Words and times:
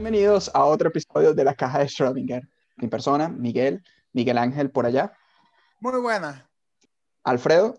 Bienvenidos 0.00 0.50
a 0.54 0.64
otro 0.64 0.88
episodio 0.88 1.34
de 1.34 1.44
la 1.44 1.54
caja 1.54 1.80
de 1.80 1.84
Schrödinger. 1.84 2.48
Mi 2.76 2.88
persona, 2.88 3.28
Miguel, 3.28 3.84
Miguel 4.14 4.38
Ángel 4.38 4.70
por 4.70 4.86
allá. 4.86 5.12
Muy 5.78 6.00
buena. 6.00 6.48
Alfredo. 7.22 7.78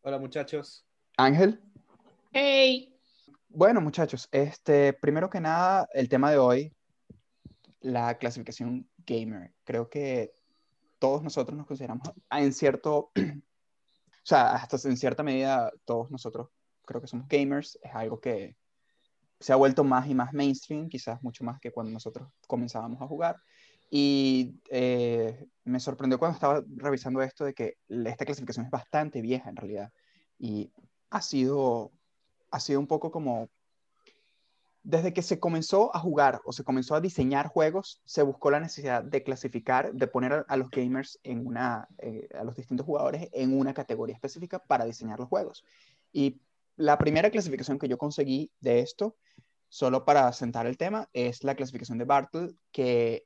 Hola 0.00 0.18
muchachos. 0.18 0.84
Ángel. 1.16 1.62
Hey. 2.32 2.92
Bueno 3.48 3.80
muchachos, 3.80 4.28
este, 4.32 4.92
primero 4.92 5.30
que 5.30 5.38
nada, 5.38 5.88
el 5.94 6.08
tema 6.08 6.32
de 6.32 6.38
hoy, 6.38 6.74
la 7.78 8.18
clasificación 8.18 8.90
gamer. 9.06 9.54
Creo 9.62 9.88
que 9.88 10.34
todos 10.98 11.22
nosotros 11.22 11.56
nos 11.56 11.68
consideramos 11.68 12.10
en 12.32 12.52
cierto, 12.52 13.12
o 13.14 14.24
sea, 14.24 14.54
hasta 14.54 14.88
en 14.88 14.96
cierta 14.96 15.22
medida 15.22 15.70
todos 15.84 16.10
nosotros 16.10 16.48
creo 16.84 17.00
que 17.00 17.06
somos 17.06 17.28
gamers. 17.28 17.78
Es 17.84 17.94
algo 17.94 18.20
que 18.20 18.56
se 19.42 19.52
ha 19.52 19.56
vuelto 19.56 19.82
más 19.82 20.08
y 20.08 20.14
más 20.14 20.32
mainstream, 20.32 20.88
quizás 20.88 21.22
mucho 21.22 21.42
más 21.42 21.58
que 21.60 21.72
cuando 21.72 21.92
nosotros 21.92 22.28
comenzábamos 22.46 23.02
a 23.02 23.08
jugar. 23.08 23.42
Y 23.90 24.54
eh, 24.70 25.46
me 25.64 25.80
sorprendió 25.80 26.18
cuando 26.18 26.36
estaba 26.36 26.62
revisando 26.76 27.20
esto 27.22 27.44
de 27.44 27.52
que 27.52 27.76
esta 27.88 28.24
clasificación 28.24 28.66
es 28.66 28.70
bastante 28.70 29.20
vieja 29.20 29.50
en 29.50 29.56
realidad. 29.56 29.92
Y 30.38 30.72
ha 31.10 31.20
sido, 31.20 31.92
ha 32.50 32.60
sido 32.60 32.80
un 32.80 32.86
poco 32.86 33.10
como... 33.10 33.48
Desde 34.84 35.12
que 35.12 35.22
se 35.22 35.38
comenzó 35.38 35.94
a 35.94 36.00
jugar 36.00 36.40
o 36.44 36.52
se 36.52 36.64
comenzó 36.64 36.96
a 36.96 37.00
diseñar 37.00 37.46
juegos, 37.46 38.00
se 38.04 38.22
buscó 38.22 38.50
la 38.50 38.58
necesidad 38.58 39.04
de 39.04 39.22
clasificar, 39.22 39.92
de 39.92 40.08
poner 40.08 40.44
a, 40.48 40.56
los 40.56 40.70
gamers 40.70 41.20
en 41.22 41.46
una, 41.46 41.86
eh, 41.98 42.28
a 42.36 42.42
los 42.42 42.56
distintos 42.56 42.84
jugadores 42.84 43.28
en 43.32 43.56
una 43.56 43.74
categoría 43.74 44.16
específica 44.16 44.58
para 44.58 44.84
diseñar 44.84 45.20
los 45.20 45.28
juegos. 45.28 45.64
Y 46.12 46.40
la 46.82 46.98
primera 46.98 47.30
clasificación 47.30 47.78
que 47.78 47.86
yo 47.86 47.96
conseguí 47.96 48.50
de 48.58 48.80
esto, 48.80 49.16
solo 49.68 50.04
para 50.04 50.32
sentar 50.32 50.66
el 50.66 50.76
tema, 50.76 51.08
es 51.12 51.44
la 51.44 51.54
clasificación 51.54 51.96
de 51.96 52.04
Bartle, 52.04 52.56
que 52.72 53.24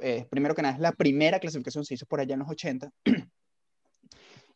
eh, 0.00 0.24
primero 0.30 0.54
que 0.54 0.62
nada 0.62 0.74
es 0.74 0.80
la 0.80 0.92
primera 0.92 1.40
clasificación, 1.40 1.84
se 1.84 1.94
hizo 1.94 2.06
por 2.06 2.20
allá 2.20 2.34
en 2.34 2.40
los 2.40 2.48
80. 2.48 2.92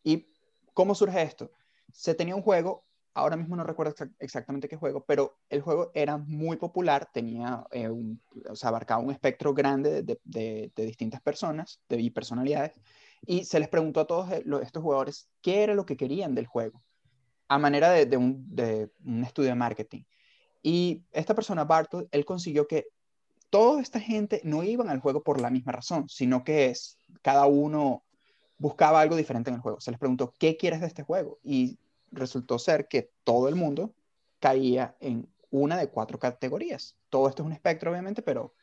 ¿Y 0.05 0.29
cómo 0.75 0.95
surge 0.95 1.23
esto? 1.23 1.51
Se 1.93 2.15
tenía 2.15 2.37
un 2.37 2.43
juego, 2.43 2.85
ahora 3.15 3.37
mismo 3.37 3.57
no 3.57 3.65
recuerdo 3.65 3.95
exactamente 4.21 4.69
qué 4.69 4.77
juego, 4.77 5.05
pero 5.05 5.41
el 5.51 5.61
juego 5.61 5.91
era 5.93 6.17
muy 6.17 6.57
popular, 6.57 7.11
tenía, 7.13 7.65
eh, 7.73 7.89
un, 7.89 8.23
abarcaba 8.63 9.03
un 9.03 9.11
espectro 9.11 9.55
grande 9.55 10.05
de, 10.05 10.73
distintas 10.77 11.21
personas 11.21 11.81
de, 11.89 12.13
personalidades, 12.13 12.81
y 13.23 13.45
se 13.45 13.59
les 13.59 13.69
preguntó 13.69 13.99
a 13.99 14.07
todos 14.07 14.31
estos 14.63 14.83
jugadores 14.85 15.29
qué 15.41 15.65
era 15.65 15.75
lo 15.75 15.85
que 15.85 15.97
querían 15.97 16.37
del 16.37 16.47
juego 16.47 16.81
a 17.49 17.59
manera 17.59 17.91
de, 17.91 18.17
un, 18.17 19.25
estudio 19.25 19.51
de 19.51 19.55
marketing. 19.55 20.03
Y 20.63 21.05
esta 21.13 21.35
persona, 21.35 21.65
Bartle, 21.65 22.09
él 22.11 22.25
consiguió 22.25 22.67
que 22.67 22.89
toda 23.51 23.81
esta 23.81 24.01
gente 24.01 24.41
no 24.45 24.63
iban 24.65 24.89
al 24.89 25.01
juego 25.01 25.23
por 25.23 25.41
la 25.41 25.51
misma 25.51 25.73
razón, 25.73 26.09
sino 26.09 26.43
que 26.43 26.67
es, 26.67 26.99
cada 27.23 27.47
uno 27.47 28.05
buscaba 28.59 29.01
algo 29.01 29.17
diferente 29.17 29.51
en 29.51 29.57
el 29.57 29.63
juego. 29.63 29.81
Se 29.81 29.91
les 29.91 30.01
preguntó, 30.01 30.35
¿qué 30.39 30.57
quieres 30.57 30.81
de 30.81 30.89
este 30.89 31.03
juego? 31.03 31.39
Y 31.43 31.79
resultó 32.11 32.59
ser 32.59 32.89
que 32.89 33.11
todo 33.23 33.49
el 33.49 33.55
mundo 33.55 33.95
caía 34.41 34.97
en 35.01 35.29
una 35.51 35.77
de 35.77 35.89
cuatro 35.89 36.19
categorías. 36.19 36.97
Todo 37.11 37.29
esto 37.29 37.43
es 37.43 37.47
un 37.47 37.53
espectro, 37.53 37.93
obviamente, 37.93 38.23
pero 38.23 38.55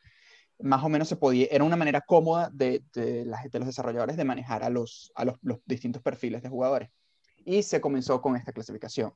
más 0.58 0.84
o 0.84 0.88
menos 0.88 1.08
se 1.08 1.16
podía, 1.16 1.46
era 1.50 1.64
una 1.64 1.76
manera 1.76 2.02
cómoda 2.02 2.50
de, 2.52 2.84
de, 2.92 3.24
de 3.24 3.58
los 3.58 3.66
desarrolladores 3.66 4.16
de 4.16 4.24
manejar 4.24 4.62
a, 4.62 4.70
los, 4.70 5.10
a 5.14 5.24
los 5.24 5.38
distintos 5.64 6.02
perfiles 6.02 6.42
de 6.42 6.48
jugadores 6.48 6.90
y 7.44 7.62
se 7.62 7.80
comenzó 7.80 8.20
con 8.20 8.36
esta 8.36 8.52
clasificación. 8.52 9.12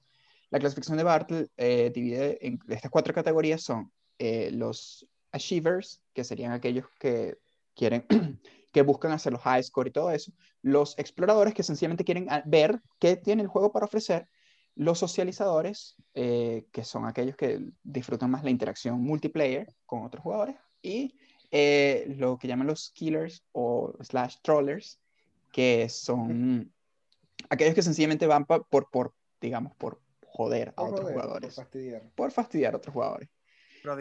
La 0.51 0.59
clasificación 0.59 0.97
de 0.97 1.05
Bartle 1.05 1.49
eh, 1.57 1.91
divide 1.95 2.47
en 2.47 2.59
estas 2.69 2.91
cuatro 2.91 3.13
categorías 3.13 3.63
son 3.63 3.93
eh, 4.19 4.51
los 4.53 5.07
achievers, 5.33 6.03
que 6.15 6.25
serían 6.25 6.53
aquellos 6.53 6.87
que 6.99 7.39
quieren, 7.75 8.07
que 8.73 8.83
buscan 8.83 9.13
hacer 9.13 9.33
los 9.33 9.43
high 9.43 9.63
score 9.63 9.89
y 9.89 9.93
todo 9.93 10.11
eso, 10.11 10.33
los 10.63 10.99
exploradores 10.99 11.55
que 11.55 11.63
sencillamente 11.63 12.05
quieren 12.05 12.27
ah, 12.31 12.43
ver 12.47 12.81
qué 12.99 13.17
tiene 13.17 13.43
el 13.43 13.49
juego 13.49 13.73
para 13.73 13.87
ofrecer, 13.87 14.29
los 14.75 14.99
socializadores, 14.99 15.97
eh, 16.15 16.67
que 16.73 16.85
son 16.85 17.05
aquellos 17.05 17.37
que 17.37 17.61
disfrutan 17.83 18.31
más 18.31 18.45
la 18.45 18.51
interacción 18.51 19.01
multiplayer 19.01 19.75
con 19.85 20.05
otros 20.05 20.23
jugadores, 20.23 20.57
y 20.81 21.15
lo 21.51 22.39
que 22.39 22.47
llaman 22.47 22.67
los 22.67 22.91
killers 22.91 23.43
o 23.53 23.95
slash 24.03 24.37
trollers, 24.43 25.01
que 25.51 25.89
son 25.89 26.73
aquellos 27.51 27.75
que 27.75 27.83
sencillamente 27.83 28.27
van 28.27 28.47
por, 28.47 28.67
por, 28.91 29.15
digamos, 29.41 29.75
por 29.77 30.01
joder 30.25 30.73
a 30.77 30.83
otros 30.83 31.11
jugadores. 31.11 31.55
Por 31.55 31.65
fastidiar. 31.65 32.03
Por 32.15 32.31
fastidiar 32.31 32.75
a 32.75 32.77
otros 32.79 32.93
jugadores. 32.93 33.29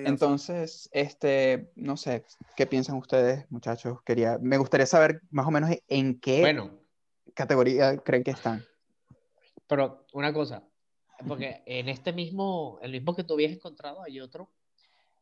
Entonces, 0.06 0.90
este, 0.92 1.72
no 1.76 1.98
sé, 1.98 2.26
¿qué 2.56 2.66
piensan 2.66 2.98
ustedes, 2.98 3.50
muchachos? 3.50 4.02
Quería, 4.04 4.38
me 4.42 4.58
gustaría 4.58 4.86
saber 4.86 5.22
más 5.30 5.48
o 5.48 5.52
menos 5.52 5.70
en 5.88 6.20
qué 6.20 6.62
categoría 7.34 7.98
creen 7.98 8.24
que 8.24 8.32
están. 8.32 8.66
Pero 9.68 10.06
una 10.14 10.34
cosa, 10.34 10.68
porque 11.28 11.62
en 11.66 11.90
este 11.90 12.12
mismo, 12.12 12.80
el 12.82 12.92
mismo 12.92 13.16
que 13.16 13.24
tú 13.24 13.36
habías 13.36 13.52
encontrado, 13.52 14.02
hay 14.04 14.20
otro 14.20 14.50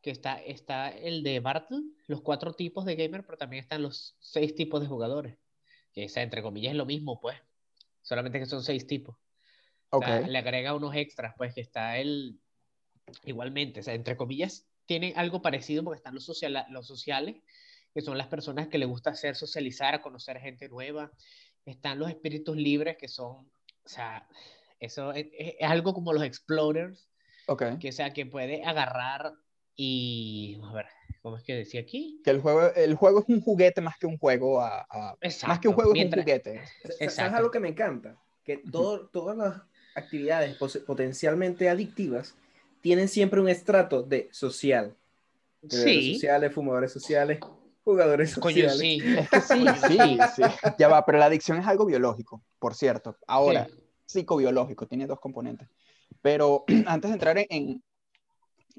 que 0.02 0.10
está, 0.10 0.40
está 0.40 0.88
el 0.88 1.22
de 1.22 1.40
Bartle, 1.40 1.82
los 2.06 2.22
cuatro 2.22 2.54
tipos 2.54 2.84
de 2.84 2.96
gamer, 2.96 3.24
pero 3.24 3.38
también 3.38 3.62
están 3.62 3.82
los 3.82 4.16
seis 4.20 4.54
tipos 4.54 4.80
de 4.80 4.86
jugadores. 4.86 5.36
Que 5.92 6.04
esa, 6.04 6.22
entre 6.22 6.42
comillas, 6.42 6.72
es 6.72 6.76
lo 6.76 6.86
mismo, 6.86 7.20
pues 7.20 7.36
solamente 8.06 8.38
que 8.38 8.46
son 8.46 8.62
seis 8.62 8.86
tipos. 8.86 9.16
le 10.28 10.38
agrega 10.38 10.74
unos 10.74 10.94
extras, 10.94 11.34
pues 11.36 11.52
que 11.54 11.60
está 11.60 11.98
el, 11.98 12.38
igualmente, 13.24 13.80
o 13.80 13.82
sea, 13.82 13.94
entre 13.94 14.16
comillas, 14.16 14.64
tiene 14.86 15.12
algo 15.16 15.42
parecido 15.42 15.82
porque 15.82 15.98
están 15.98 16.14
los, 16.14 16.24
social, 16.24 16.66
los 16.70 16.86
sociales, 16.86 17.36
que 17.92 18.02
son 18.02 18.16
las 18.16 18.28
personas 18.28 18.68
que 18.68 18.78
le 18.78 18.86
gusta 18.86 19.10
hacer 19.10 19.34
socializar, 19.34 19.94
a 19.94 20.02
conocer 20.02 20.38
gente 20.38 20.68
nueva. 20.68 21.10
Están 21.64 21.98
los 21.98 22.08
espíritus 22.08 22.56
libres, 22.56 22.96
que 22.96 23.08
son, 23.08 23.50
o 23.84 23.88
sea, 23.88 24.28
eso 24.78 25.12
es, 25.12 25.26
algo 25.60 25.92
como 25.92 26.12
los 26.12 26.22
explorers, 26.22 27.08
okay. 27.48 27.76
que 27.80 27.90
sea, 27.90 28.12
que 28.12 28.24
puede 28.24 28.62
agarrar 28.64 29.32
y, 29.76 30.58
a 30.64 30.72
ver, 30.72 30.86
¿cómo 31.22 31.36
es 31.36 31.42
que 31.42 31.54
decía 31.54 31.80
aquí? 31.80 32.20
Que 32.24 32.30
el 32.30 32.40
juego, 32.40 32.72
el 32.74 32.94
juego 32.94 33.20
es 33.20 33.28
un 33.28 33.40
juguete 33.40 33.80
más 33.80 33.98
que 33.98 34.06
un 34.06 34.16
juego, 34.16 34.60
a, 34.60 34.86
más 35.46 35.60
que 35.60 35.68
un 35.68 35.74
juego 35.74 35.94
es 35.94 36.04
un 36.04 36.10
juguete. 36.10 36.62
Es 36.98 37.18
algo 37.18 37.50
que 37.50 37.60
me 37.60 37.68
encanta, 37.68 38.16
que 38.44 38.58
todo, 38.58 39.06
todas 39.08 39.36
las 39.36 39.62
actividades 39.94 40.56
potencialmente 40.86 41.68
adictivas 41.68 42.34
tienen 42.80 43.08
siempre 43.08 43.40
un 43.40 43.48
estrato 43.48 44.02
de 44.02 44.28
social. 44.32 44.96
sí. 45.68 46.14
Sociales, 46.14 46.54
fumadores 46.54 46.92
sociales, 46.92 47.38
jugadores 47.86 48.30
sociales. 48.30 48.78
sí. 48.78 49.00
sí, 49.88 50.18
sí, 50.36 50.42
Ya 50.78 50.88
va, 50.88 51.04
pero 51.04 51.18
la 51.18 51.26
adicción 51.26 51.58
es 51.58 51.66
algo 51.66 51.86
biológico, 51.86 52.42
por 52.58 52.74
cierto. 52.74 53.16
Ahora, 53.26 53.68
psicobiológico, 54.06 54.86
tiene 54.86 55.06
dos 55.06 55.20
componentes. 55.20 55.68
Pero 56.22 56.64
antes 56.86 57.10
de 57.10 57.14
entrar 57.14 57.46
en, 57.48 57.82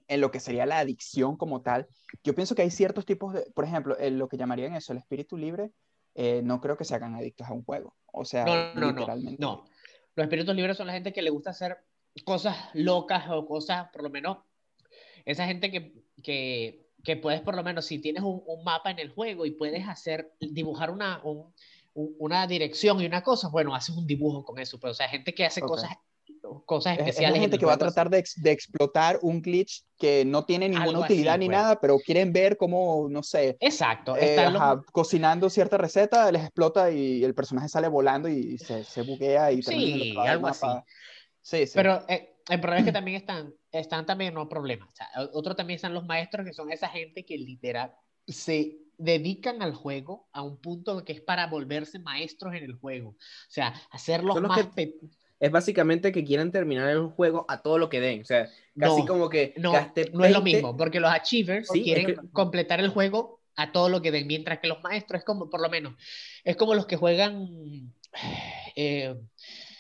en 0.08 0.22
lo 0.22 0.32
que 0.32 0.40
sería 0.40 0.66
la 0.66 0.80
adicción 0.80 1.38
como 1.38 1.62
tal, 1.62 1.88
yo 2.24 2.34
pienso 2.34 2.56
que 2.56 2.62
hay 2.62 2.72
ciertos 2.72 3.06
tipos 3.06 3.34
de, 3.34 3.42
por 3.54 3.66
ejemplo, 3.66 3.98
en 4.00 4.18
lo 4.18 4.28
que 4.28 4.38
llamarían 4.38 4.76
eso, 4.76 4.94
el 4.94 5.00
espíritu 5.00 5.38
libre, 5.38 5.72
eh, 6.16 6.42
no 6.44 6.62
creo 6.62 6.78
que 6.78 6.86
se 6.86 6.96
hagan 6.96 7.16
adictos 7.16 7.48
a 7.48 7.54
un 7.54 7.64
juego. 7.64 7.96
O 8.12 8.26
sea, 8.26 8.46
no, 8.46 8.74
no, 8.74 8.92
literalmente. 8.92 9.42
No, 9.42 9.56
no. 9.58 9.70
Los 10.16 10.24
espíritus 10.24 10.56
libres 10.56 10.78
son 10.78 10.88
la 10.88 10.94
gente 10.94 11.14
que 11.14 11.22
le 11.22 11.30
gusta 11.30 11.52
hacer 11.52 11.78
cosas 12.24 12.56
locas 12.74 13.26
o 13.30 13.46
cosas, 13.46 13.90
por 13.92 14.02
lo 14.02 14.10
menos, 14.10 14.40
esa 15.26 15.46
gente 15.46 15.70
que, 15.70 15.94
que, 16.24 16.88
que 17.04 17.18
puedes, 17.18 17.42
por 17.42 17.56
lo 17.56 17.64
menos, 17.64 17.86
si 17.86 18.00
tienes 18.00 18.24
un, 18.24 18.42
un, 18.46 18.64
mapa 18.64 18.90
en 18.90 19.00
el 19.00 19.12
juego 19.12 19.46
y 19.46 19.52
puedes 19.52 19.88
hacer, 19.88 20.34
dibujar 20.40 20.90
una, 20.90 21.22
un, 21.24 21.54
una 21.94 22.48
dirección 22.48 23.02
y 23.02 23.06
una 23.06 23.22
cosa, 23.22 23.50
bueno, 23.50 23.76
haces 23.76 23.96
un 23.96 24.08
dibujo 24.08 24.44
con 24.44 24.60
eso, 24.60 24.80
pero 24.80 24.92
o 24.92 24.96
sea, 24.96 25.10
gente 25.10 25.34
que 25.34 25.46
hace 25.46 25.62
cosas 25.62 25.92
cosas 26.66 26.98
especiales. 26.98 27.36
Hay 27.36 27.42
gente 27.42 27.58
que 27.58 27.66
va 27.66 27.74
a 27.74 27.78
tratar 27.78 28.10
de, 28.10 28.24
de, 28.38 28.52
explotar 28.52 29.20
un 29.22 29.42
glitch 29.42 29.84
que 29.98 30.26
no 30.26 30.46
tiene 30.46 30.70
ninguna 30.70 31.00
utilidad 31.00 31.38
ni 31.38 31.48
pues. 31.48 31.58
nada, 31.58 31.80
pero 31.80 31.98
quieren 32.00 32.32
ver 32.34 32.58
cómo, 32.58 33.08
no 33.10 33.24
sé. 33.24 33.58
Exacto. 33.60 34.16
Eh, 34.18 34.38
cocinando 34.92 35.50
cierta 35.50 35.78
receta, 35.78 36.32
les 36.32 36.44
explota 36.44 36.92
y 36.92 37.24
el 37.24 37.34
personaje 37.34 37.70
sale 37.70 37.88
volando 37.88 38.28
y 38.30 38.58
se, 38.58 38.84
se 38.84 39.02
buguea 39.02 39.52
y 39.52 39.62
Sí, 39.62 40.16
algo 40.18 40.48
así. 40.48 40.68
Sí, 41.42 41.66
sí. 41.66 41.74
Pero 41.76 42.04
eh, 42.08 42.36
el 42.50 42.60
problema 42.60 42.80
es 42.80 42.86
que 42.86 42.92
también 42.92 43.18
están, 43.18 43.54
están 43.72 44.06
también 44.06 44.34
no 44.34 44.48
problemas. 44.48 44.90
otro 45.34 45.56
también 45.56 45.76
están 45.76 45.94
los 45.94 46.06
maestros, 46.06 46.46
que 46.46 46.54
son 46.54 46.72
esa 46.72 46.90
gente 46.90 47.26
que 47.26 47.38
literal 47.38 47.94
se 48.28 48.78
dedican 48.98 49.62
al 49.62 49.74
juego 49.74 50.28
a 50.34 50.42
un 50.42 50.60
punto 50.60 51.04
que 51.06 51.14
es 51.14 51.22
para 51.22 51.48
volverse 51.48 52.00
maestros 52.00 52.54
en 52.56 52.64
el 52.64 52.74
juego. 52.74 53.10
O 53.10 53.16
sea, 53.50 53.74
hacerlos 53.92 54.42
más 54.42 54.68
es 55.40 55.52
básicamente 55.52 56.12
que 56.12 56.24
quieren 56.24 56.52
terminar 56.52 56.90
el 56.90 57.08
juego 57.08 57.46
a 57.48 57.62
todo 57.62 57.78
lo 57.78 57.90
que 57.90 58.00
den. 58.00 58.22
O 58.22 58.26
sea, 58.26 58.50
casi 58.78 59.06
como 59.06 59.30
que. 59.30 59.54
No, 59.58 59.74
no 60.14 60.26
es 60.26 60.32
lo 60.32 60.42
mismo, 60.42 60.76
porque 60.76 61.00
los 61.00 61.12
achievers 61.12 61.70
quieren 61.70 62.16
completar 62.32 62.80
el 62.80 62.90
juego 62.90 63.40
a 63.56 63.72
todo 63.72 63.90
lo 63.90 64.02
que 64.02 64.12
den, 64.12 64.28
mientras 64.28 64.60
que 64.60 64.68
los 64.68 64.82
maestros 64.84 65.20
es 65.20 65.26
como, 65.26 65.50
por 65.50 65.62
lo 65.62 65.70
menos, 65.70 65.94
es 66.44 66.56
como 66.56 66.76
los 66.76 66.86
que 66.86 66.96
juegan. 66.96 67.94
Eh, 68.80 69.16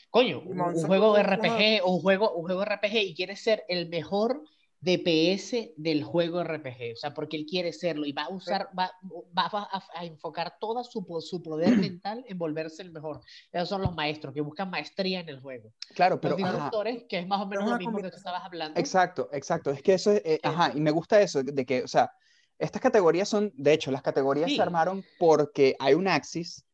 coño, 0.10 0.40
un, 0.40 0.74
juego 0.74 1.16
RPG 1.16 1.84
o 1.84 1.92
un 1.92 2.02
juego, 2.02 2.34
un 2.34 2.46
juego 2.46 2.66
RPG 2.66 2.96
y 2.96 3.14
quieres 3.14 3.40
ser 3.40 3.64
el 3.68 3.90
mejor 3.90 4.42
DPS 4.80 5.74
del 5.76 6.04
juego 6.04 6.44
RPG, 6.44 6.94
o 6.94 6.96
sea, 6.96 7.14
porque 7.14 7.36
él 7.36 7.46
quiere 7.50 7.74
serlo 7.74 8.06
y 8.06 8.12
va 8.12 8.24
a 8.24 8.30
usar, 8.30 8.70
va, 8.78 8.92
va, 9.36 9.68
a, 9.94 10.06
enfocar 10.06 10.58
toda 10.60 10.84
su, 10.84 11.06
su, 11.22 11.42
poder 11.42 11.70
mental 11.78 12.24
en 12.28 12.38
volverse 12.38 12.84
el 12.84 12.92
mejor. 12.92 13.22
Esos 13.52 13.70
son 13.70 13.82
los 13.82 13.96
maestros 13.96 14.34
que 14.34 14.42
buscan 14.42 14.70
maestría 14.70 15.20
en 15.20 15.30
el 15.30 15.40
juego. 15.40 15.74
Claro, 15.96 16.22
pero... 16.22 16.38
Los 16.38 16.52
disruptores, 16.52 17.06
que 17.10 17.20
es 17.20 17.28
más 17.28 17.42
o 17.42 17.48
menos 17.48 17.70
lo 17.70 17.78
mismo 17.78 17.98
que 17.98 18.12
tú 18.12 18.18
estabas 18.18 18.44
hablando. 18.44 18.80
Exacto, 18.80 19.30
exacto. 19.32 19.72
Es 19.72 19.82
que 19.82 19.96
eso 19.96 20.12
es, 20.12 20.22
eh, 20.24 20.40
ajá, 20.44 20.72
y 20.76 20.80
me 20.80 20.92
gusta 20.92 21.22
eso, 21.22 21.42
de 21.42 21.66
que, 21.66 21.84
o 21.84 21.88
sea, 21.88 22.12
estas 22.60 22.82
categorías 22.82 23.30
son, 23.30 23.52
de 23.56 23.74
hecho, 23.74 23.92
las 23.92 24.02
categorías 24.02 24.52
se 24.52 24.62
armaron 24.62 25.04
porque 25.18 25.76
hay 25.80 25.94
un 25.94 26.08
Axis 26.08 26.67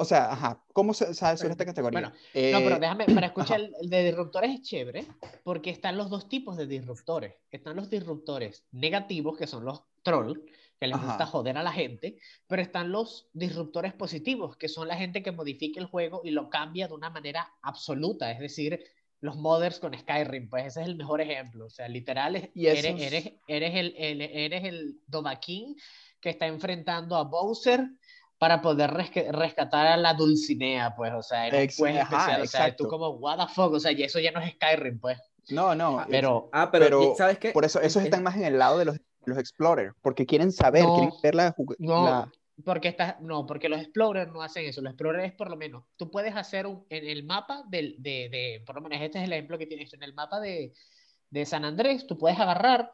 o 0.00 0.04
sea, 0.06 0.32
ajá, 0.32 0.64
¿cómo 0.72 0.94
se 0.94 1.12
sabe 1.12 1.36
sobre 1.36 1.50
esta 1.50 1.66
categoría? 1.66 2.00
Bueno, 2.00 2.10
no, 2.10 2.64
pero 2.64 2.76
eh, 2.76 2.80
déjame, 2.80 3.04
para 3.04 3.26
escuchar, 3.26 3.60
el, 3.60 3.90
de 3.90 4.04
disruptores 4.04 4.50
es 4.50 4.62
chévere, 4.62 5.04
porque 5.44 5.68
están 5.68 5.98
los 5.98 6.08
dos 6.08 6.26
tipos 6.26 6.56
de 6.56 6.66
disruptores. 6.66 7.34
Están 7.50 7.76
los 7.76 7.90
disruptores 7.90 8.64
negativos, 8.72 9.36
que 9.36 9.46
son 9.46 9.66
los 9.66 9.82
trolls, 10.02 10.40
que 10.78 10.86
les 10.86 10.98
gusta 10.98 11.26
joder 11.26 11.58
a 11.58 11.62
la 11.62 11.72
gente, 11.72 12.16
pero 12.46 12.62
están 12.62 12.90
los 12.90 13.28
disruptores 13.34 13.92
positivos, 13.92 14.56
que 14.56 14.68
son 14.68 14.88
la 14.88 14.96
gente 14.96 15.22
que 15.22 15.32
modifica 15.32 15.78
el 15.78 15.86
juego 15.86 16.22
y 16.24 16.30
lo 16.30 16.48
cambia 16.48 16.88
de 16.88 16.94
una 16.94 17.10
manera 17.10 17.52
absoluta, 17.60 18.32
es 18.32 18.38
decir, 18.38 18.82
los 19.20 19.36
modders 19.36 19.80
con 19.80 19.92
Skyrim, 19.92 20.48
pues 20.48 20.64
ese 20.64 20.80
es 20.80 20.86
el 20.86 20.96
mejor 20.96 21.20
ejemplo, 21.20 21.66
o 21.66 21.70
sea, 21.70 21.88
literal, 21.88 22.36
eres, 22.36 22.50
eres, 22.54 23.34
eres, 23.46 23.74
el, 23.74 23.94
el, 23.98 24.22
eres 24.22 24.64
el 24.64 24.98
Domakin 25.06 25.76
que 26.22 26.30
está 26.30 26.46
enfrentando 26.46 27.16
a 27.16 27.24
Bowser 27.24 27.86
para 28.40 28.62
poder 28.62 28.90
rescatar 28.90 29.86
a 29.86 29.98
la 29.98 30.14
Dulcinea, 30.14 30.96
pues, 30.96 31.12
o 31.12 31.22
sea, 31.22 31.48
es 31.48 31.78
un 31.78 31.88
especial, 31.88 32.40
o 32.40 32.46
sea, 32.46 32.74
tú 32.74 32.88
como, 32.88 33.10
what 33.10 33.36
the 33.36 33.52
fuck, 33.52 33.74
o 33.74 33.78
sea, 33.78 33.92
y 33.92 34.02
eso 34.02 34.18
ya 34.18 34.32
no 34.32 34.40
es 34.40 34.54
Skyrim, 34.54 34.98
pues. 34.98 35.18
No, 35.50 35.74
no, 35.74 35.98
ah, 35.98 36.06
pero, 36.08 36.48
ah, 36.50 36.70
pero, 36.70 37.14
¿sabes 37.18 37.38
qué? 37.38 37.50
Por 37.50 37.66
eso, 37.66 37.82
esos 37.82 38.02
están 38.02 38.22
más 38.22 38.36
en 38.36 38.44
el 38.44 38.58
lado 38.58 38.78
de 38.78 38.86
los, 38.86 38.96
los 39.26 39.36
Explorers, 39.36 39.94
porque 40.00 40.24
quieren 40.24 40.52
saber, 40.52 40.86
quieren 40.86 41.10
ver 41.22 41.34
la, 41.34 41.54
no, 41.78 42.32
Porque 42.64 42.88
está, 42.88 43.18
no, 43.20 43.44
porque 43.44 43.68
los 43.68 43.78
Explorers 43.82 44.32
no 44.32 44.40
hacen 44.40 44.64
eso, 44.64 44.80
los 44.80 44.92
Explorers 44.94 45.26
es 45.26 45.32
por 45.34 45.50
lo 45.50 45.58
menos, 45.58 45.84
tú 45.98 46.10
puedes 46.10 46.34
hacer 46.34 46.66
un, 46.66 46.86
en 46.88 47.06
el 47.06 47.24
mapa 47.24 47.64
del, 47.68 47.96
de, 47.98 48.30
de, 48.30 48.62
por 48.64 48.76
lo 48.76 48.80
menos 48.80 49.02
este 49.02 49.18
es 49.18 49.24
el 49.24 49.34
ejemplo 49.34 49.58
que 49.58 49.66
tienes, 49.66 49.92
en 49.92 50.02
el 50.02 50.14
mapa 50.14 50.40
de, 50.40 50.72
de 51.28 51.44
San 51.44 51.66
Andrés, 51.66 52.06
tú 52.06 52.16
puedes 52.16 52.40
agarrar 52.40 52.90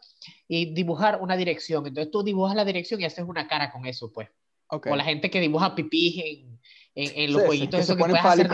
y 0.48 0.74
dibujar 0.74 1.20
una 1.20 1.36
dirección, 1.36 1.86
entonces 1.86 2.10
tú 2.10 2.24
dibujas 2.24 2.56
la 2.56 2.64
dirección 2.64 3.00
y 3.00 3.04
haces 3.04 3.24
una 3.24 3.46
cara 3.46 3.70
con 3.70 3.86
eso, 3.86 4.12
pues. 4.12 4.28
O 4.68 4.96
la 4.96 5.04
gente 5.04 5.30
que 5.30 5.40
dibuja 5.40 5.74
pipí 5.74 6.46
en, 6.94 7.12
en, 7.14 7.32
los 7.32 7.42
jueguitos, 7.42 7.80
eso 7.80 7.96
que, 7.96 8.04
puedes 8.04 8.24
hacer 8.24 8.50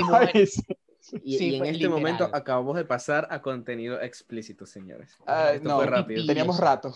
Y, 1.24 1.54
en 1.54 1.58
pues, 1.58 1.70
este 1.72 1.88
momento 1.88 2.30
acabamos 2.32 2.76
de 2.76 2.84
pasar 2.84 3.26
a 3.30 3.42
contenido 3.42 4.00
explícito, 4.00 4.66
señores. 4.66 5.16
Ah, 5.26 5.52
Esto 5.54 5.74
fue 5.76 5.86
rápido. 5.86 6.24
Teníamos 6.26 6.58
rato. 6.58 6.92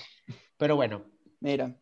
Pero 0.56 0.76
bueno. 0.76 1.04
Mira. 1.40 1.74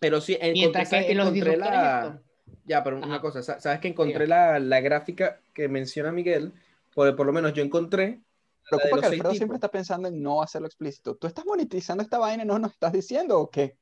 Pero 0.00 0.20
sí, 0.20 0.38
mientras 0.52 0.88
que 0.88 1.14
los 1.14 1.28
encontré 1.28 1.56
la... 1.56 2.20
Ya, 2.64 2.84
pero 2.84 2.98
una 2.98 3.20
cosa, 3.20 3.42
¿sabes 3.42 3.80
que 3.80 3.88
encontré 3.88 4.26
la, 4.26 4.58
la, 4.58 4.80
gráfica 4.80 5.40
que 5.54 5.68
menciona 5.68 6.12
Miguel? 6.12 6.52
Por, 6.94 7.16
por 7.16 7.26
lo 7.26 7.32
menos 7.32 7.54
yo 7.54 7.62
encontré 7.62 8.20
preocupa 8.68 9.00
que 9.00 9.06
Alfredo 9.06 9.34
siempre 9.34 9.56
está 9.56 9.70
pensando 9.70 10.08
en 10.08 10.22
no 10.22 10.42
hacerlo 10.42 10.66
explícito. 10.66 11.16
¿Tú 11.16 11.26
estás 11.26 11.44
monetizando 11.44 12.02
esta 12.02 12.18
vaina 12.18 12.44
y 12.44 12.46
no 12.46 12.58
nos 12.58 12.72
estás 12.72 12.92
diciendo 12.92 13.40
o 13.40 13.50
qué? 13.50 13.76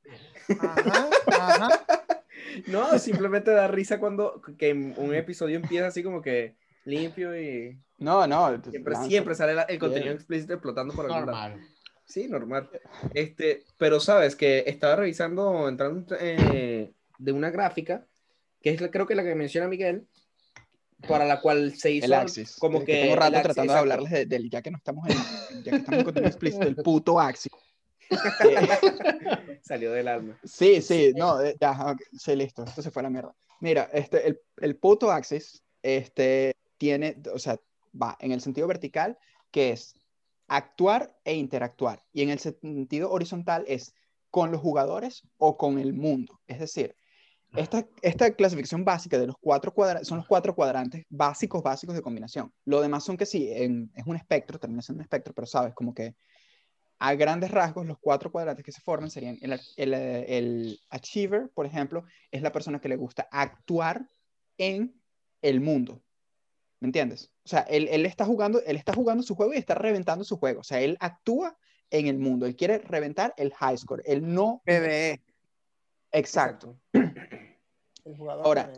Ajá, 0.60 1.08
ajá. 1.26 1.68
No, 2.68 2.98
simplemente 2.98 3.50
da 3.50 3.68
risa 3.68 3.98
cuando 3.98 4.40
que 4.58 4.72
un 4.72 5.14
episodio 5.14 5.56
empieza 5.56 5.88
así 5.88 6.02
como 6.02 6.22
que 6.22 6.56
limpio 6.84 7.38
y... 7.40 7.78
No, 7.98 8.26
no. 8.26 8.62
Siempre, 8.70 8.96
siempre 8.96 9.34
sale 9.34 9.64
el 9.68 9.78
contenido 9.78 10.12
explícito 10.12 10.54
explotando 10.54 10.94
por 10.94 11.06
algún 11.06 11.26
normal. 11.26 11.60
Sí, 12.04 12.28
normal. 12.28 12.70
Este, 13.14 13.64
pero 13.78 13.98
sabes 14.00 14.36
que 14.36 14.64
estaba 14.66 14.96
revisando, 14.96 15.68
entrando 15.68 16.16
eh, 16.20 16.92
de 17.18 17.32
una 17.32 17.50
gráfica, 17.50 18.06
que 18.62 18.70
es 18.70 18.82
creo 18.90 19.06
que 19.06 19.14
la 19.14 19.24
que 19.24 19.34
menciona 19.34 19.66
Miguel, 19.66 20.06
para 21.08 21.24
la 21.24 21.40
cual 21.40 21.74
se 21.74 21.90
hizo 21.90 22.06
el 22.06 22.14
Axis. 22.14 22.56
como 22.58 22.84
que... 22.84 23.02
Tengo 23.02 23.16
rato 23.16 23.42
tratando 23.42 23.72
de 23.72 23.78
hablarles 23.78 24.28
del, 24.28 24.48
ya 24.48 24.62
que 24.62 24.70
no 24.70 24.78
estamos 24.78 25.08
en, 25.08 25.64
ya 25.64 25.72
que 25.72 25.76
estamos 25.78 25.98
en 25.98 26.04
contenido 26.04 26.28
explícito, 26.28 26.66
el 26.66 26.76
puto 26.76 27.20
Axis. 27.20 27.52
Salió 29.62 29.92
del 29.92 30.08
alma. 30.08 30.38
Sí, 30.44 30.80
sí, 30.80 31.12
no, 31.16 31.40
eh, 31.42 31.56
ya, 31.60 31.96
sí, 32.12 32.36
listo, 32.36 32.64
esto 32.64 32.82
se 32.82 32.90
fue 32.90 33.00
a 33.00 33.04
la 33.04 33.10
mierda. 33.10 33.34
Mira, 33.60 33.88
este, 33.92 34.28
el, 34.28 34.40
el 34.58 34.76
puto 34.76 35.10
axis, 35.10 35.62
este, 35.82 36.54
tiene, 36.78 37.20
o 37.32 37.38
sea, 37.38 37.58
va 38.00 38.16
en 38.20 38.32
el 38.32 38.40
sentido 38.40 38.66
vertical, 38.66 39.18
que 39.50 39.70
es 39.70 39.94
actuar 40.48 41.16
e 41.24 41.34
interactuar, 41.34 42.04
y 42.12 42.22
en 42.22 42.30
el 42.30 42.38
sentido 42.38 43.10
horizontal 43.10 43.64
es 43.66 43.94
con 44.30 44.50
los 44.50 44.60
jugadores 44.60 45.22
o 45.38 45.56
con 45.56 45.78
el 45.78 45.94
mundo. 45.94 46.40
Es 46.46 46.60
decir, 46.60 46.94
esta, 47.54 47.86
esta 48.02 48.30
clasificación 48.34 48.84
básica 48.84 49.18
de 49.18 49.26
los 49.26 49.36
cuatro 49.40 49.72
cuadrantes 49.72 50.08
son 50.08 50.18
los 50.18 50.26
cuatro 50.26 50.54
cuadrantes 50.54 51.04
básicos, 51.08 51.62
básicos 51.62 51.94
de 51.94 52.02
combinación. 52.02 52.52
Lo 52.64 52.82
demás 52.82 53.04
son 53.04 53.16
que 53.16 53.24
sí, 53.24 53.50
es 53.50 54.06
un 54.06 54.16
espectro, 54.16 54.58
termina 54.58 54.82
siendo 54.82 55.00
un 55.00 55.04
espectro, 55.04 55.32
pero 55.32 55.46
sabes, 55.46 55.74
como 55.74 55.94
que 55.94 56.14
a 56.98 57.14
grandes 57.14 57.50
rasgos, 57.50 57.86
los 57.86 57.98
cuatro 57.98 58.32
cuadrantes 58.32 58.64
que 58.64 58.72
se 58.72 58.80
forman 58.80 59.10
serían 59.10 59.38
el, 59.42 59.60
el, 59.76 59.94
el, 59.94 60.80
achiever, 60.88 61.50
por 61.54 61.66
ejemplo, 61.66 62.04
es 62.30 62.42
la 62.42 62.52
persona 62.52 62.80
que 62.80 62.88
le 62.88 62.96
gusta 62.96 63.28
actuar 63.30 64.08
en 64.56 65.00
el 65.42 65.60
mundo. 65.60 66.02
¿Me 66.80 66.88
entiendes? 66.88 67.30
O 67.44 67.48
sea, 67.48 67.60
él, 67.60 67.88
él, 67.90 68.06
está 68.06 68.24
jugando, 68.24 68.62
él 68.66 68.76
está 68.76 68.92
jugando 68.92 69.22
su 69.22 69.34
juego 69.34 69.54
y 69.54 69.58
está 69.58 69.74
reventando 69.74 70.24
su 70.24 70.36
juego. 70.36 70.60
O 70.60 70.64
sea, 70.64 70.80
él 70.80 70.96
actúa 71.00 71.56
en 71.90 72.06
el 72.06 72.18
mundo. 72.18 72.46
Él 72.46 72.56
quiere 72.56 72.78
reventar 72.78 73.34
el 73.36 73.52
high 73.54 73.76
score. 73.76 74.02
Él 74.04 74.34
no... 74.34 74.62
PvE. 74.64 75.22
Exacto. 76.12 76.78
El 76.92 78.16
jugador 78.16 78.46
Ahora, 78.46 78.72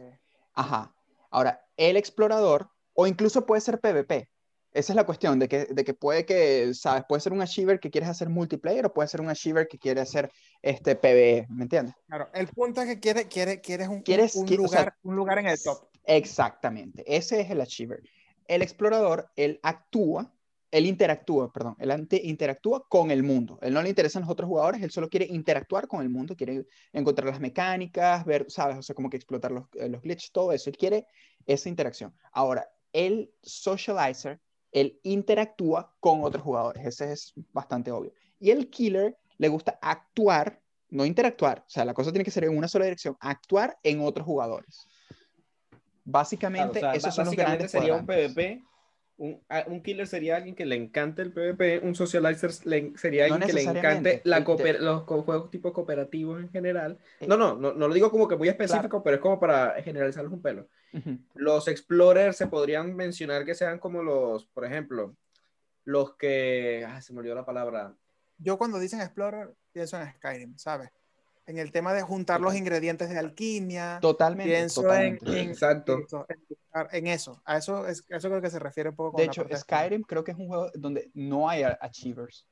ajá. 0.54 0.94
Ahora, 1.30 1.66
el 1.76 1.96
explorador, 1.96 2.70
o 2.94 3.06
incluso 3.06 3.44
puede 3.44 3.60
ser 3.60 3.80
PvP. 3.80 4.28
Esa 4.72 4.92
es 4.92 4.96
la 4.96 5.04
cuestión, 5.04 5.38
de 5.38 5.48
que, 5.48 5.64
de 5.64 5.84
que 5.84 5.94
puede 5.94 6.26
que, 6.26 6.72
¿sabes? 6.74 7.04
Puede 7.08 7.20
ser 7.20 7.32
un 7.32 7.40
achiever 7.40 7.80
que 7.80 7.90
quieres 7.90 8.10
hacer 8.10 8.28
multiplayer 8.28 8.84
o 8.86 8.92
puede 8.92 9.08
ser 9.08 9.20
un 9.20 9.30
achiever 9.30 9.66
que 9.66 9.78
quiere 9.78 10.00
hacer 10.00 10.30
este 10.62 10.94
PvE, 10.94 11.46
¿me 11.48 11.62
entiendes? 11.62 11.94
Claro, 12.06 12.28
el 12.34 12.48
punto 12.48 12.82
es 12.82 12.88
que 12.88 13.00
quiere, 13.00 13.28
quiere, 13.28 13.88
un, 13.88 14.02
¿Quieres, 14.02 14.36
un, 14.36 14.46
lugar, 14.46 14.94
un 15.02 15.16
lugar 15.16 15.38
en 15.38 15.46
el 15.46 15.62
top. 15.62 15.88
Exactamente, 16.04 17.02
ese 17.06 17.40
es 17.40 17.50
el 17.50 17.60
achiever. 17.60 18.02
El 18.46 18.62
explorador, 18.62 19.30
él 19.36 19.58
actúa, 19.62 20.32
él 20.70 20.86
interactúa, 20.86 21.50
perdón, 21.52 21.76
él 21.78 22.08
interactúa 22.22 22.86
con 22.88 23.10
el 23.10 23.22
mundo. 23.22 23.58
Él 23.62 23.72
no 23.72 23.82
le 23.82 23.88
interesan 23.88 24.22
los 24.22 24.30
otros 24.30 24.48
jugadores, 24.48 24.82
él 24.82 24.90
solo 24.90 25.08
quiere 25.08 25.26
interactuar 25.26 25.88
con 25.88 26.02
el 26.02 26.10
mundo, 26.10 26.36
quiere 26.36 26.66
encontrar 26.92 27.28
las 27.28 27.40
mecánicas, 27.40 28.24
ver, 28.24 28.50
¿sabes? 28.50 28.76
O 28.78 28.82
sea, 28.82 28.94
como 28.94 29.08
que 29.08 29.16
explotar 29.16 29.50
los, 29.50 29.64
eh, 29.74 29.88
los 29.88 30.02
glitches, 30.02 30.30
todo 30.30 30.52
eso. 30.52 30.68
Él 30.68 30.76
quiere 30.76 31.06
esa 31.46 31.68
interacción. 31.68 32.14
Ahora, 32.32 32.68
el 32.92 33.32
socializer, 33.42 34.40
él 34.72 34.98
interactúa 35.02 35.94
con 36.00 36.22
otros 36.24 36.42
jugadores. 36.42 36.84
Ese 36.84 37.12
es 37.12 37.32
bastante 37.52 37.90
obvio. 37.90 38.12
Y 38.38 38.50
el 38.50 38.68
killer 38.70 39.16
le 39.38 39.48
gusta 39.48 39.78
actuar, 39.80 40.60
no 40.90 41.04
interactuar. 41.04 41.64
O 41.66 41.70
sea, 41.70 41.84
la 41.84 41.94
cosa 41.94 42.10
tiene 42.10 42.24
que 42.24 42.30
ser 42.30 42.44
en 42.44 42.56
una 42.56 42.68
sola 42.68 42.84
dirección, 42.84 43.16
actuar 43.20 43.78
en 43.82 44.00
otros 44.00 44.26
jugadores. 44.26 44.86
Básicamente, 46.04 46.80
eso 46.94 47.10
son 47.10 47.26
los 47.26 47.36
grandes 47.36 47.70
sería 47.70 47.94
un 47.94 48.06
PvP. 48.06 48.62
Un, 49.20 49.82
killer 49.82 50.06
sería 50.06 50.36
alguien 50.36 50.54
que 50.54 50.64
le 50.64 50.76
encante 50.76 51.22
el 51.22 51.32
PvP, 51.32 51.80
un 51.80 51.96
socializer 51.96 52.52
sería 52.52 53.24
alguien 53.24 53.40
que 53.40 53.52
le 53.52 53.62
encante 53.62 54.20
la 54.22 54.38
los 54.38 55.02
juegos 55.02 55.50
tipo 55.50 55.72
cooperativos 55.72 56.40
en 56.40 56.48
general. 56.50 56.98
Eh, 57.18 57.26
no, 57.26 57.36
no, 57.36 57.56
no, 57.56 57.74
no, 57.74 57.88
lo 57.88 57.94
digo 57.94 58.12
como 58.12 58.28
que 58.28 58.36
muy 58.36 58.48
específico, 58.48 59.02
pero 59.02 59.16
es 59.16 59.20
como 59.20 59.40
para 59.40 59.82
generalizarlos 59.82 60.32
un 60.32 60.40
pelo. 60.40 60.68
Los 61.34 61.66
explorers 61.66 62.36
se 62.36 62.46
podrían 62.46 62.94
mencionar 62.94 63.44
que 63.44 63.56
sean 63.56 63.80
como 63.80 64.04
los, 64.04 64.46
por 64.46 64.64
ejemplo, 64.64 65.16
los 65.84 66.14
que, 66.14 66.86
ah, 66.88 67.00
se 67.00 67.12
me 67.12 67.18
olvidó 67.18 67.34
la 67.34 67.44
palabra. 67.44 67.96
Yo 68.38 68.56
cuando 68.56 68.78
dicen 68.78 69.00
explorer 69.00 69.52
pienso 69.72 70.00
en 70.00 70.12
Skyrim, 70.12 70.56
¿sabes? 70.56 70.90
En 71.48 71.56
el 71.56 71.72
tema 71.72 71.94
de 71.94 72.02
juntar 72.02 72.42
los 72.42 72.54
ingredientes 72.54 73.08
de 73.08 73.18
alquimia. 73.18 73.98
Totalmente. 74.02 74.52
Pienso 74.52 74.92
En, 74.92 75.18
Exacto. 75.26 75.98
En, 76.92 77.06
eso. 77.06 77.40
A 77.46 77.56
eso, 77.56 77.86
es, 77.86 78.04
eso 78.06 78.28
creo 78.28 78.42
que 78.42 78.50
se 78.50 78.58
refiere 78.58 78.90
un 78.90 78.96
poco. 78.96 79.16
de 79.16 79.24
hecho, 79.24 79.46
Skyrim 79.50 80.02
creo 80.02 80.22
que 80.22 80.32
es 80.32 80.36
un 80.36 80.48
juego 80.48 80.70
donde 80.74 81.10
no 81.14 81.48
hay 81.48 81.62
achievers. 81.62 82.46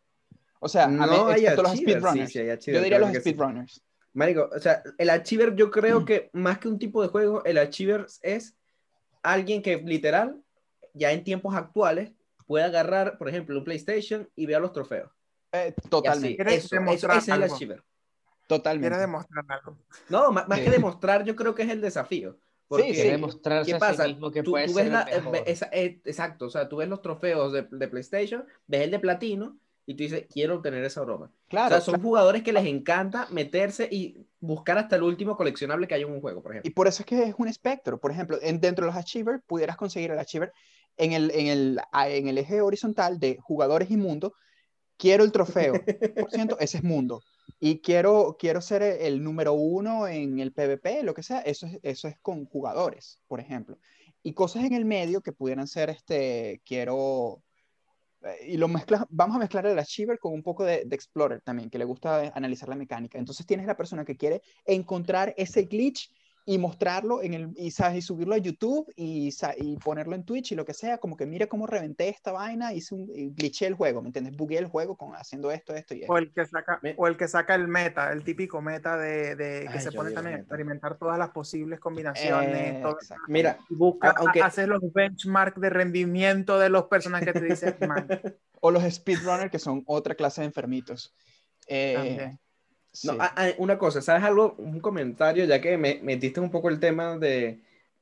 O 0.61 0.69
sea, 0.69 0.89
no 0.89 1.29
hay 1.29 1.43
los 1.43 1.77
speedrunners. 1.77 2.33
Yo 2.33 2.83
diría 2.83 2.99
los 2.99 3.13
speedrunners. 3.13 3.83
Marico, 4.15 4.49
o 4.51 4.59
sea, 4.59 4.83
el 4.97 5.11
achiever 5.11 5.55
yo 5.55 5.71
creo 5.71 6.01
mm. 6.01 6.05
que 6.07 6.31
más 6.33 6.59
que 6.59 6.69
un 6.69 6.79
tipo 6.79 7.03
de 7.03 7.09
juego, 7.09 7.45
el 7.45 7.59
achiever 7.59 8.07
es 8.23 8.57
alguien 9.23 9.61
que 9.61 9.77
literal, 9.77 10.43
ya 10.95 11.13
en 11.13 11.23
tiempos 11.23 11.55
actuales, 11.55 12.13
puede 12.47 12.65
agarrar, 12.65 13.19
por 13.19 13.29
ejemplo, 13.29 13.59
un 13.59 13.65
PlayStation 13.65 14.27
y 14.35 14.47
vea 14.47 14.59
los 14.59 14.73
trofeos. 14.73 15.13
Eh, 15.53 15.75
totalmente. 15.91 16.43
Eso, 16.55 16.77
eso, 16.77 17.11
ese 17.11 17.19
es 17.19 17.29
el 17.29 17.43
achiever. 17.43 17.85
Totalmente. 18.47 18.89
Quiere 18.89 19.01
demostrar 19.01 19.45
algo. 19.49 19.79
No, 20.09 20.33
más, 20.33 20.61
que 20.61 20.71
demostrar, 20.71 21.25
yo 21.25 21.35
creo 21.35 21.55
que 21.55 21.63
es 21.63 21.71
el 21.71 21.81
desafío. 21.81 22.39
Porque, 22.69 22.95
sí, 22.95 23.03
sí. 23.03 23.09
demostrarse 23.09 23.73
¿qué 23.73 23.79
pasa? 23.79 24.09
mismo 24.09 24.31
que 24.33 24.43
tú, 24.43 24.55
ves 24.55 24.75
la, 24.75 25.03
eh, 25.03 25.43
esa, 25.47 25.69
eh, 25.73 26.01
exacto, 26.05 26.47
o 26.47 26.51
sea, 26.51 26.69
tú 26.69 26.79
ves 26.79 26.89
los 26.89 27.01
trofeos 27.01 27.53
de, 27.53 27.63
de, 27.71 27.87
PlayStation, 27.87 28.45
ves 28.67 28.83
el 28.83 28.91
de 28.91 28.99
platino 28.99 29.57
y 29.87 29.95
tú 29.95 30.03
dices, 30.03 30.27
quiero 30.33 30.57
obtener 30.57 30.83
esa 30.83 31.03
broma. 31.03 31.31
Claro. 31.49 31.77
o 31.77 31.81
sea, 31.81 31.81
son 31.81 32.03
jugadores 32.03 32.43
que 32.43 32.53
les 32.53 32.67
encanta 32.67 33.29
meterse 33.31 33.89
y 33.89 34.27
buscar 34.41 34.79
hasta 34.79 34.97
el 34.97 35.05
último 35.05 35.37
coleccionable 35.37 35.87
que 35.87 35.95
hay 35.95 36.03
en 36.03 36.11
un 36.11 36.21
juego, 36.21 36.43
por 36.43 36.53
ejemplo. 36.53 36.69
Y 36.69 36.75
por 36.75 36.89
eso 36.89 37.03
es 37.03 37.07
que 37.07 37.23
es 37.23 37.35
un 37.39 37.47
espectro. 37.47 37.99
Por 38.01 38.11
ejemplo, 38.11 38.37
en, 38.43 38.61
dentro 38.61 38.85
de 38.85 38.93
los 38.93 38.99
achievers, 38.99 39.41
pudieras 39.47 39.77
conseguir 39.77 40.11
el 40.11 40.19
achiever 40.19 40.53
en 40.97 41.13
el, 41.13 41.31
en, 41.33 41.47
el, 41.47 41.81
en 41.93 42.29
el 42.29 42.39
eje 42.39 42.61
horizontal 42.61 43.21
de 43.21 43.39
jugadores 43.41 43.93
y 43.93 43.97
mundo. 43.97 44.35
Quiero 44.97 45.23
el 45.23 45.31
trofeo. 45.31 45.75
Por 46.21 46.31
ciento, 46.33 46.59
ese 46.59 46.79
es 46.79 46.85
mundo. 46.85 47.23
Y 47.59 47.81
quiero, 47.81 48.37
quiero 48.39 48.61
ser 48.61 48.83
el 48.83 49.23
número 49.23 49.55
uno 49.55 50.07
en 50.07 50.39
el 50.41 50.53
PvP, 50.53 51.03
lo 51.03 51.15
que 51.15 51.23
sea. 51.23 51.41
Eso 51.41 51.67
es, 51.67 51.79
eso 51.83 52.09
es 52.09 52.19
con 52.21 52.45
jugadores, 52.45 53.21
por 53.27 53.41
ejemplo. 53.41 53.79
Y 54.23 54.35
cosas 54.35 54.65
en 54.65 54.75
el 54.75 54.85
medio 54.85 55.23
que 55.23 55.33
pudieran 55.33 55.67
ser, 55.67 55.91
este, 55.91 56.61
quiero 56.65 57.43
eh, 58.23 58.49
y 58.49 58.57
lo 58.57 58.69
mezclas, 58.69 59.05
vamos 59.09 59.37
a 59.37 59.39
mezclar 59.41 59.67
el 59.67 59.79
Achiever 59.79 60.19
con 60.19 60.33
un 60.33 60.43
poco 60.43 60.65
de, 60.65 60.85
de, 60.85 60.97
Explorer 60.97 61.41
también, 61.43 61.71
que 61.71 61.79
le 61.79 61.85
gusta 61.85 62.33
analizar 62.35 62.69
la 62.69 62.77
mecánica. 62.77 63.19
Entonces 63.19 63.47
tienes 63.47 63.67
la 63.67 63.77
persona 63.77 64.05
que 64.05 64.17
quiere 64.17 64.43
encontrar 64.65 65.35
ese 65.37 65.63
glitch 65.63 66.11
y 66.49 66.59
mostrarlo 66.59 67.23
en 67.23 67.35
el, 67.35 67.51
y, 67.57 67.73
¿sabes? 67.73 67.99
y 67.99 68.03
subirlo 68.03 68.37
a 68.37 68.39
YouTube 68.39 68.91
y, 68.95 69.35
y, 69.59 69.77
ponerlo 69.79 70.15
en 70.15 70.23
Twitch 70.25 70.53
y 70.53 70.55
lo 70.55 70.65
que 70.65 70.75
sea, 70.75 70.99
como 70.99 71.17
que 71.17 71.27
mira 71.27 71.49
cómo 71.49 71.67
reventé 71.67 72.09
esta 72.09 72.31
vaina, 72.31 72.73
hice 72.73 72.95
un, 72.95 73.11
y 73.13 73.31
glitché 73.31 73.67
el 73.67 73.75
juego, 73.75 74.01
¿me 74.01 74.11
entiendes? 74.11 74.37
Bugué 74.37 74.59
el 74.59 74.67
juego 74.67 74.97
con, 74.97 75.17
haciendo 75.17 75.51
esto, 75.51 75.75
esto 75.75 75.95
y 75.97 76.03
esto. 76.03 76.13
O 76.13 76.19
el 76.19 76.33
que 76.33 76.47
saca, 76.47 76.81
o 76.97 77.09
el, 77.09 77.17
que 77.17 77.27
saca 77.27 77.57
el 77.57 77.67
meta, 77.67 78.13
el 78.13 78.23
típico 78.23 78.63
meta 78.63 78.97
de, 78.97 79.35
de 79.35 79.63
que 79.63 79.79
Ay, 79.79 79.81
se 79.81 79.91
pone 79.91 80.13
también 80.13 80.37
a 80.37 80.39
experimentar 80.39 80.97
todas 80.97 81.19
las 81.19 81.31
posibles 81.31 81.81
combinaciones. 81.81 82.77
Eh, 82.77 82.81
todo, 82.81 82.97
mira, 83.27 83.59
busca, 83.69 84.15
aunque... 84.17 84.41
hacer 84.41 84.69
los 84.69 84.81
benchmarks 84.93 85.61
de 85.61 85.71
rendimiento 85.71 86.61
de 86.61 86.69
los 86.69 86.85
personajes 86.85 87.33
que 87.33 87.41
te 87.41 87.47
dicen, 87.47 87.77
man. 87.89 88.07
O 88.59 88.71
los 88.71 88.83
speedrunners, 88.85 89.51
que 89.51 89.59
son 89.59 89.85
otra 89.87 90.15
clase 90.15 90.41
de 90.41 90.47
enfermitos. 90.47 91.15
Eh, 91.69 92.37
no, 93.05 93.13
sí. 93.13 93.19
una 93.59 93.79
cosa, 93.79 94.01
¿sabes 94.03 94.23
algo? 94.23 94.55
Un 94.59 94.81
comentario, 94.81 95.45
ya 95.45 95.61
que 95.61 95.77
me 95.77 96.01
metiste 96.03 96.41
un 96.41 96.51
poco 96.51 96.69
el 96.69 96.81
tema 96.81 97.17
de 97.19 97.61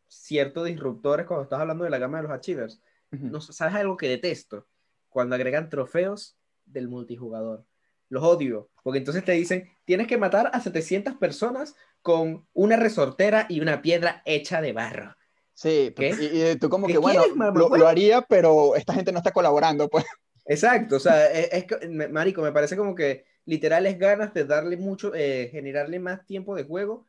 ciertos 0.08 0.66
disruptores 0.66 1.26
cuando 1.26 1.44
estás 1.44 1.60
hablando 1.60 1.84
de 1.84 1.90
la 1.90 1.98
gama 1.98 2.18
de 2.18 2.24
los 2.24 2.32
achievers. 2.32 2.80
Uh 3.12 3.16
-huh. 3.16 3.30
no, 3.30 3.40
¿Sabes 3.40 3.74
algo 3.74 3.96
que 3.96 4.08
detesto? 4.08 4.66
Cuando 5.08 5.34
agregan 5.34 5.68
trofeos 5.68 6.36
del 6.66 6.88
multijugador. 6.88 7.64
Los 8.08 8.22
odio, 8.22 8.70
porque 8.82 8.98
entonces 8.98 9.24
te 9.24 9.32
dicen, 9.32 9.70
tienes 9.84 10.06
que 10.06 10.18
matar 10.18 10.50
a 10.52 10.60
700 10.60 11.14
personas 11.14 11.74
con 12.02 12.46
una 12.52 12.76
resortera 12.76 13.46
y 13.48 13.60
una 13.60 13.82
piedra 13.82 14.22
hecha 14.24 14.60
de 14.60 14.72
barro. 14.72 15.16
Sí, 15.54 15.94
y, 15.96 16.04
y, 16.04 16.56
tú 16.56 16.68
como 16.68 16.86
que, 16.86 16.98
bueno, 16.98 17.22
lo, 17.36 17.76
lo, 17.76 17.88
haría, 17.88 18.22
pero 18.22 18.74
esta 18.74 18.92
gente 18.92 19.12
no 19.12 19.18
está 19.18 19.30
colaborando, 19.30 19.88
pues. 19.88 20.04
Exacto, 20.46 20.96
o 20.96 21.00
sea, 21.00 21.30
es, 21.30 21.64
es, 21.80 22.10
marico, 22.10 22.42
me 22.42 22.52
parece 22.52 22.76
como 22.76 22.94
que 22.94 23.24
literales 23.46 23.98
ganas 23.98 24.32
de 24.34 24.44
darle 24.44 24.76
mucho, 24.76 25.14
eh, 25.14 25.48
generarle 25.50 25.98
más 25.98 26.24
tiempo 26.26 26.54
de 26.54 26.64
juego 26.64 27.06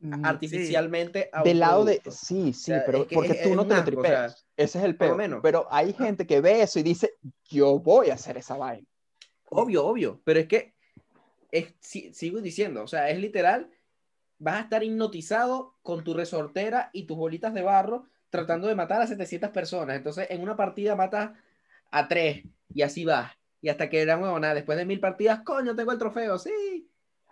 mm, 0.00 0.24
artificialmente 0.24 1.22
sí. 1.24 1.28
a 1.32 1.42
Del 1.42 1.60
lado 1.60 1.84
producto. 1.84 2.10
de, 2.10 2.16
sí, 2.16 2.52
sí, 2.52 2.72
o 2.72 2.74
sea, 2.74 2.86
pero 2.86 3.02
es 3.02 3.08
porque 3.12 3.32
es, 3.32 3.42
tú 3.42 3.54
no 3.54 3.66
te 3.66 3.74
lo 3.74 3.84
tripeas. 3.84 4.34
O 4.34 4.36
sea, 4.36 4.46
Ese 4.56 4.78
es 4.78 4.84
el 4.84 4.96
peor. 4.96 5.40
Pero 5.42 5.66
hay 5.70 5.92
gente 5.92 6.26
que 6.26 6.40
ve 6.40 6.62
eso 6.62 6.78
y 6.78 6.82
dice, 6.82 7.14
yo 7.44 7.78
voy 7.78 8.10
a 8.10 8.14
hacer 8.14 8.36
esa 8.36 8.56
vaina. 8.56 8.86
Obvio, 9.48 9.86
obvio, 9.86 10.20
pero 10.24 10.40
es 10.40 10.46
que 10.46 10.74
es, 11.50 11.74
sigo 11.80 12.40
diciendo, 12.40 12.82
o 12.82 12.86
sea, 12.86 13.10
es 13.10 13.18
literal, 13.18 13.70
vas 14.38 14.56
a 14.56 14.60
estar 14.60 14.82
hipnotizado 14.82 15.76
con 15.82 16.04
tu 16.04 16.14
resortera 16.14 16.90
y 16.92 17.06
tus 17.06 17.16
bolitas 17.16 17.54
de 17.54 17.62
barro 17.62 18.06
tratando 18.30 18.66
de 18.66 18.74
matar 18.74 19.00
a 19.00 19.06
700 19.06 19.50
personas. 19.50 19.96
Entonces, 19.96 20.26
en 20.30 20.42
una 20.42 20.56
partida 20.56 20.96
matas 20.96 21.30
a 21.90 22.08
tres 22.08 22.44
y 22.74 22.82
así 22.82 23.04
vas. 23.04 23.32
Y 23.60 23.68
hasta 23.68 23.88
que 23.88 24.00
era 24.00 24.16
nada, 24.16 24.54
después 24.54 24.78
de 24.78 24.84
mil 24.84 25.00
partidas, 25.00 25.40
coño, 25.42 25.74
tengo 25.74 25.92
el 25.92 25.98
trofeo, 25.98 26.38
sí. 26.38 26.88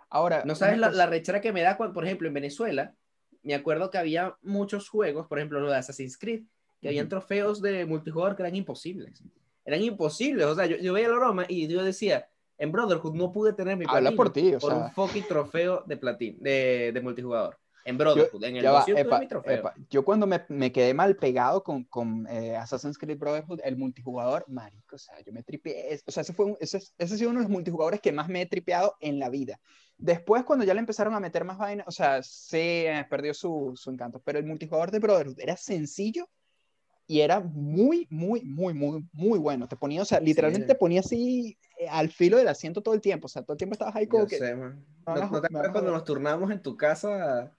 Ahora, 0.09 0.43
no 0.45 0.55
sabes 0.55 0.77
la, 0.77 0.89
la, 0.91 1.05
rechera 1.05 1.41
que 1.41 1.53
me 1.53 1.61
da, 1.61 1.77
cuando, 1.77 1.93
por 1.93 2.05
ejemplo, 2.05 2.27
en 2.27 2.33
Venezuela, 2.33 2.95
me 3.43 3.53
acuerdo 3.53 3.89
que 3.89 3.97
había 3.97 4.35
muchos 4.41 4.89
juegos, 4.89 5.27
por 5.27 5.37
ejemplo, 5.37 5.59
lo 5.59 5.69
de 5.69 5.77
Assassin's 5.77 6.17
Creed, 6.17 6.39
que 6.39 6.43
uh 6.43 6.81
-huh. 6.81 6.87
habían 6.89 7.09
trofeos 7.09 7.61
de 7.61 7.85
multijugador 7.85 8.35
que 8.35 8.43
eran 8.43 8.55
imposibles. 8.55 9.23
Eran 9.63 9.81
imposibles, 9.81 10.45
o 10.45 10.55
sea, 10.55 10.65
yo, 10.65 10.77
yo 10.77 10.93
veía 10.93 11.09
la 11.09 11.15
broma 11.15 11.45
y 11.47 11.67
yo 11.67 11.83
decía, 11.83 12.27
en 12.57 12.71
Brotherhood 12.71 13.15
no 13.15 13.31
pude 13.31 13.53
tener 13.53 13.77
mi 13.77 13.85
platino 13.85 14.15
por, 14.15 14.31
ti, 14.31 14.55
o 14.55 14.59
por 14.59 14.71
sea... 14.71 14.85
un 14.85 14.91
fucking 14.91 15.27
trofeo 15.27 15.83
de 15.85 15.97
platino, 15.97 16.37
de, 16.39 16.91
de 16.93 17.01
multijugador. 17.01 17.57
En 17.87 17.99
Brotherhood, 17.99 18.41
yo, 18.41 18.47
en 18.47 18.57
el 18.57 18.65
va, 18.65 18.83
epa, 18.87 19.19
mi 19.19 19.27
trofeo. 19.27 19.59
Epa. 19.59 19.75
Yo 19.91 20.03
cuando 20.03 20.25
me, 20.25 20.43
me, 20.49 20.71
quedé 20.71 20.95
mal 20.95 21.15
pegado 21.17 21.63
con, 21.63 21.83
con 21.83 22.25
eh, 22.27 22.55
Assassin's 22.55 22.97
Creed 22.97 23.19
Brotherhood, 23.19 23.59
el 23.63 23.77
multijugador, 23.77 24.43
marico, 24.47 24.95
o 24.95 24.99
sea, 24.99 25.21
yo 25.21 25.31
me 25.31 25.43
tripeé, 25.43 26.01
o 26.03 26.11
sea, 26.11 26.21
ese, 26.21 26.33
fue 26.33 26.47
un, 26.47 26.57
ese, 26.59 26.77
ese 26.77 26.93
ha 26.97 27.07
sido 27.07 27.29
uno 27.29 27.41
de 27.41 27.43
los 27.43 27.51
multijugadores 27.51 28.01
que 28.01 28.11
más 28.11 28.27
me 28.27 28.41
he 28.41 28.47
tripeado 28.47 28.95
en 29.01 29.19
la 29.19 29.29
vida. 29.29 29.59
Después, 29.99 30.43
cuando 30.45 30.65
ya 30.65 30.73
le 30.73 30.79
empezaron 30.79 31.13
a 31.13 31.19
meter 31.19 31.45
más 31.45 31.59
vainas, 31.59 31.87
o 31.87 31.91
sea, 31.91 32.23
sí, 32.23 32.57
eh, 32.57 33.05
perdió 33.07 33.35
su, 33.35 33.73
su 33.75 33.91
encanto, 33.91 34.19
pero 34.25 34.39
el 34.39 34.45
multijugador 34.45 34.89
de 34.89 34.97
Brotherhood 34.97 35.39
era 35.39 35.55
sencillo 35.55 36.27
y 37.05 37.19
era 37.19 37.39
muy, 37.39 38.07
muy, 38.09 38.41
muy, 38.43 38.73
muy, 38.73 39.07
muy 39.13 39.37
bueno. 39.37 39.67
Te 39.67 39.75
ponía, 39.75 40.01
o 40.01 40.05
sea, 40.05 40.19
literalmente 40.19 40.65
sí. 40.65 40.73
te 40.73 40.75
ponía 40.75 41.01
así 41.01 41.59
eh, 41.77 41.87
al 41.87 42.09
filo 42.09 42.37
del 42.37 42.47
asiento 42.47 42.81
todo 42.81 42.95
el 42.95 43.01
tiempo, 43.01 43.27
o 43.27 43.29
sea, 43.29 43.43
todo 43.43 43.53
el 43.53 43.59
tiempo 43.59 43.73
estabas 43.73 43.95
ahí 43.95 44.07
como 44.07 44.23
Yo 44.23 44.29
que... 44.29 44.39
Sé, 44.39 44.55
man. 44.55 44.83
¿No, 45.05 45.29
no 45.29 45.39
te 45.39 45.47
acuerdas 45.47 45.71
cuando 45.71 45.91
nos 45.91 46.03
turnamos 46.03 46.49
en 46.49 46.63
tu 46.63 46.75
casa 46.75 47.55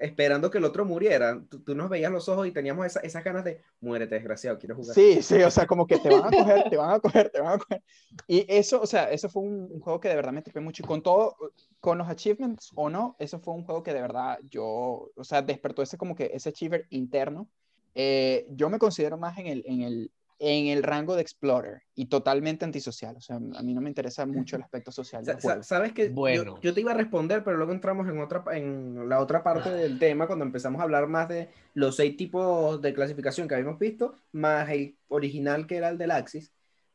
esperando 0.00 0.50
que 0.50 0.58
el 0.58 0.64
otro 0.64 0.84
muriera, 0.84 1.40
tú, 1.48 1.60
tú, 1.60 1.74
nos 1.74 1.90
veías 1.90 2.10
los 2.10 2.28
ojos 2.28 2.46
y 2.46 2.52
teníamos 2.52 2.86
esa, 2.86 3.00
esas 3.00 3.22
ganas 3.22 3.44
de 3.44 3.62
muérete, 3.80 4.14
desgraciado, 4.14 4.58
quiero 4.58 4.74
jugar. 4.74 4.94
Sí, 4.94 5.22
sí, 5.22 5.42
o 5.42 5.50
sea, 5.50 5.66
como 5.66 5.86
que 5.86 5.98
te 5.98 6.08
van 6.08 6.24
a 6.24 6.36
coger, 6.36 6.70
te 6.70 6.76
van 6.76 6.90
a 6.90 7.00
coger, 7.00 7.30
te 7.30 7.40
van 7.40 7.54
a 7.54 7.58
coger. 7.58 7.82
Y 8.26 8.46
eso, 8.48 8.80
o 8.80 8.86
sea, 8.86 9.10
eso 9.10 9.28
fue 9.28 9.42
un, 9.42 9.68
un 9.70 9.80
juego 9.80 10.00
que 10.00 10.08
de 10.08 10.16
verdad 10.16 10.32
me 10.32 10.42
tripé 10.42 10.60
mucho. 10.60 10.82
Y 10.82 10.86
con 10.86 11.02
todo, 11.02 11.36
con 11.78 11.98
los 11.98 12.08
achievements 12.08 12.70
o 12.74 12.88
no, 12.88 13.16
eso 13.18 13.38
fue 13.38 13.54
un 13.54 13.64
juego 13.64 13.82
que 13.82 13.92
de 13.92 14.00
verdad 14.00 14.38
yo, 14.48 15.10
o 15.14 15.24
sea, 15.24 15.42
despertó 15.42 15.82
ese 15.82 15.98
como 15.98 16.14
que 16.14 16.30
ese 16.32 16.48
achiever 16.48 16.86
interno. 16.90 17.48
Eh, 17.94 18.46
yo 18.50 18.70
me 18.70 18.78
considero 18.78 19.18
más 19.18 19.36
en 19.38 19.46
el, 19.46 19.64
en 19.66 19.82
el, 19.82 20.10
en 20.42 20.68
el 20.68 20.82
rango 20.82 21.16
de 21.16 21.20
Explorer 21.20 21.82
y 21.94 22.06
totalmente 22.06 22.64
antisocial. 22.64 23.14
O 23.14 23.20
sea, 23.20 23.36
a 23.36 23.62
mí 23.62 23.74
no 23.74 23.82
me 23.82 23.90
interesa 23.90 24.24
mucho 24.24 24.56
el 24.56 24.62
aspecto 24.62 24.90
social. 24.90 25.22
Del 25.22 25.38
juego. 25.38 25.62
Sabes 25.62 25.92
que 25.92 26.08
bueno. 26.08 26.56
yo, 26.56 26.60
yo, 26.62 26.74
te 26.74 26.80
iba 26.80 26.92
a 26.92 26.96
responder, 26.96 27.44
pero 27.44 27.58
luego 27.58 27.72
entramos 27.72 28.08
en, 28.08 28.18
otra, 28.18 28.42
en 28.56 29.06
la 29.06 29.20
otra 29.20 29.42
parte 29.42 29.70
del 29.70 29.98
tema 29.98 30.26
cuando 30.26 30.46
empezamos 30.46 30.80
a 30.80 30.84
hablar 30.84 31.08
más 31.08 31.28
de 31.28 31.50
los 31.74 31.96
seis 31.96 32.16
tipos 32.16 32.80
de 32.80 32.94
clasificación 32.94 33.46
que 33.46 33.54
habíamos 33.54 33.78
visto, 33.78 34.14
más 34.32 34.70
el 34.70 34.96
original 35.08 35.66
que 35.66 35.76
era 35.76 35.90
el 35.90 35.98
del 35.98 36.10
Axis. 36.10 36.50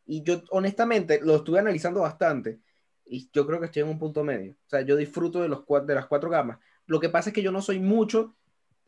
Y 0.08 0.24
yo 0.24 0.42
honestamente 0.50 1.20
lo 1.22 1.36
estuve 1.36 1.60
analizando 1.60 2.02
bastante 2.02 2.60
y 3.06 3.30
yo 3.32 3.46
creo 3.46 3.60
que 3.60 3.68
estoy 3.68 3.84
en 3.84 3.90
un 3.90 4.00
punto 4.00 4.24
medio. 4.24 4.54
O 4.54 4.70
sea, 4.70 4.82
yo 4.82 4.96
disfruto 4.96 5.42
de, 5.42 5.50
los, 5.50 5.64
de 5.86 5.94
las 5.94 6.08
cuatro 6.08 6.32
gamas. 6.32 6.58
Lo 6.88 7.00
que 7.00 7.10
pasa 7.10 7.30
es 7.30 7.34
que 7.36 7.44
yo 7.44 7.52
no 7.52 7.62
soy 7.62 7.80
mucho 7.80 8.36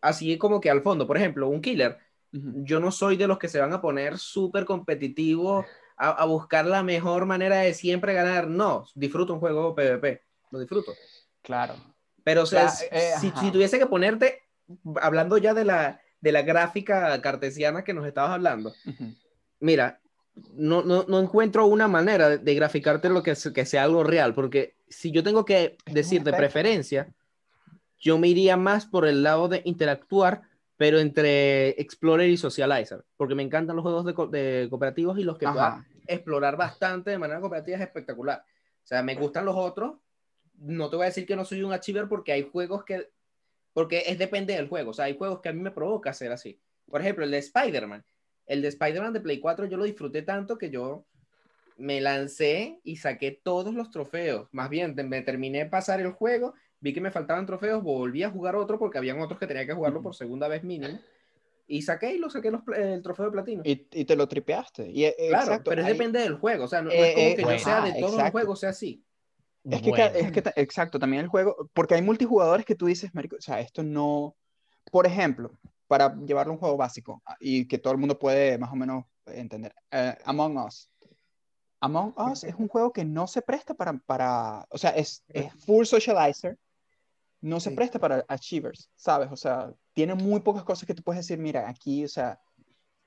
así 0.01 0.35
como 0.39 0.59
que 0.59 0.71
al 0.71 0.81
fondo. 0.81 1.05
Por 1.05 1.17
ejemplo, 1.17 1.47
un 1.47 1.61
killer 1.61 1.97
yo 2.31 2.79
no 2.79 2.91
soy 2.91 3.17
de 3.17 3.27
los 3.27 3.37
que 3.37 3.47
se 3.47 3.59
van 3.59 3.73
a 3.73 3.81
poner 3.81 4.17
súper 4.17 4.65
competitivos 4.65 5.65
a, 5.97 6.09
a, 6.09 6.25
buscar 6.25 6.65
la 6.65 6.83
mejor 6.83 7.25
manera 7.25 7.59
de 7.59 7.73
siempre 7.73 8.13
ganar. 8.13 8.47
No, 8.47 8.85
disfruto 8.95 9.33
un 9.33 9.39
juego 9.39 9.73
PvP, 9.73 10.23
lo 10.51 10.59
disfruto. 10.59 10.93
Claro. 11.41 11.75
Pero, 12.23 12.43
o 12.43 12.45
sea, 12.45 12.71
eh, 12.91 13.13
si, 13.19 13.31
si, 13.39 13.51
tuviese 13.51 13.79
que 13.79 13.85
ponerte, 13.85 14.43
hablando 15.01 15.37
ya 15.37 15.53
de 15.53 15.63
la, 15.63 16.01
de 16.19 16.31
la 16.33 16.41
gráfica 16.41 17.21
cartesiana 17.21 17.83
que 17.83 17.93
nos 17.93 18.05
estabas 18.05 18.31
hablando, 18.31 18.73
uh 18.85 18.89
-huh. 18.89 19.15
mira, 19.61 20.01
no, 20.53 20.83
no, 20.83 21.05
no, 21.07 21.19
encuentro 21.19 21.65
una 21.65 21.87
manera 21.87 22.29
de, 22.29 22.37
de 22.37 22.53
graficarte 22.53 23.09
lo 23.09 23.23
que, 23.23 23.33
que 23.53 23.65
sea 23.65 23.83
algo 23.83 24.03
real, 24.03 24.33
porque 24.33 24.75
si 24.89 25.11
yo 25.11 25.23
tengo 25.23 25.45
que 25.45 25.77
decir 25.85 26.23
de 26.23 26.33
preferencia, 26.33 27.13
yo 27.97 28.17
me 28.17 28.27
iría 28.27 28.57
más 28.57 28.85
por 28.85 29.07
el 29.07 29.23
lado 29.23 29.47
de 29.47 29.61
interactuar 29.65 30.41
pero 30.77 30.99
entre 30.99 31.69
Explorer 31.81 32.29
y 32.29 32.37
Socializer, 32.37 33.03
porque 33.17 33.35
me 33.35 33.43
encantan 33.43 33.75
los 33.75 33.83
juegos 33.83 34.05
de, 34.05 34.13
co 34.13 34.27
de 34.27 34.67
cooperativos 34.69 35.17
y 35.17 35.23
los 35.23 35.37
que 35.37 35.47
puedan 35.47 35.85
explorar 36.05 36.55
bastante 36.55 37.11
de 37.11 37.17
manera 37.17 37.41
cooperativa 37.41 37.77
es 37.77 37.83
espectacular. 37.83 38.43
O 38.83 38.87
sea, 38.87 39.03
me 39.03 39.15
gustan 39.15 39.45
los 39.45 39.55
otros. 39.55 39.97
No 40.59 40.89
te 40.89 40.95
voy 40.95 41.03
a 41.03 41.07
decir 41.07 41.25
que 41.25 41.35
no 41.35 41.43
soy 41.43 41.63
un 41.63 41.73
achiever 41.73 42.07
porque 42.07 42.31
hay 42.31 42.47
juegos 42.49 42.85
que, 42.85 43.09
porque 43.73 44.03
es 44.05 44.17
depende 44.17 44.53
del 44.53 44.69
juego. 44.69 44.91
O 44.91 44.93
sea, 44.93 45.05
hay 45.05 45.17
juegos 45.17 45.41
que 45.41 45.49
a 45.49 45.53
mí 45.53 45.61
me 45.61 45.71
provoca 45.71 46.13
ser 46.13 46.31
así. 46.31 46.61
Por 46.89 47.01
ejemplo, 47.01 47.25
el 47.25 47.31
de 47.31 47.39
Spider-Man. 47.39 48.05
El 48.45 48.61
de 48.61 48.69
Spider-Man 48.69 49.13
de 49.13 49.19
Play 49.19 49.39
4 49.39 49.65
yo 49.65 49.77
lo 49.77 49.83
disfruté 49.83 50.21
tanto 50.21 50.57
que 50.57 50.69
yo 50.69 51.05
me 51.75 52.01
lancé 52.01 52.79
y 52.83 52.97
saqué 52.97 53.31
todos 53.31 53.73
los 53.73 53.89
trofeos. 53.89 54.47
Más 54.51 54.69
bien, 54.69 54.95
me 54.95 55.21
terminé 55.21 55.59
de 55.59 55.69
pasar 55.69 55.99
el 55.99 56.11
juego 56.11 56.53
vi 56.79 56.93
que 56.93 57.01
me 57.01 57.11
faltaban 57.11 57.45
trofeos, 57.45 57.83
volví 57.83 58.23
a 58.23 58.29
jugar 58.29 58.55
otro 58.55 58.77
porque 58.77 58.97
habían 58.97 59.19
otros 59.19 59.39
que 59.39 59.47
tenía 59.47 59.65
que 59.65 59.73
jugarlo 59.73 60.01
por 60.01 60.15
segunda 60.15 60.47
vez 60.47 60.63
mínimo. 60.63 60.99
Y 61.67 61.81
saqué 61.81 62.13
y 62.13 62.17
lo 62.17 62.29
saqué 62.29 62.49
los, 62.49 62.61
el 62.75 63.01
trofeo 63.01 63.25
de 63.25 63.31
platino. 63.31 63.61
Y, 63.65 63.87
y 63.91 64.05
te 64.05 64.15
lo 64.15 64.27
tripeaste. 64.27 64.89
Y, 64.89 65.03
eh, 65.03 65.15
claro, 65.29 65.45
exacto, 65.45 65.69
pero 65.69 65.81
es 65.81 65.87
depende 65.87 66.19
del 66.21 66.35
juego. 66.35 66.63
O 66.63 66.67
sea, 66.67 66.81
no, 66.81 66.89
no 66.89 66.95
es 66.95 67.13
como 67.13 67.35
que 67.35 67.43
bueno, 67.43 67.57
yo 67.57 67.63
sea 67.63 67.81
de 67.81 67.99
todos 67.99 68.15
los 68.15 68.31
juegos 68.31 68.59
sea 68.59 68.69
así. 68.69 69.03
Es 69.69 69.81
que, 69.81 69.89
bueno. 69.89 70.05
es 70.05 70.31
que, 70.31 70.43
exacto, 70.55 70.97
también 70.97 71.23
el 71.23 71.27
juego, 71.27 71.69
porque 71.73 71.95
hay 71.95 72.01
multijugadores 72.01 72.65
que 72.65 72.75
tú 72.75 72.85
dices, 72.85 73.13
marico, 73.13 73.35
o 73.35 73.41
sea, 73.41 73.59
esto 73.59 73.83
no, 73.83 74.37
por 74.91 75.05
ejemplo, 75.05 75.51
para 75.87 76.15
llevarlo 76.25 76.51
a 76.51 76.55
un 76.55 76.59
juego 76.59 76.77
básico 76.77 77.21
y 77.41 77.67
que 77.67 77.77
todo 77.77 77.91
el 77.91 77.99
mundo 77.99 78.17
puede 78.17 78.57
más 78.57 78.71
o 78.71 78.77
menos 78.77 79.03
entender, 79.25 79.73
uh, 79.91 80.13
Among 80.23 80.57
Us, 80.57 80.89
Among 81.81 82.13
Us 82.17 82.45
es 82.45 82.55
un 82.55 82.69
juego 82.69 82.93
que 82.93 83.03
no 83.03 83.27
se 83.27 83.41
presta 83.41 83.73
para, 83.73 83.97
para 83.97 84.65
o 84.69 84.77
sea, 84.77 84.91
es, 84.91 85.25
es 85.27 85.53
full 85.65 85.83
socializer, 85.83 86.57
no 87.47 87.59
se 87.59 87.69
Sí. 87.69 87.75
presta 87.75 87.99
para 87.99 88.25
achievers, 88.27 88.89
¿sabes? 88.95 89.29
O 89.31 89.35
sea, 89.35 89.73
tiene 89.93 90.13
muy 90.15 90.41
pocas 90.41 90.63
cosas 90.63 90.85
que 90.85 90.93
tú 90.93 91.03
puedes 91.03 91.25
decir, 91.25 91.39
mira, 91.39 91.67
aquí, 91.69 92.03
o 92.03 92.07
sea, 92.07 92.39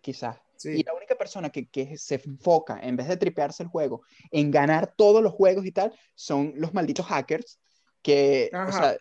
quizás. 0.00 0.38
Sí. 0.56 0.70
Y 0.80 0.82
la 0.82 0.94
única 0.94 1.14
persona 1.14 1.50
que, 1.50 1.68
que 1.68 1.97
se 1.97 2.20
enfoca, 2.25 2.78
en 2.82 2.97
vez 2.97 3.09
de 3.09 3.16
tripearse 3.16 3.62
el 3.62 3.68
juego, 3.68 4.02
en 4.30 4.50
ganar 4.50 4.94
todos 4.97 5.23
los 5.23 5.32
juegos 5.32 5.64
y 5.66 5.73
tal, 5.73 5.92
son 6.14 6.52
los 6.56 6.75
malditos 6.75 7.06
hackers 7.06 7.59
que, 8.02 8.50
o 8.52 8.56
Ajá. 8.56 8.73
sea, 8.73 8.97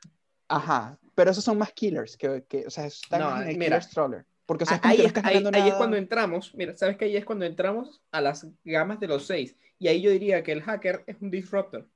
ajá, 0.48 1.00
pero 1.16 1.32
esos 1.32 1.44
son 1.44 1.58
más 1.58 1.74
killers, 1.74 2.16
que, 2.18 2.46
que 2.48 2.66
o 2.66 2.70
sea, 2.70 2.86
están 2.86 3.22
No, 3.22 3.42
en 3.42 3.50
el 3.50 3.58
mira. 3.58 3.78
killer 3.78 3.84
stroller. 3.84 4.26
Porque, 4.46 4.64
o 4.64 4.68
sea, 4.68 4.80
ahí, 4.84 4.98
no 4.98 5.04
es, 5.50 5.54
ahí- 5.54 5.68
es 5.70 5.76
cuando 5.76 5.96
entramos, 5.96 6.56
mira, 6.56 6.76
¿sabes 6.76 6.98
que 6.98 7.06
ahí 7.06 7.16
es 7.16 7.24
cuando 7.24 7.46
entramos 7.46 8.02
a 8.12 8.20
las 8.20 8.48
gamas 8.64 9.00
de 9.00 9.08
los 9.08 9.28
seis? 9.28 9.56
Y 9.78 9.88
ahí 9.90 10.02
yo 10.02 10.10
diría 10.12 10.42
que 10.44 10.52
el 10.52 10.64
hacker 10.64 11.04
es 11.08 11.18
un 11.22 11.30
disruptor. 11.30 11.88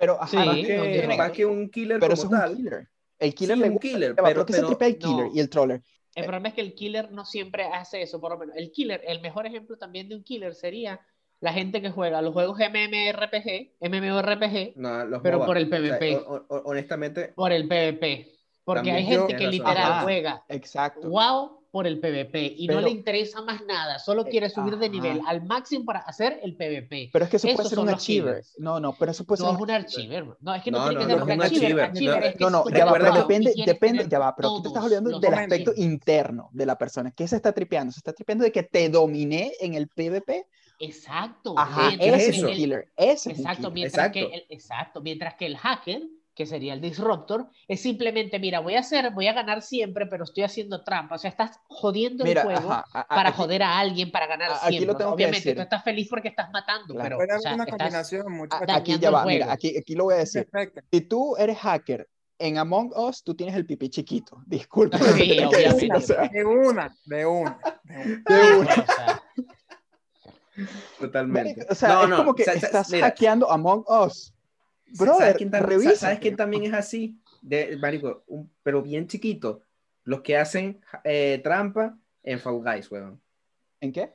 Pero, 0.00 0.14
ajá, 0.14 0.26
Sí, 0.26 0.36
Más 0.36 0.46
no 0.46 0.52
un 0.52 0.56
que, 0.66 0.78
disruptor. 0.82 1.16
más 1.18 1.30
que 1.32 1.46
un 1.46 1.70
killer 1.70 2.00
pero 2.00 2.00
como 2.00 2.12
eso 2.14 2.22
es 2.26 2.32
un 2.32 2.38
tal. 2.40 2.56
killer. 2.56 2.88
El 3.18 3.34
killer 3.34 3.56
Sí, 3.56 3.60
le 3.62 3.68
un 3.68 3.74
gusta, 3.74 3.88
killer, 3.88 4.14
pero- 4.16 4.34
¿por 4.34 4.46
qué 4.46 4.52
se 4.54 4.58
pero 4.58 4.68
tripea 4.68 4.88
el 4.88 4.98
killer 4.98 5.26
no. 5.26 5.30
y 5.34 5.40
el 5.40 5.48
troller? 5.50 5.82
El 6.14 6.24
problema 6.24 6.48
es 6.48 6.54
que 6.54 6.60
el 6.62 6.74
killer 6.74 7.12
no 7.12 7.24
siempre 7.24 7.64
hace 7.66 8.02
eso, 8.02 8.20
por 8.20 8.32
lo 8.32 8.38
menos. 8.38 8.56
El 8.56 8.72
killer, 8.72 9.02
el 9.06 9.20
mejor 9.20 9.46
ejemplo 9.46 9.76
también 9.78 10.08
de 10.08 10.16
un 10.16 10.24
killer 10.24 10.54
sería 10.56 11.00
la 11.40 11.52
gente 11.52 11.80
que 11.80 11.90
juega 11.90 12.20
los 12.22 12.32
juegos 12.32 12.58
MMORPG, 12.58 13.76
MMORPG 13.80 14.72
No, 14.76 15.04
los 15.04 15.22
Pero 15.22 15.36
MOBA. 15.38 15.46
por 15.46 15.56
el 15.58 15.66
O 15.66 15.68
sea, 15.68 15.78
PvP. 15.78 16.16
ho- 16.16 16.46
ho- 16.48 16.62
honestamente, 16.64 17.32
por 17.36 17.52
el 17.52 17.68
PvP. 17.68 18.32
Porque 18.64 18.90
hay 18.90 19.04
gente 19.04 19.14
yo- 19.14 19.26
que 19.26 19.34
razón. 19.34 19.50
literal 19.50 19.76
Ajá. 19.92 20.02
juega 20.02 20.44
Exacto. 20.48 21.08
wow 21.08 21.59
por 21.70 21.86
el 21.86 22.00
PvP 22.00 22.54
y 22.56 22.66
no 22.66 22.74
Pero- 22.76 22.86
le 22.86 22.90
interesa 22.90 23.42
más 23.42 23.64
nada, 23.64 23.98
solo 23.98 24.24
quiere 24.24 24.50
subir 24.50 24.76
de 24.76 24.86
Ajá. 24.86 24.92
nivel 24.92 25.20
al 25.26 25.44
máximo 25.44 25.84
para 25.84 26.00
hacer 26.00 26.40
el 26.42 26.56
PvP. 26.56 27.10
Pero 27.12 27.24
es 27.24 27.30
que 27.30 27.36
eso 27.36 27.46
Esos 27.46 27.56
puede 27.56 27.68
ser 27.68 27.76
son 27.76 27.88
un 27.88 27.94
achiever. 27.94 28.44
No, 28.58 28.80
no, 28.80 28.92
pero 28.98 29.12
eso 29.12 29.24
puede 29.24 29.42
No 29.42 29.48
ser 29.50 29.54
es 29.56 29.62
un 29.62 29.70
archiver, 29.70 30.26
no, 30.40 30.54
es 30.54 30.62
que 30.62 30.70
no, 30.70 30.78
No, 30.78 30.88
tiene 30.88 31.04
no, 31.04 31.08
que 31.08 31.14
no 31.16 31.24
ser 31.24 31.30
es 31.30 31.36
un 31.36 31.42
achiever. 31.42 31.84
achiever. 31.84 32.14
achiever 32.14 32.24
es 32.24 32.36
que 32.36 32.44
No, 32.44 32.50
no, 32.50 32.64
ya 32.70 32.84
va, 32.84 32.92
pero 32.92 33.12
depende, 33.14 33.52
depende, 33.64 34.06
ya 34.08 34.18
va, 34.18 34.34
pero 34.34 34.48
tú 34.56 34.62
te 34.62 34.68
estás 34.68 34.84
hablando 34.84 35.18
del 35.20 35.34
aspecto 35.34 35.72
interno 35.76 36.48
de 36.52 36.66
la 36.66 36.76
persona. 36.76 37.12
¿Qué 37.12 37.28
se 37.28 37.36
está 37.36 37.52
tripeando? 37.52 37.92
Se 37.92 37.98
está 38.00 38.12
tripeando 38.12 38.44
de 38.44 38.52
que 38.52 38.62
te 38.64 38.88
dominé 38.88 39.52
en 39.60 39.74
el 39.74 39.88
PvP. 39.88 40.46
Exacto. 40.80 41.54
Ajá, 41.56 41.90
es 42.00 42.00
ese 42.00 42.30
es 42.30 42.38
el- 42.42 42.54
killer. 42.56 42.88
Ese 42.96 43.12
es 43.32 43.38
un 43.38 43.44
Exacto, 43.44 43.58
killer. 43.68 43.72
mientras 43.74 44.06
Exacto. 44.06 44.28
que 44.30 44.34
el, 44.34 44.46
exacto, 44.48 45.00
mientras 45.02 45.34
que 45.34 45.46
el 45.46 45.56
hacker, 45.56 46.02
que 46.40 46.46
sería 46.46 46.72
el 46.72 46.80
disruptor, 46.80 47.50
es 47.68 47.82
simplemente, 47.82 48.38
mira, 48.38 48.60
voy 48.60 48.74
a 48.74 48.80
hacer, 48.80 49.10
voy 49.10 49.26
a 49.26 49.34
ganar 49.34 49.60
siempre, 49.60 50.06
pero 50.06 50.24
estoy 50.24 50.42
haciendo 50.42 50.82
trampa. 50.82 51.16
O 51.16 51.18
sea, 51.18 51.28
estás 51.28 51.60
jodiendo 51.68 52.24
Mira, 52.24 52.40
el 52.40 52.46
juego 52.46 52.72
ajá, 52.72 52.86
a- 52.94 53.06
para 53.08 53.28
aquí- 53.28 53.36
joder 53.36 53.62
a 53.62 53.78
alguien, 53.78 54.10
para 54.10 54.26
ganar 54.26 54.50
a- 54.52 54.54
aquí 54.54 54.78
siempre. 54.78 54.86
lo 54.86 54.92
O 54.92 54.96
sea, 54.96 54.98
tengo 55.04 55.10
que 55.10 55.14
Obviamente, 55.24 55.38
decir. 55.50 55.54
tú 55.56 55.60
estás 55.60 55.84
feliz 55.84 56.06
porque 56.08 56.28
estás 56.28 56.50
matando, 56.50 56.94
Claro. 56.94 57.18
pero 57.18 57.36
o 57.36 57.40
sea, 57.40 57.54
una 57.54 57.64
estás- 57.64 57.76
combinación, 57.78 58.32
muchachos. 58.32 58.66
aquí 58.74 58.98
ya 58.98 59.10
va, 59.10 59.26
mira, 59.26 59.52
aquí, 59.52 59.76
aquí 59.76 59.94
lo 59.94 60.04
voy 60.04 60.14
a 60.14 60.16
decir. 60.16 60.46
Perfecto. 60.50 60.80
Si 60.90 61.00
tú 61.02 61.36
eres 61.36 61.58
hacker 61.58 62.08
en 62.38 62.56
Among 62.56 62.90
Us, 62.96 63.22
tú 63.22 63.34
tienes 63.34 63.54
el 63.54 63.66
pipí 63.66 63.90
chiquito. 63.90 64.38
Disculpa. 64.46 64.96
Sí, 64.96 65.36
que 65.36 65.44
obviamente. 65.44 65.94
o 65.94 66.00
sea, 66.00 66.26
De 66.26 66.42
una, 66.42 66.96
de 67.04 67.26
una. 67.26 67.58
de 67.84 67.96
una. 68.06 68.22
de 68.26 68.56
una. 68.56 68.72
o 68.72 68.74
sea, 68.86 69.22
totalmente. 70.98 71.66
O 71.68 71.74
sea, 71.74 71.88
No, 71.90 72.02
es 72.04 72.08
no, 72.08 72.16
como 72.16 72.34
que 72.34 72.44
sa- 72.44 72.58
sa- 72.58 72.66
estás 72.66 72.90
mira, 72.90 73.06
hackeando 73.08 73.50
Among 73.50 73.84
Us. 73.86 74.32
Brother, 74.98 75.18
¿sabes 75.18 75.36
quién, 75.36 75.52
revisa. 75.52 75.94
¿sabes 75.96 76.18
quién 76.20 76.36
también 76.36 76.64
es 76.64 76.72
así? 76.72 77.18
De, 77.42 77.76
marico, 77.78 78.22
un- 78.26 78.50
pero 78.62 78.82
bien 78.82 79.06
chiquito. 79.06 79.62
Los 80.04 80.20
que 80.22 80.36
hacen 80.36 80.80
eh, 81.04 81.40
trampa 81.42 81.98
en 82.22 82.38
Fall 82.40 82.60
Guys, 82.62 82.90
weón. 82.90 83.20
¿En 83.80 83.92
qué? 83.92 84.12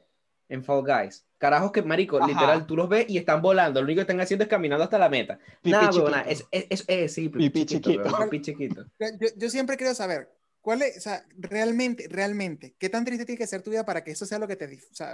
En 0.50 0.64
Fall 0.64 0.84
Guys. 0.84 1.26
Carajos 1.38 1.72
que, 1.72 1.82
marico, 1.82 2.18
Ajá. 2.18 2.28
literal, 2.28 2.66
tú 2.66 2.76
los 2.76 2.88
ves 2.88 3.06
y 3.10 3.18
están 3.18 3.42
volando. 3.42 3.80
Lo 3.82 3.86
único 3.86 3.98
que 3.98 4.02
están 4.02 4.20
haciendo 4.22 4.44
es 4.44 4.50
caminando 4.50 4.84
hasta 4.84 4.98
la 4.98 5.10
meta. 5.10 5.38
Pipí 5.62 5.72
Nada, 5.72 5.90
chiquito. 5.90 6.06
weón, 6.06 6.20
es, 6.28 6.46
es, 6.52 6.66
es, 6.70 6.86
es- 6.88 7.14
sí, 7.14 7.30
Pipí 7.30 7.66
chiquito. 7.66 8.04
pipí 8.30 8.42
chiquito. 8.42 8.86
Yo, 9.00 9.28
yo 9.36 9.50
siempre 9.50 9.76
quiero 9.78 9.94
saber, 9.96 10.30
¿cuál 10.62 10.82
es, 10.84 10.98
o 10.98 11.02
sea, 11.02 11.26
realmente, 11.38 12.08
realmente, 12.10 12.76
qué 12.80 12.90
tan 12.90 13.06
triste 13.06 13.26
tiene 13.26 13.38
que 13.38 13.48
ser 13.48 13.62
tu 13.62 13.70
vida 13.72 13.86
para 13.86 14.04
que 14.04 14.12
eso 14.12 14.26
sea 14.26 14.40
lo 14.40 14.48
que 14.48 14.56
te, 14.56 14.66
o 14.66 14.96
sea, 14.96 15.14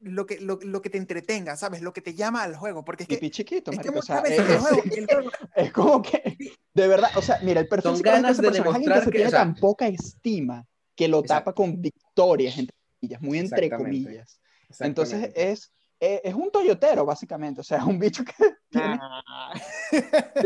lo 0.00 0.26
que, 0.26 0.40
lo, 0.40 0.58
lo 0.62 0.82
que 0.82 0.90
te 0.90 0.98
entretenga, 0.98 1.56
¿sabes? 1.56 1.80
Lo 1.82 1.92
que 1.92 2.00
te 2.02 2.14
llama 2.14 2.42
al 2.42 2.54
juego, 2.56 2.84
porque 2.84 3.04
es 3.04 3.08
que, 3.08 3.16
Pipí 3.16 3.30
chiquito, 3.30 3.70
es 3.70 3.78
que 3.78 3.90
marico. 3.90 3.98
O 4.00 4.02
sea, 4.02 4.18
es, 4.20 4.38
el 4.38 4.58
juego, 4.58 4.82
es- 4.84 4.96
el 4.98 5.06
juego- 5.06 5.30
es 5.54 5.72
como 5.72 6.02
que, 6.02 6.36
de 6.74 6.88
verdad, 6.88 7.10
o 7.16 7.22
sea, 7.22 7.38
mira, 7.42 7.60
el 7.60 7.68
perfil 7.68 7.92
Son 7.92 8.02
ganas 8.02 8.36
de 8.36 8.42
personaje 8.42 8.70
es 8.70 8.74
alguien 8.76 8.92
demostrar 8.92 8.98
que 9.00 9.04
se 9.04 9.10
que, 9.10 9.16
tiene 9.16 9.28
o 9.28 9.30
sea- 9.30 9.40
tan 9.40 9.54
poca 9.54 9.88
estima 9.88 10.66
que 10.94 11.08
lo 11.08 11.22
tapa 11.22 11.52
con 11.54 11.80
victorias, 11.80 12.56
entre 12.58 12.76
comillas, 13.00 13.20
muy 13.22 13.38
entre 13.38 13.70
comillas. 13.70 14.40
Entonces 14.80 15.30
es, 15.34 15.70
es, 16.00 16.20
es 16.24 16.34
un 16.34 16.50
toyotero, 16.50 17.04
básicamente, 17.06 17.60
o 17.60 17.64
sea, 17.64 17.84
un 17.84 17.98
bicho 17.98 18.24
que 18.24 18.32
tiene 18.70 18.98
Ah, 19.00 19.52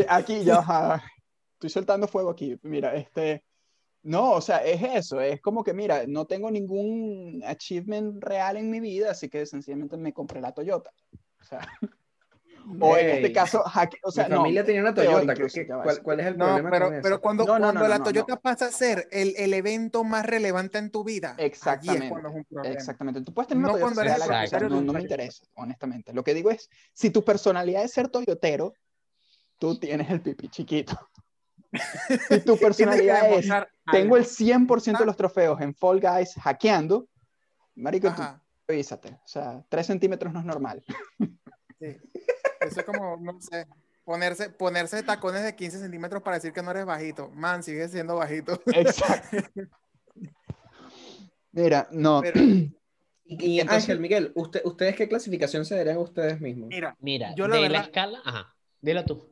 aquí 0.09 0.43
ya, 0.43 1.01
estoy 1.53 1.69
soltando 1.69 2.07
fuego 2.07 2.29
aquí, 2.29 2.57
mira, 2.63 2.95
este, 2.95 3.43
no, 4.03 4.31
o 4.31 4.41
sea, 4.41 4.57
es 4.57 4.81
eso, 4.81 5.21
es 5.21 5.41
como 5.41 5.63
que, 5.63 5.73
mira, 5.73 6.03
no 6.07 6.25
tengo 6.25 6.49
ningún 6.49 7.43
achievement 7.45 8.23
real 8.23 8.57
en 8.57 8.69
mi 8.69 8.79
vida, 8.79 9.11
así 9.11 9.29
que 9.29 9.45
sencillamente 9.45 9.95
me 9.97 10.13
compré 10.13 10.41
la 10.41 10.53
Toyota. 10.53 10.91
O 11.39 11.43
sea, 11.43 11.59
o 12.79 12.97
en 12.97 13.09
este 13.09 13.31
caso, 13.31 13.63
hacke- 13.63 13.99
o 14.03 14.11
sea, 14.11 14.25
Mi 14.25 14.31
no, 14.31 14.37
familia 14.37 14.65
tenía 14.65 14.81
una 14.81 14.93
Toyota. 14.93 15.33
incluso, 15.33 15.53
¿qué- 15.59 15.67
ya 15.67 15.75
va, 15.77 15.83
cuál, 15.83 16.01
cuál 16.01 16.19
es 16.19 16.25
el 16.27 16.37
no, 16.37 16.45
problema 16.45 16.71
pero, 16.71 16.85
con 16.85 16.93
eso? 16.95 17.03
pero 17.03 17.21
cuando, 17.21 17.43
No, 17.45 17.53
no, 17.53 17.57
no, 17.59 17.63
cuando 17.65 17.81
no, 17.81 17.87
la 17.89 17.97
no, 17.99 18.03
Toyota 18.05 18.35
no. 18.35 18.41
pasa 18.41 18.65
a 18.67 18.71
ser 18.71 19.07
el, 19.11 19.35
el 19.37 19.53
evento 19.53 20.03
más 20.03 20.25
relevante 20.25 20.79
en 20.79 20.89
tu 20.89 21.03
vida, 21.03 21.35
allí 21.37 21.45
Exactamente, 21.45 22.05
es 22.05 22.11
cuando 22.11 22.29
es 22.29 22.35
un 22.35 22.45
problema. 22.45 22.73
Exactamente. 22.75 23.21
Tú 23.21 23.33
puedes 23.33 23.47
tener 23.49 23.63
una 23.63 23.73
No 23.73 23.79
Toyota 23.79 24.01
eres 24.01 24.19
la 24.27 24.49
que 24.49 24.69
no, 24.69 24.81
no 24.81 24.93
me 24.93 25.01
interesa, 25.01 25.43
honestamente. 25.55 26.13
Lo 26.13 26.23
que 26.23 26.33
digo 26.33 26.49
es, 26.49 26.69
si 26.93 27.09
tu 27.11 27.23
personalidad 27.23 27.83
es 27.83 27.91
ser 27.91 28.07
toyotero, 28.09 28.73
tú 29.59 29.79
tienes 29.79 30.09
el 30.09 30.21
pipí 30.21 30.49
chiquito. 30.49 30.97
Si 32.27 32.39
tu 32.41 32.57
personalidad 32.59 33.31
es, 33.33 33.47
tengo 33.91 34.17
el 34.17 34.25
100% 34.25 34.99
de 34.99 35.05
los 35.05 35.15
trofeos 35.15 35.59
en 35.61 35.73
Fall 35.73 35.99
Guys 35.99 36.33
hackeando, 36.35 37.07
marico, 37.75 38.13
tú 38.13 38.21
revísate. 38.67 39.09
O 39.23 39.27
sea, 39.27 39.63
3 39.69 39.85
centímetros 39.85 40.31
no 40.33 40.39
es 40.39 40.45
normal. 40.45 40.83
sí. 41.79 41.97
Eso 42.61 42.79
es 42.79 42.85
como, 42.85 43.17
no 43.17 43.39
sé, 43.41 43.67
ponerse, 44.03 44.49
ponerse 44.49 45.01
tacones 45.03 45.43
de 45.43 45.55
15 45.55 45.79
centímetros 45.79 46.21
para 46.21 46.37
decir 46.37 46.53
que 46.53 46.61
no 46.61 46.71
eres 46.71 46.85
bajito. 46.85 47.29
Man, 47.31 47.63
sigues 47.63 47.91
siendo 47.91 48.15
bajito. 48.15 48.61
Exacto. 48.67 49.37
Mira, 51.51 51.87
no. 51.91 52.21
Pero, 52.21 52.39
Y, 52.39 52.69
y 53.25 53.59
Entonces- 53.61 53.83
Ángel, 53.83 53.99
Miguel, 53.99 54.31
usted, 54.35 54.61
¿ustedes 54.65 54.95
qué 54.95 55.07
clasificación 55.07 55.65
se 55.65 55.75
darían 55.75 55.97
ustedes 55.97 56.39
mismos? 56.41 56.69
mira, 56.69 56.95
mira, 56.99 57.33
Yo 57.35 57.47
la 57.47 57.55
de 57.55 57.61
la 57.61 57.67
verdad- 57.69 57.85
escala, 57.85 58.21
ajá, 58.25 58.55
dilo 58.81 59.05
tú. 59.05 59.29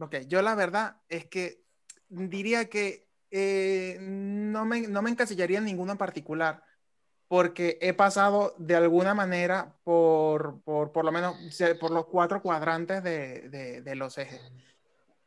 Ok, 0.00 0.16
yo 0.26 0.42
la 0.42 0.54
verdad 0.54 0.96
es 1.08 1.26
que 1.26 1.62
diría 2.08 2.68
que 2.68 3.06
eh, 3.30 3.98
no, 4.00 4.64
me, 4.64 4.82
no 4.88 5.02
me 5.02 5.10
encasillaría 5.10 5.58
en 5.58 5.64
ninguna 5.64 5.92
en 5.92 5.98
particular, 5.98 6.62
porque 7.28 7.78
he 7.80 7.92
pasado 7.94 8.54
de 8.58 8.76
alguna 8.76 9.14
manera 9.14 9.76
por, 9.84 10.60
por, 10.62 10.92
por 10.92 11.04
lo 11.04 11.12
menos 11.12 11.36
por 11.80 11.90
los 11.90 12.06
cuatro 12.06 12.42
cuadrantes 12.42 13.02
de, 13.02 13.48
de- 13.48 13.82
de 13.82 13.94
los 13.94 14.18
ejes. 14.18 14.40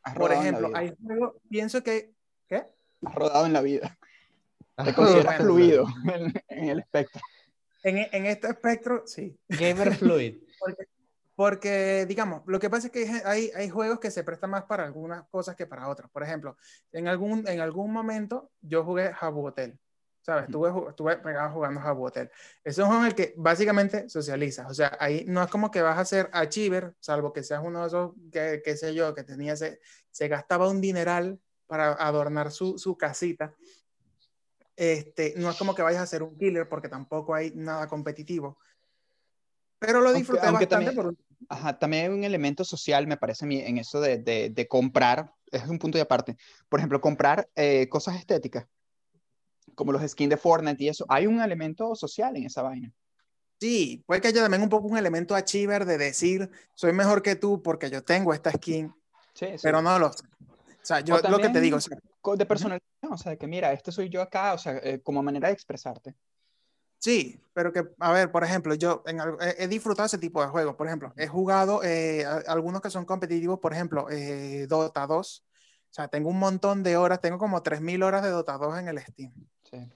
Has 0.02 0.14
Por 0.14 0.32
ejemplo, 0.32 0.70
hay 0.74 0.94
juegos, 1.02 1.34
pienso 1.50 1.82
que, 1.82 2.14
¿qué? 2.48 2.64
Has 3.04 3.14
rodado 3.14 3.46
en 3.46 3.52
la 3.52 3.60
vida. 3.60 3.98
Te 4.84 4.94
consideras 4.94 5.38
Bueno. 5.38 5.44
fluido 5.44 5.86
en, 6.14 6.32
en 6.48 6.68
el 6.70 6.78
espectro. 6.80 7.20
En, 7.82 7.98
en 8.12 8.26
este 8.26 8.48
espectro, 8.48 9.02
sí. 9.06 9.36
Gamer 9.48 9.94
Fluid. 9.96 10.38
Porque, 10.58 10.84
digamos, 12.08 12.42
lo 12.46 12.58
que 12.58 12.68
pasa 12.68 12.88
es 12.88 12.92
que 12.92 13.22
hay, 13.24 13.50
hay 13.54 13.68
juegos 13.70 14.00
que 14.00 14.10
se 14.10 14.24
prestan 14.24 14.50
más 14.50 14.64
para 14.64 14.84
algunas 14.84 15.24
cosas 15.28 15.54
que 15.54 15.66
para 15.66 15.88
otras. 15.88 16.10
Por 16.10 16.24
ejemplo, 16.24 16.56
en 16.90 17.06
algún, 17.06 17.46
en 17.46 17.60
algún 17.60 17.92
momento 17.92 18.50
yo 18.60 18.84
jugué 18.84 19.12
Habbo 19.20 19.44
Hotel. 19.44 19.78
¿Sabes? 20.20 20.44
Estuve, 20.46 20.90
estuve 20.90 21.16
pegado 21.18 21.50
jugando 21.54 21.80
Habbo 21.80 22.06
Hotel. 22.06 22.28
Es 22.64 22.76
un 22.78 22.86
juego 22.86 23.00
en 23.02 23.06
el 23.06 23.14
que 23.14 23.34
básicamente 23.36 24.08
socializas. 24.10 24.68
O 24.68 24.74
sea, 24.74 24.96
ahí 25.00 25.24
no 25.26 25.40
es 25.42 25.48
como 25.48 25.70
que 25.70 25.80
vas 25.80 25.96
a 25.96 26.04
ser 26.04 26.28
achiever, 26.32 26.94
salvo 26.98 27.32
que 27.32 27.44
seas 27.44 27.62
uno 27.64 27.82
de 27.82 27.86
esos, 27.86 28.12
que, 28.32 28.60
qué 28.64 28.76
sé 28.76 28.92
yo, 28.92 29.14
que 29.14 29.22
tenía 29.22 29.52
ese, 29.52 29.78
se 30.10 30.26
gastaba 30.28 30.68
un 30.68 30.80
dineral 30.80 31.40
para 31.68 31.92
adornar 31.92 32.50
su, 32.50 32.78
su 32.78 32.98
casita. 32.98 33.54
Este, 34.76 35.34
no 35.36 35.50
es 35.50 35.56
como 35.56 35.74
que 35.74 35.82
vayas 35.82 36.02
a 36.02 36.06
ser 36.06 36.22
un 36.24 36.36
killer 36.36 36.68
porque 36.68 36.88
tampoco 36.88 37.32
hay 37.34 37.52
nada 37.54 37.86
competitivo. 37.86 38.58
Pero 39.78 40.00
lo 40.00 40.06
Aunque- 40.08 40.18
disfruté 40.18 40.46
aunque 40.46 40.66
bastante 40.66 40.86
también- 40.86 40.96
por 40.96 41.06
un 41.06 41.27
Ajá, 41.48 41.78
también 41.78 42.04
hay 42.04 42.18
un 42.18 42.24
elemento 42.24 42.64
social, 42.64 43.06
me 43.06 43.16
parece 43.16 43.44
a 43.44 43.48
mí, 43.48 43.60
en 43.60 43.78
eso 43.78 44.00
de, 44.00 44.18
de, 44.18 44.50
de 44.50 44.68
comprar, 44.68 45.32
es 45.50 45.66
un 45.68 45.78
punto 45.78 45.96
de 45.98 46.02
aparte. 46.02 46.36
Por 46.68 46.80
ejemplo, 46.80 47.00
comprar 47.00 47.48
eh, 47.54 47.88
cosas 47.88 48.16
estéticas, 48.16 48.66
como 49.74 49.92
los 49.92 50.02
skins 50.08 50.30
de 50.30 50.36
Fortnite 50.36 50.82
y 50.82 50.88
eso. 50.88 51.04
Hay 51.08 51.26
un 51.26 51.40
elemento 51.40 51.94
social 51.94 52.36
en 52.36 52.44
esa 52.44 52.62
vaina. 52.62 52.92
Sí, 53.60 54.04
puede 54.06 54.20
que 54.20 54.28
haya 54.28 54.42
también 54.42 54.62
un 54.62 54.68
poco 54.68 54.86
un 54.86 54.96
elemento 54.96 55.34
achiever 55.34 55.84
de 55.84 55.98
decir, 55.98 56.50
soy 56.74 56.92
mejor 56.92 57.22
que 57.22 57.34
tú 57.34 57.62
porque 57.62 57.90
yo 57.90 58.02
tengo 58.04 58.32
esta 58.32 58.52
skin, 58.52 58.94
Sí, 59.34 59.46
sí. 59.52 59.58
pero 59.62 59.82
no 59.82 59.98
lo 59.98 60.12
sé. 60.12 60.24
O 60.60 60.86
sea, 60.88 61.00
yo 61.00 61.16
O 61.16 61.28
lo 61.28 61.38
que 61.38 61.48
te 61.48 61.60
digo, 61.60 61.76
o 61.76 61.80
sea, 61.80 61.98
de 62.36 62.46
personalización, 62.46 63.12
o 63.12 63.18
sea, 63.18 63.30
de 63.30 63.38
que 63.38 63.46
mira, 63.46 63.72
este 63.72 63.92
soy 63.92 64.08
yo 64.08 64.22
acá, 64.22 64.54
o 64.54 64.58
sea, 64.58 64.78
eh, 64.82 65.00
como 65.02 65.22
manera 65.22 65.48
de 65.48 65.54
expresarte. 65.54 66.14
Sí, 66.98 67.40
pero 67.52 67.72
que, 67.72 67.84
a 68.00 68.12
ver, 68.12 68.30
por 68.32 68.44
ejemplo, 68.44 68.74
yo 68.74 69.02
en, 69.06 69.20
he, 69.40 69.64
he, 69.64 69.68
disfrutado 69.68 70.06
ese 70.06 70.18
tipo 70.18 70.42
de 70.42 70.48
juegos. 70.48 70.74
Por 70.76 70.86
ejemplo, 70.86 71.12
he 71.16 71.26
jugado 71.26 71.82
eh, 71.84 72.24
algunos 72.46 72.80
que 72.80 72.90
son 72.90 73.04
competitivos, 73.04 73.60
por 73.60 73.72
ejemplo, 73.72 74.08
eh, 74.10 74.66
Dota 74.68 75.06
2. 75.06 75.44
O 75.90 75.94
sea, 75.94 76.08
tengo 76.08 76.28
un 76.28 76.38
montón 76.38 76.82
de 76.82 76.96
horas, 76.96 77.20
tengo 77.20 77.38
como 77.38 77.62
3.000 77.62 78.02
horas 78.04 78.22
de 78.22 78.30
Dota 78.30 78.58
2 78.58 78.78
en 78.78 78.88
el 78.88 78.98
Steam. 79.00 79.32
Sí. 79.70 79.88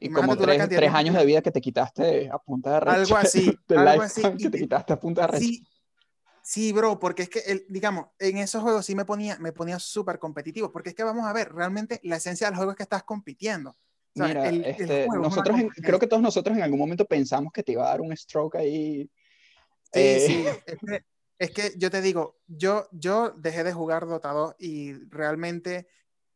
Y 0.00 0.10
como 0.10 0.36
tres, 0.36 0.68
tres 0.68 0.94
años 0.94 1.16
de 1.16 1.24
vida 1.24 1.42
que 1.42 1.50
te 1.50 1.60
quitaste 1.60 2.30
a 2.30 2.38
punta 2.38 2.78
de 2.78 2.90
Algo 2.90 3.16
así. 3.16 3.58
algo 3.76 4.02
así. 4.02 4.22
Que 4.38 4.50
te 4.50 4.58
quitaste 4.58 4.92
a 4.92 5.00
punta 5.00 5.26
de 5.26 5.38
Sí, 5.38 5.66
sí, 6.42 6.72
bro, 6.72 6.98
porque 7.00 7.22
es 7.22 7.28
que, 7.28 7.40
el, 7.40 7.66
digamos, 7.68 8.06
en 8.18 8.38
esos 8.38 8.62
juegos 8.62 8.86
sí 8.86 8.94
me 8.94 9.04
ponía, 9.04 9.36
me 9.40 9.52
ponía 9.52 9.78
súper 9.78 10.18
competitivo, 10.18 10.70
porque 10.70 10.90
es 10.90 10.94
que 10.94 11.02
vamos 11.02 11.26
a 11.26 11.32
ver, 11.32 11.52
realmente 11.52 12.00
la 12.04 12.16
esencia 12.16 12.46
del 12.46 12.56
juego 12.56 12.70
es 12.70 12.76
que 12.76 12.84
estás 12.84 13.02
compitiendo. 13.02 13.76
Mira, 14.14 14.48
este, 14.48 15.06
nosotros 15.06 15.56
creo 15.76 15.98
que 15.98 16.06
todos 16.06 16.22
nosotros 16.22 16.56
en 16.56 16.62
algún 16.62 16.78
momento 16.78 17.04
pensamos 17.04 17.52
que 17.52 17.62
te 17.62 17.72
iba 17.72 17.84
a 17.84 17.90
dar 17.90 18.00
un 18.00 18.16
stroke 18.16 18.56
ahí. 18.56 19.10
Sí, 19.92 20.00
eh, 20.00 20.20
sí. 20.26 20.44
Es 21.38 21.52
que, 21.52 21.72
yo 21.76 21.88
te 21.88 22.02
digo, 22.02 22.40
yo, 22.48 22.88
yo 22.90 23.30
dejé 23.30 23.62
de 23.62 23.72
jugar 23.72 24.08
Dota 24.08 24.32
2 24.32 24.56
y 24.58 24.94
realmente 25.08 25.86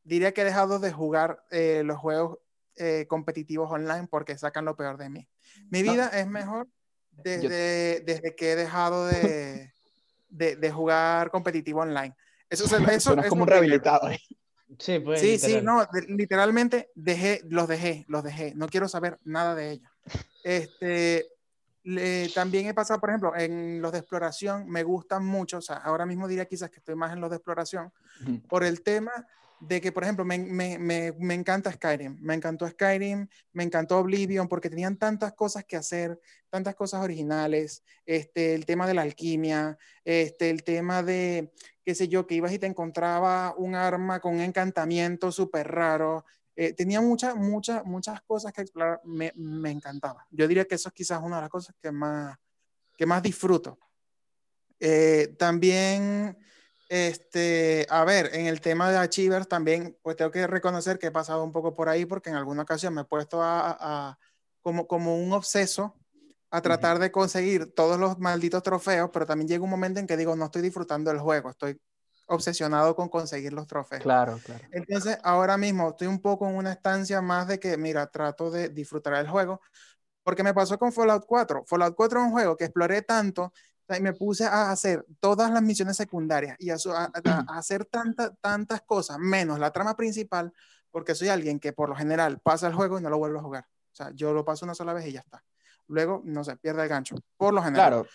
diría 0.04 0.32
que 0.32 0.42
he 0.42 0.44
dejado 0.44 0.78
de 0.78 0.92
jugar 0.92 1.44
eh, 1.50 1.82
los 1.84 1.98
juegos 1.98 2.38
eh, 2.76 3.06
competitivos 3.08 3.68
online 3.70 4.06
porque 4.08 4.38
sacan 4.38 4.64
lo 4.64 4.76
peor 4.76 4.98
de 4.98 5.10
mí. 5.10 5.28
Mi 5.70 5.82
vida 5.82 6.08
es 6.08 6.28
mejor 6.28 6.68
desde, 7.10 8.00
desde 8.00 8.36
que 8.36 8.52
he 8.52 8.56
dejado 8.56 9.06
de, 9.06 9.72
de, 10.28 10.54
de, 10.54 10.70
jugar 10.70 11.32
competitivo 11.32 11.80
online. 11.80 12.14
Eso, 12.48 12.64
eso, 12.64 12.78
eso 12.88 13.20
es 13.20 13.28
como 13.28 13.42
un 13.42 13.48
rehabilitado. 13.48 14.08
Sí, 14.78 14.98
pues, 14.98 15.20
sí, 15.20 15.38
sí, 15.38 15.60
no, 15.62 15.86
literalmente 16.08 16.90
dejé, 16.94 17.42
los 17.48 17.68
dejé, 17.68 18.04
los 18.08 18.22
dejé. 18.22 18.54
No 18.54 18.68
quiero 18.68 18.88
saber 18.88 19.18
nada 19.24 19.54
de 19.54 19.72
ellos. 19.72 19.90
Este, 20.44 21.26
también 22.34 22.66
he 22.66 22.74
pasado, 22.74 23.00
por 23.00 23.10
ejemplo, 23.10 23.36
en 23.36 23.82
los 23.82 23.92
de 23.92 23.98
exploración, 23.98 24.68
me 24.68 24.82
gustan 24.82 25.24
mucho, 25.24 25.58
o 25.58 25.62
sea, 25.62 25.76
ahora 25.76 26.06
mismo 26.06 26.28
diría 26.28 26.46
quizás 26.46 26.70
que 26.70 26.78
estoy 26.78 26.94
más 26.94 27.12
en 27.12 27.20
los 27.20 27.30
de 27.30 27.36
exploración, 27.36 27.92
por 28.48 28.64
el 28.64 28.82
tema 28.82 29.12
de 29.62 29.80
que, 29.80 29.92
por 29.92 30.02
ejemplo, 30.02 30.24
me, 30.24 30.38
me, 30.38 30.76
me, 30.76 31.12
me, 31.12 31.34
encanta 31.34 31.70
Skyrim, 31.70 32.18
me 32.20 32.34
encantó 32.34 32.68
Skyrim, 32.68 33.28
me 33.52 33.62
encantó 33.62 33.98
Oblivion, 33.98 34.48
porque 34.48 34.68
tenían 34.68 34.96
tantas 34.96 35.34
cosas 35.34 35.64
que 35.64 35.76
hacer, 35.76 36.20
tantas 36.50 36.74
cosas 36.74 37.02
originales, 37.02 37.84
este, 38.04 38.54
el 38.54 38.66
tema 38.66 38.88
de 38.88 38.94
la 38.94 39.02
alquimia, 39.02 39.78
este, 40.04 40.50
el 40.50 40.64
tema 40.64 41.04
de, 41.04 41.52
qué 41.84 41.94
sé 41.94 42.08
yo, 42.08 42.26
que 42.26 42.34
ibas 42.34 42.52
y 42.52 42.58
te 42.58 42.66
encontraba 42.66 43.54
un 43.56 43.76
arma 43.76 44.18
con 44.18 44.34
un 44.34 44.40
encantamiento 44.40 45.30
súper 45.30 45.68
raro, 45.68 46.24
eh, 46.56 46.72
tenía 46.72 47.00
muchas, 47.00 47.36
muchas, 47.36 47.84
muchas 47.84 48.20
cosas 48.22 48.52
que 48.52 48.62
explorar, 48.62 49.00
me, 49.04 49.32
me, 49.36 49.70
encantaba. 49.70 50.26
Yo 50.32 50.48
diría 50.48 50.64
que 50.64 50.74
eso 50.74 50.88
es 50.88 50.94
quizás 50.94 51.22
una 51.22 51.36
de 51.36 51.42
las 51.42 51.50
cosas 51.50 51.76
que 51.80 51.92
más, 51.92 52.36
que 52.96 53.06
más 53.06 53.22
disfruto. 53.22 53.78
Eh, 54.80 55.36
también 55.38 56.36
este, 56.94 57.86
a 57.88 58.04
ver, 58.04 58.34
en 58.34 58.46
el 58.46 58.60
tema 58.60 58.90
de 58.90 58.98
Achievers 58.98 59.48
también, 59.48 59.96
pues 60.02 60.14
tengo 60.14 60.30
que 60.30 60.46
reconocer 60.46 60.98
que 60.98 61.06
he 61.06 61.10
pasado 61.10 61.42
un 61.42 61.50
poco 61.50 61.72
por 61.72 61.88
ahí 61.88 62.04
porque 62.04 62.28
en 62.28 62.36
alguna 62.36 62.64
ocasión 62.64 62.92
me 62.92 63.00
he 63.00 63.04
puesto 63.04 63.38
a, 63.42 64.18
como, 64.60 64.86
como 64.86 65.16
un 65.16 65.32
obseso 65.32 65.96
a 66.50 66.60
tratar 66.60 66.98
de 66.98 67.10
conseguir 67.10 67.72
todos 67.74 67.98
los 67.98 68.18
malditos 68.18 68.62
trofeos, 68.62 69.08
pero 69.10 69.24
también 69.24 69.48
llega 69.48 69.64
un 69.64 69.70
momento 69.70 70.00
en 70.00 70.06
que 70.06 70.18
digo, 70.18 70.36
no 70.36 70.44
estoy 70.44 70.60
disfrutando 70.60 71.10
del 71.10 71.18
juego, 71.18 71.48
estoy 71.48 71.80
obsesionado 72.26 72.94
con 72.94 73.08
conseguir 73.08 73.54
los 73.54 73.66
trofeos. 73.66 74.02
Claro, 74.02 74.38
claro. 74.44 74.62
Entonces, 74.70 75.16
ahora 75.22 75.56
mismo 75.56 75.88
estoy 75.88 76.08
un 76.08 76.20
poco 76.20 76.46
en 76.46 76.56
una 76.56 76.72
estancia 76.72 77.22
más 77.22 77.48
de 77.48 77.58
que, 77.58 77.78
mira, 77.78 78.06
trato 78.08 78.50
de 78.50 78.68
disfrutar 78.68 79.16
del 79.16 79.30
juego, 79.30 79.62
porque 80.22 80.42
me 80.42 80.52
pasó 80.52 80.78
con 80.78 80.92
Fallout 80.92 81.24
4. 81.24 81.64
Fallout 81.66 81.94
4 81.94 82.20
es 82.20 82.26
un 82.26 82.32
juego 82.32 82.54
que 82.54 82.64
exploré 82.64 83.00
tanto 83.00 83.50
y 83.88 84.00
me 84.00 84.12
puse 84.12 84.44
a 84.44 84.70
hacer 84.70 85.04
todas 85.20 85.50
las 85.50 85.62
misiones 85.62 85.96
secundarias 85.96 86.56
y 86.58 86.70
a, 86.70 86.76
hacer 87.48 87.84
tantas 87.84 88.32
tantas 88.40 88.82
cosas, 88.82 89.18
menos 89.18 89.58
la 89.58 89.70
trama 89.70 89.96
principal, 89.96 90.52
porque 90.90 91.14
soy 91.14 91.28
alguien 91.28 91.58
que 91.58 91.72
por 91.72 91.88
lo 91.88 91.96
general 91.96 92.38
pasa 92.40 92.66
el 92.66 92.74
juego 92.74 92.98
y 92.98 93.02
no 93.02 93.10
lo 93.10 93.18
vuelvo 93.18 93.38
a 93.38 93.42
jugar. 93.42 93.66
O 93.92 93.94
sea, 93.94 94.10
yo 94.14 94.32
lo 94.32 94.44
paso 94.44 94.64
una 94.64 94.74
sola 94.74 94.94
vez 94.94 95.06
y 95.06 95.12
ya 95.12 95.20
está. 95.20 95.44
Luego, 95.88 96.22
no 96.24 96.42
sé, 96.44 96.56
pierde 96.56 96.82
el 96.82 96.88
gancho. 96.88 97.16
Por 97.36 97.52
lo 97.52 97.62
general. 97.62 97.90
Claro, 97.90 98.06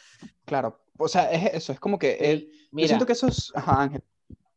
claro. 0.45 0.82
O 0.97 1.08
sea, 1.08 1.32
es 1.32 1.53
eso, 1.53 1.73
es 1.73 1.80
como 1.80 1.99
que 1.99 2.15
él... 2.15 2.51
Mira, 2.71 2.86
yo 2.86 2.88
siento 2.88 3.06
que 3.06 3.13
eso 3.13 3.27
es... 3.27 3.51
Ajá, 3.53 3.84
Ángel. 3.84 4.03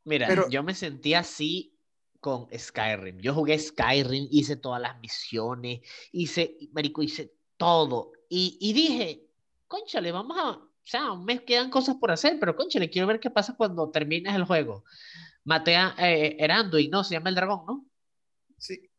Mira, 0.04 0.26
Pero... 0.26 0.48
yo 0.48 0.62
me 0.62 0.74
sentí 0.74 1.12
así 1.12 1.76
con 2.20 2.46
Skyrim. 2.56 3.18
Yo 3.18 3.34
jugué 3.34 3.58
Skyrim, 3.58 4.28
hice 4.30 4.56
todas 4.56 4.80
las 4.80 4.98
misiones, 5.00 5.80
hice, 6.12 6.56
marico, 6.72 7.02
hice 7.02 7.34
todo. 7.58 8.12
Y, 8.28 8.56
y 8.60 8.72
dije, 8.72 9.26
conchale, 9.66 10.12
vamos 10.12 10.38
a, 10.38 10.58
o 10.84 10.86
sea, 10.90 11.02
aún 11.08 11.24
me 11.24 11.44
quedan 11.44 11.70
cosas 11.70 11.96
por 11.96 12.10
hacer, 12.10 12.38
pero 12.40 12.56
concha, 12.56 12.78
le 12.78 12.90
quiero 12.90 13.06
ver 13.06 13.20
qué 13.20 13.30
pasa 13.30 13.54
cuando 13.56 13.90
termines 13.90 14.34
el 14.34 14.44
juego. 14.44 14.84
Matea 15.44 15.94
eh, 15.98 16.36
era 16.38 16.58
Anduin, 16.58 16.90
¿no? 16.90 17.04
Se 17.04 17.14
llama 17.14 17.28
el 17.28 17.34
dragón, 17.34 17.64
¿no? 17.66 17.86
Sí. 18.58 18.90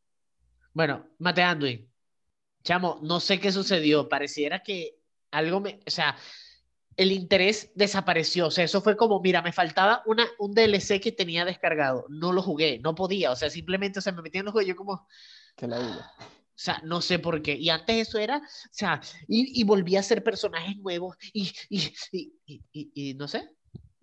Bueno, 0.74 1.08
maté 1.20 1.44
Anduin. 1.44 1.91
Chamo, 2.63 3.00
no 3.02 3.20
sé 3.20 3.39
qué 3.39 3.52
sucedió. 3.52 4.08
Pareciera 4.10 4.63
que 4.63 4.98
algo 5.32 5.60
me. 5.60 5.80
O 5.86 5.91
sea, 5.91 6.15
el 6.96 7.12
interés 7.12 7.72
desapareció. 7.76 8.48
O 8.48 8.52
sea, 8.52 8.63
eso 8.63 8.82
fue 8.82 8.96
como, 8.96 9.20
mira, 9.22 9.41
me 9.41 9.52
faltaba 9.52 10.04
una, 10.06 10.28
un 10.39 10.54
DLC 10.54 11.00
que 11.02 11.12
tenía 11.12 11.46
descargado. 11.46 12.06
No 12.10 12.32
lo 12.32 12.41
jugué, 12.41 12.80
no 12.80 12.96
podía. 12.96 13.32
O 13.32 13.36
sea, 13.36 13.50
simplemente, 13.50 14.00
o 14.00 14.02
sea, 14.02 14.13
me 14.13 14.22
metí 14.22 14.38
en 14.38 14.46
los 14.46 14.52
juegos 14.54 14.67
y 14.67 14.70
yo 14.70 14.76
como. 14.76 15.08
Que 15.56 15.67
la 15.67 15.80
vida. 15.80 16.12
O 16.62 16.63
sea, 16.63 16.80
no 16.84 17.02
sé 17.02 17.17
por 17.17 17.41
qué. 17.41 17.56
Y 17.56 17.71
antes 17.71 18.08
eso 18.08 18.19
era, 18.19 18.38
o 18.38 18.69
sea, 18.69 19.02
y, 19.28 19.60
y 19.60 19.63
volví 19.63 19.95
a 19.95 20.04
ser 20.04 20.24
personajes 20.24 20.78
nuevos 20.78 21.17
y, 21.34 21.52
y, 21.69 21.91
y, 22.45 22.91
y 22.93 23.13
no 23.15 23.28
sé. 23.28 23.50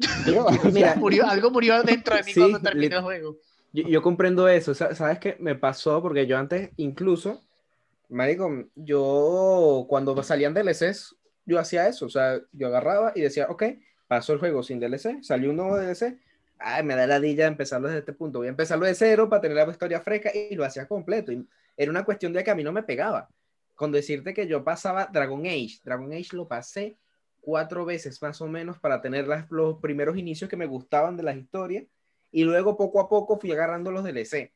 Mira, 0.73 0.97
murió, 0.97 1.25
algo 1.29 1.53
murió 1.53 1.81
dentro 1.85 2.17
de 2.17 2.25
mí 2.25 2.33
cuando 2.35 2.61
terminé 2.61 2.97
el 2.97 3.03
juego. 3.03 3.37
Yo, 3.73 3.85
yo, 3.87 4.03
comprendo 4.03 4.49
eso. 4.49 4.75
¿Sabes 4.75 5.21
qué? 5.21 5.37
Me 5.39 5.55
pasó 5.55 6.03
porque 6.03 6.27
yo 6.27 6.37
antes, 6.37 6.71
incluso, 6.79 7.45
Marico, 8.09 8.51
yo 8.75 9.87
cuando 9.89 10.21
salían 10.25 10.53
DLCs, 10.53 11.15
yo 11.47 11.61
hacía 11.61 11.87
eso. 11.87 12.07
O 12.07 12.11
sea, 12.11 12.41
yo 12.51 12.67
agarraba 12.67 13.13
y 13.15 13.21
decía, 13.21 13.47
ok, 13.51 13.63
pasó 14.09 14.33
el 14.33 14.41
juego 14.41 14.65
sin 14.65 14.81
DLC, 14.81 15.23
salió 15.23 15.51
un 15.51 15.57
nuevo 15.59 15.77
DLC. 15.77 16.19
Ay, 16.59 16.83
me 16.83 16.97
da 16.97 17.07
la 17.07 17.21
dilla 17.21 17.47
empezarlo 17.47 17.89
desde 17.89 18.01
este 18.01 18.13
punto. 18.13 18.39
Voy 18.39 18.49
a 18.49 18.51
empezarlo 18.51 18.87
de 18.87 18.95
cero 18.95 19.29
para 19.29 19.43
tener 19.43 19.57
la 19.57 19.71
historia 19.71 20.01
fresca 20.01 20.31
y 20.35 20.55
lo 20.55 20.65
hacía 20.65 20.87
completo. 20.87 21.33
Y 21.33 21.47
era 21.77 21.91
una 21.91 22.05
cuestión 22.05 22.33
de 22.33 22.43
que 22.43 22.51
a 22.51 22.55
mí 22.55 22.65
no 22.65 22.73
me 22.73 22.83
pegaba. 22.83 23.29
Con 23.75 23.93
decirte 23.93 24.35
que 24.35 24.47
yo 24.47 24.65
pasaba 24.65 25.07
Dragon 25.07 25.47
Age, 25.47 25.79
Dragon 25.85 26.13
Age 26.13 26.37
lo 26.37 26.49
pasé 26.49 26.97
cuatro 27.41 27.85
veces 27.85 28.21
más 28.21 28.41
o 28.41 28.49
menos 28.49 28.79
para 28.79 29.01
tener 29.01 29.29
las, 29.29 29.51
los 29.51 29.79
primeros 29.79 30.17
inicios 30.17 30.51
que 30.51 30.57
me 30.57 30.67
gustaban 30.67 31.17
de 31.17 31.23
las 31.23 31.37
historias 31.37 31.85
y 32.31 32.45
luego 32.45 32.77
poco 32.77 33.01
a 33.01 33.09
poco 33.09 33.39
fui 33.39 33.53
agarrando 33.53 33.91
los 33.91 34.05
DLC. 34.05 34.53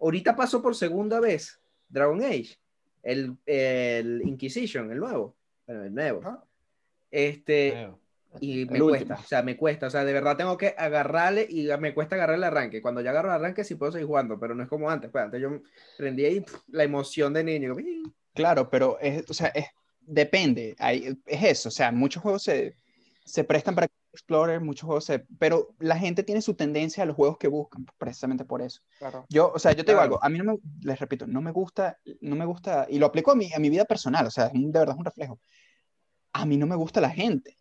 Ahorita 0.00 0.34
paso 0.34 0.62
por 0.62 0.74
segunda 0.74 1.20
vez 1.20 1.60
Dragon 1.88 2.22
Age, 2.22 2.58
el, 3.02 3.36
el 3.46 4.22
Inquisition, 4.24 4.90
el 4.90 4.98
nuevo, 4.98 5.36
bueno, 5.66 5.84
el 5.84 5.94
nuevo. 5.94 6.42
Este, 7.10 7.90
y 8.38 8.64
me 8.66 8.78
cuesta, 8.78 9.14
o 9.14 9.26
sea, 9.26 9.42
me 9.42 9.56
cuesta, 9.56 9.86
o 9.88 9.90
sea, 9.90 10.04
de 10.04 10.12
verdad 10.12 10.36
tengo 10.36 10.56
que 10.56 10.74
agarrarle 10.78 11.46
y 11.48 11.68
me 11.78 11.94
cuesta 11.94 12.14
agarrar 12.14 12.36
el 12.36 12.44
arranque. 12.44 12.80
Cuando 12.80 13.00
ya 13.00 13.10
agarro 13.10 13.28
el 13.28 13.34
arranque 13.34 13.64
sí 13.64 13.74
puedo 13.74 13.90
seguir 13.90 14.06
jugando, 14.06 14.38
pero 14.38 14.54
no 14.54 14.62
es 14.62 14.68
como 14.68 14.88
antes, 14.88 15.10
pues 15.10 15.24
antes 15.24 15.40
yo 15.40 15.60
prendí 15.96 16.24
ahí 16.24 16.44
la 16.68 16.84
emoción 16.84 17.32
de 17.32 17.44
niño. 17.44 17.74
Claro, 18.34 18.70
pero 18.70 18.98
es, 19.00 19.28
o 19.28 19.34
sea, 19.34 19.48
es, 19.48 19.66
depende, 20.00 20.76
hay, 20.78 21.18
es 21.26 21.42
eso, 21.42 21.68
o 21.70 21.72
sea, 21.72 21.90
muchos 21.90 22.22
juegos 22.22 22.42
se, 22.44 22.76
se 23.24 23.42
prestan 23.42 23.74
para 23.74 23.88
Explorer, 24.12 24.60
muchos 24.60 24.86
juegos 24.86 25.04
se, 25.04 25.20
pero 25.38 25.72
la 25.78 25.96
gente 25.96 26.24
tiene 26.24 26.42
su 26.42 26.54
tendencia 26.54 27.04
a 27.04 27.06
los 27.06 27.14
juegos 27.14 27.38
que 27.38 27.46
buscan, 27.46 27.86
precisamente 27.96 28.44
por 28.44 28.60
eso. 28.60 28.80
Claro. 28.98 29.24
Yo, 29.28 29.52
o 29.54 29.58
sea, 29.60 29.70
yo 29.70 29.84
te 29.84 29.92
digo 29.92 30.02
algo, 30.02 30.18
a 30.20 30.28
mí 30.28 30.36
no 30.36 30.44
me, 30.44 30.58
les 30.82 30.98
repito, 30.98 31.28
no 31.28 31.40
me 31.40 31.52
gusta, 31.52 31.96
no 32.20 32.34
me 32.34 32.44
gusta, 32.44 32.86
y 32.90 32.98
lo 32.98 33.06
aplico 33.06 33.30
a 33.30 33.36
mi, 33.36 33.52
a 33.52 33.60
mi 33.60 33.70
vida 33.70 33.84
personal, 33.84 34.26
o 34.26 34.30
sea, 34.30 34.48
de 34.48 34.66
verdad 34.66 34.94
es 34.94 34.98
un 34.98 35.04
reflejo. 35.04 35.40
A 36.32 36.44
mí 36.44 36.56
no 36.56 36.66
me 36.66 36.74
gusta 36.74 37.00
la 37.00 37.10
gente 37.10 37.59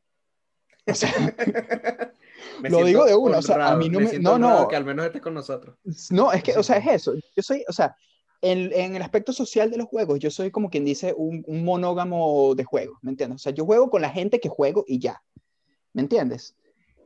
lo 2.61 2.83
digo 2.83 3.05
de 3.05 3.15
una, 3.15 3.39
o 3.39 3.41
sea, 3.41 3.69
a 3.69 3.75
mí 3.75 3.89
no 3.89 3.99
me, 3.99 4.19
no, 4.19 4.37
no, 4.37 4.67
que 4.67 4.75
al 4.75 4.85
menos 4.85 5.05
estés 5.05 5.21
con 5.21 5.33
nosotros. 5.33 5.75
No, 6.09 6.31
es 6.31 6.43
que, 6.43 6.57
o 6.57 6.63
sea, 6.63 6.77
es 6.77 6.87
eso. 6.87 7.13
Yo 7.35 7.43
soy, 7.43 7.63
o 7.67 7.73
sea, 7.73 7.95
en, 8.41 8.71
en, 8.73 8.95
el 8.95 9.01
aspecto 9.01 9.33
social 9.33 9.69
de 9.69 9.77
los 9.77 9.87
juegos, 9.87 10.19
yo 10.19 10.31
soy 10.31 10.51
como 10.51 10.69
quien 10.69 10.85
dice 10.85 11.13
un, 11.15 11.43
un 11.47 11.63
monógamo 11.63 12.55
de 12.55 12.63
juego, 12.63 12.97
¿me 13.01 13.11
entiendes? 13.11 13.41
O 13.41 13.43
sea, 13.43 13.53
yo 13.53 13.65
juego 13.65 13.89
con 13.89 14.01
la 14.01 14.09
gente 14.09 14.39
que 14.39 14.49
juego 14.49 14.85
y 14.87 14.99
ya, 14.99 15.21
¿me 15.93 16.01
entiendes? 16.01 16.55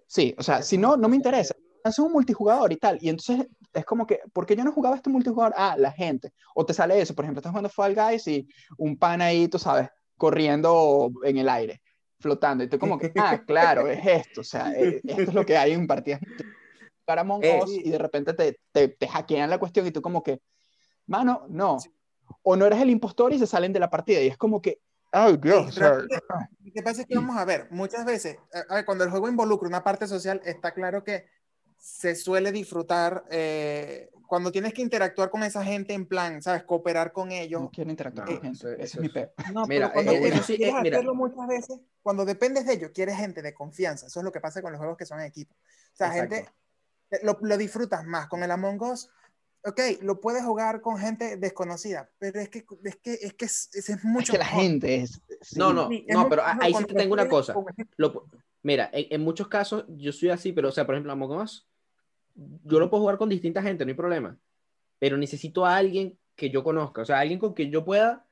Sí, 0.08 0.36
o 0.38 0.44
sea, 0.44 0.62
si 0.62 0.78
no, 0.78 0.98
no 0.98 1.10
me 1.10 1.16
interesa. 1.16 1.56
Hace 1.84 2.02
un 2.02 2.14
multijugador 2.14 2.72
y 2.72 2.78
tal, 2.78 2.98
y 3.02 3.10
entonces 3.10 3.46
es 3.74 3.86
como 3.86 4.08
que, 4.08 4.20
¿por 4.32 4.46
qué 4.46 4.56
yo 4.56 4.64
no 4.64 4.72
jugaba 4.72 4.96
este 4.96 5.10
multijugador? 5.10 5.54
Ah, 5.58 5.76
la 5.78 5.92
gente. 5.92 6.32
O 6.56 6.66
te 6.66 6.74
sale 6.74 7.02
eso, 7.02 7.14
por 7.14 7.26
ejemplo, 7.26 7.40
estás 7.40 7.52
jugando 7.52 7.70
Fall 7.70 7.96
Guys 7.96 8.28
y 8.28 8.48
un 8.78 8.98
pan 8.98 9.22
ahí, 9.22 9.50
tú 9.50 9.60
sabes, 9.60 9.90
corriendo 10.16 11.12
en 11.24 11.38
el 11.38 11.50
aire 11.50 11.83
flotando. 12.24 12.64
Y 12.64 12.70
tú 12.70 12.80
como 12.80 12.98
que, 12.98 13.12
ah, 13.18 13.40
claro, 13.48 13.88
es 13.88 14.04
esto. 14.04 14.42
O 14.42 14.44
sea, 14.44 14.72
eh, 14.72 15.02
esto 15.04 15.22
es 15.22 15.34
lo 15.34 15.46
que 15.46 15.58
hay 15.58 15.74
en 15.74 15.86
partidas 15.86 16.22
para 17.06 17.24
Us 17.24 17.70
y 17.70 17.92
de 17.92 17.98
repente 17.98 18.34
te, 18.34 18.60
te, 18.72 18.88
te, 18.88 19.08
hackean 19.08 19.50
la 19.50 19.60
cuestión 19.60 19.86
y 19.86 19.92
tú 19.92 20.02
como 20.02 20.24
que, 20.24 20.40
mano, 21.06 21.46
no. 21.50 21.78
o 22.44 22.56
no 22.56 22.66
eres 22.66 22.80
el 22.80 22.90
impostor 22.90 23.34
y 23.34 23.40
se 23.40 23.46
salen 23.46 23.74
de 23.74 23.80
la 23.80 23.90
partida. 23.90 24.22
Y 24.22 24.28
es 24.28 24.38
como 24.38 24.62
que, 24.62 24.80
ay 25.12 25.38
Dios. 25.38 25.68
o 25.68 25.72
sea, 25.72 25.96
Lo 25.98 26.74
que 26.74 26.82
pasa 26.82 27.02
es 27.02 27.08
que 27.08 27.16
vamos 27.16 27.36
a 27.38 27.44
ver, 27.44 27.68
muchas 27.72 28.06
veces, 28.06 28.38
a 28.70 28.76
ver, 28.76 28.86
cuando 28.86 29.04
el 29.04 29.10
juego 29.10 29.28
involucra 29.28 29.68
una 29.68 29.84
parte 29.84 30.08
social, 30.08 30.42
está 30.46 30.74
claro 30.74 31.04
que 31.04 31.26
se 31.78 32.16
suele 32.16 32.54
disfrutar 32.54 33.26
eh, 33.30 34.10
cuando 34.28 34.52
tienes 34.52 34.74
que 34.74 34.82
interactuar 34.82 35.30
con 35.30 35.44
esa 35.44 35.64
gente 35.64 35.94
en 35.94 36.06
plan, 36.08 36.42
¿sabes? 36.42 36.64
Cooperar 36.64 37.12
con 37.12 37.32
ellos. 37.32 37.62
no 37.62 37.70
quiero 37.72 37.90
interactuar 37.90 38.28
No, 38.28 38.34
con 38.36 38.42
gente. 38.44 38.58
eso- 38.58 38.70
Ese 38.70 38.84
eso 38.84 38.98
es 38.98 39.02
mi 39.02 39.08
es- 39.08 39.14
peo. 39.14 39.32
No, 39.54 39.66
Mira, 39.68 39.88
pero 39.88 39.94
cuando 39.94 40.12
eh, 40.14 40.20
quieres, 40.20 40.36
eso 40.40 40.44
sí, 40.48 40.56
quieres 40.58 40.76
eh, 40.76 40.80
mira. 40.82 40.98
hacerlo 40.98 41.16
muchas 41.16 41.48
veces, 41.48 41.80
cuando 42.02 42.26
dependes 42.26 42.66
de 42.66 42.74
ellos, 42.74 42.92
quieres 42.94 43.16
gente 43.18 43.42
de 43.42 43.54
confianza. 43.54 44.08
Eso 44.08 44.20
es 44.20 44.24
lo 44.24 44.32
que 44.32 44.40
pasa 44.40 44.62
con 44.62 44.72
los 44.72 44.80
juegos 44.80 44.98
que 44.98 45.06
son 45.06 45.20
en 45.20 45.26
equipo. 45.28 45.54
O 45.56 45.96
sea, 45.96 46.08
Exacto. 46.08 46.36
gente, 46.36 46.52
eh, 47.12 47.20
lo, 47.24 47.38
lo 47.42 47.58
disfrutas 47.58 48.06
más. 48.06 48.28
Con 48.28 48.44
el 48.44 48.52
Among 48.52 48.82
Us, 48.82 49.10
ok, 49.66 49.80
lo 50.02 50.20
puedes 50.20 50.44
jugar 50.44 50.82
con 50.82 50.98
gente 50.98 51.38
desconocida, 51.38 52.10
pero 52.20 52.40
es 52.40 52.50
que 52.50 52.66
es, 52.84 52.96
que, 52.98 53.14
es, 53.14 53.34
que 53.34 53.46
es, 53.46 53.70
es 53.74 53.90
Es 53.90 54.04
mucho 54.04 54.34
que 54.34 54.40
la 54.40 54.46
mejor. 54.46 54.62
gente 54.62 54.96
es... 54.96 55.22
sí. 55.42 55.60
No, 55.60 55.72
no, 55.74 55.88
Sí, 55.90 56.06
es 56.08 56.16
no, 56.16 56.28
pero 56.30 56.44
ahí 56.46 56.74
sí 56.74 56.86
te 56.86 56.94
tengo 56.96 57.14
una 57.14 57.28
cosa. 57.28 57.54
Lo- 57.98 58.26
mira, 58.62 58.90
en, 58.94 59.08
en 59.10 59.22
muchos 59.22 59.48
casos 59.48 59.86
yo 59.90 60.12
soy 60.12 60.30
así, 60.32 60.52
pero 60.54 60.70
o 60.70 60.72
sea, 60.72 60.86
por 60.86 60.96
ejemplo, 60.96 61.12
Among 61.14 61.40
Us, 61.42 61.68
yo 62.36 62.80
lo 62.80 62.90
puedo 62.90 63.02
jugar 63.02 63.18
con 63.18 63.30
distinta 63.30 63.62
gente, 63.62 63.86
no 63.86 63.90
hay 63.90 63.96
problema. 63.96 64.38
Pero 65.00 65.18
necesito 65.18 65.66
a 65.66 65.76
alguien 65.76 66.18
que 66.36 66.50
yo 66.50 66.64
conozca, 66.64 67.02
o 67.02 67.06
sea, 67.06 67.20
alguien 67.20 67.40
con 67.40 67.54
quien 67.54 67.70
yo 67.72 67.84
pueda 67.86 68.26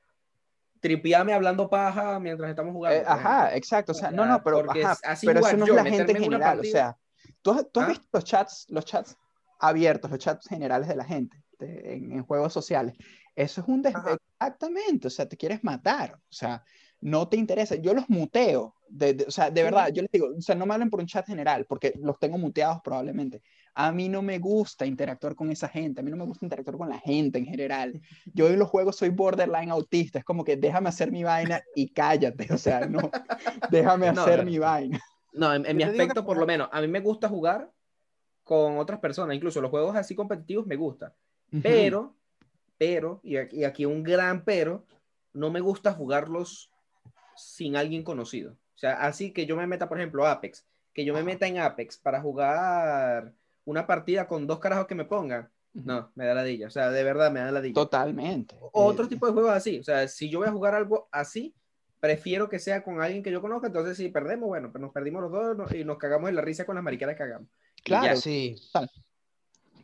tripearme 0.79 1.33
hablando 1.33 1.69
paja 1.69 2.19
mientras 2.19 2.49
estamos 2.49 2.73
jugando. 2.73 2.95
Eh, 2.97 3.01
ejemplo. 3.01 3.27
ajá, 3.27 3.55
exacto. 3.55 3.91
O 3.91 3.95
sea, 3.95 4.11
no, 4.11 4.25
no, 4.25 4.41
pero, 4.43 4.69
ajá, 4.71 4.93
es 4.93 4.99
así 5.03 5.27
pero 5.27 5.39
eso 5.41 5.57
no 5.57 5.65
es 5.65 5.69
yo, 5.69 5.75
la 5.75 5.85
gente 5.85 6.11
en 6.11 6.17
general. 6.23 6.59
O 6.59 6.63
sea, 6.63 6.97
¿tú, 7.41 7.51
has- 7.51 7.71
tú 7.71 7.79
has 7.79 7.85
¿Ah? 7.85 7.89
visto 7.89 8.07
los 8.11 8.23
chats, 8.23 8.65
los 8.69 8.85
chats 8.85 9.15
abiertos, 9.59 10.09
los 10.09 10.19
chats 10.19 10.47
generales 10.47 10.87
de 10.87 10.95
la 10.95 11.05
gente 11.05 11.43
de- 11.59 11.93
en, 11.93 12.11
en 12.13 12.23
juegos 12.23 12.51
sociales? 12.51 12.95
Eso 13.35 13.61
es 13.61 13.67
un... 13.67 13.81
des-. 13.83 13.93
Exactamente, 14.39 15.07
o 15.07 15.11
sea, 15.11 15.27
te 15.29 15.37
quieres 15.37 15.63
matar. 15.63 16.15
O 16.15 16.33
sea, 16.33 16.63
no 16.99 17.27
te 17.27 17.37
interesa. 17.37 17.75
Yo 17.75 17.93
los 17.93 18.09
muteo. 18.09 18.73
de- 18.89 19.13
de- 19.13 19.25
o 19.25 19.31
sea, 19.31 19.51
de 19.51 19.63
verdad, 19.63 19.89
yo 19.93 20.01
les 20.01 20.11
digo, 20.11 20.29
o 20.35 20.41
sea, 20.41 20.55
no 20.55 20.65
me 20.65 20.73
hablen 20.73 20.89
por 20.89 20.99
un 20.99 21.05
chat 21.05 21.27
general, 21.27 21.65
porque 21.65 21.93
los 22.01 22.17
tengo 22.17 22.39
muteados 22.39 22.81
probablemente. 22.83 23.43
A 23.73 23.91
mí 23.91 24.09
no 24.09 24.21
me 24.21 24.37
gusta 24.39 24.85
interactuar 24.85 25.35
con 25.35 25.49
esa 25.51 25.69
gente, 25.69 26.01
a 26.01 26.03
mí 26.03 26.11
no 26.11 26.17
me 26.17 26.25
gusta 26.25 26.45
interactuar 26.45 26.77
con 26.77 26.89
la 26.89 26.99
gente 26.99 27.39
en 27.39 27.45
general. 27.45 28.01
Yo 28.33 28.47
en 28.47 28.59
los 28.59 28.69
juegos 28.69 28.97
soy 28.97 29.09
borderline 29.09 29.71
autista, 29.71 30.19
es 30.19 30.25
como 30.25 30.43
que 30.43 30.57
déjame 30.57 30.89
hacer 30.89 31.11
mi 31.11 31.23
vaina 31.23 31.61
y 31.75 31.89
cállate, 31.89 32.53
o 32.53 32.57
sea, 32.57 32.85
no, 32.85 33.09
déjame 33.69 34.11
No, 34.11 34.21
hacer 34.21 34.39
no. 34.39 34.45
mi 34.51 34.59
vaina. 34.59 34.99
No, 35.33 35.53
en, 35.53 35.65
en 35.65 35.77
mi 35.77 35.83
que 35.83 35.89
aspecto, 35.89 36.25
por 36.25 36.37
lo 36.37 36.45
menos, 36.45 36.67
a 36.71 36.81
mí 36.81 36.87
me 36.87 36.99
gusta 36.99 37.29
jugar 37.29 37.71
con 38.43 38.77
otras 38.77 38.99
personas, 38.99 39.35
incluso 39.35 39.61
los 39.61 39.71
juegos 39.71 39.95
así 39.95 40.15
competitivos 40.15 40.67
me 40.67 40.75
gusta. 40.75 41.15
Pero, 41.63 42.15
pero, 42.77 43.19
y 43.23 43.37
aquí, 43.37 43.59
y 43.59 43.63
aquí 43.63 43.85
un 43.85 44.03
gran 44.03 44.43
pero, 44.43 44.85
no 45.33 45.49
me 45.49 45.61
gusta 45.61 45.93
jugarlos 45.93 46.69
sin 47.37 47.77
alguien 47.77 48.03
conocido. 48.03 48.51
O 48.53 48.77
sea, 48.81 48.93
así 49.05 49.31
que 49.31 49.45
yo 49.45 49.55
me 49.55 49.67
meta, 49.67 49.87
por 49.87 49.97
ejemplo, 49.97 50.25
Apex, 50.27 50.65
que 50.93 51.05
yo 51.05 51.13
me 51.13 51.23
meta 51.23 51.47
en 51.47 51.59
Apex 51.59 51.97
para 51.97 52.19
jugar 52.21 53.33
una 53.65 53.85
partida 53.87 54.27
con 54.27 54.47
dos 54.47 54.59
carajos 54.59 54.87
que 54.87 54.95
me 54.95 55.05
pongan, 55.05 55.49
no, 55.73 56.11
me 56.15 56.25
da 56.25 56.33
ladilla. 56.33 56.67
O 56.67 56.71
sea, 56.71 56.89
de 56.91 57.03
verdad 57.03 57.31
me 57.31 57.39
da 57.39 57.51
ladilla. 57.51 57.73
Totalmente. 57.73 58.55
O 58.59 58.85
otro 58.85 59.05
Eh, 59.05 59.07
tipo 59.09 59.25
de 59.27 59.33
juegos 59.33 59.51
así. 59.51 59.79
O 59.79 59.83
sea, 59.83 60.07
si 60.07 60.29
yo 60.29 60.39
voy 60.39 60.47
a 60.47 60.51
jugar 60.51 60.75
algo 60.75 61.07
así, 61.11 61.55
prefiero 61.99 62.49
que 62.49 62.59
sea 62.59 62.83
con 62.83 63.01
alguien 63.01 63.23
que 63.23 63.31
yo 63.31 63.41
conozca. 63.41 63.67
Entonces, 63.67 63.95
si 63.97 64.09
perdemos, 64.09 64.49
bueno, 64.49 64.71
pues 64.71 64.81
nos 64.81 64.91
perdimos 64.91 65.21
los 65.21 65.31
dos 65.31 65.71
y 65.73 65.83
nos 65.85 65.97
cagamos 65.97 66.29
en 66.29 66.35
la 66.35 66.41
risa 66.41 66.65
con 66.65 66.75
las 66.75 66.83
maricadas 66.83 67.15
que 67.15 67.23
hagamos. 67.23 67.47
Claro, 67.83 68.05
ya. 68.07 68.15
Sí. 68.15 68.55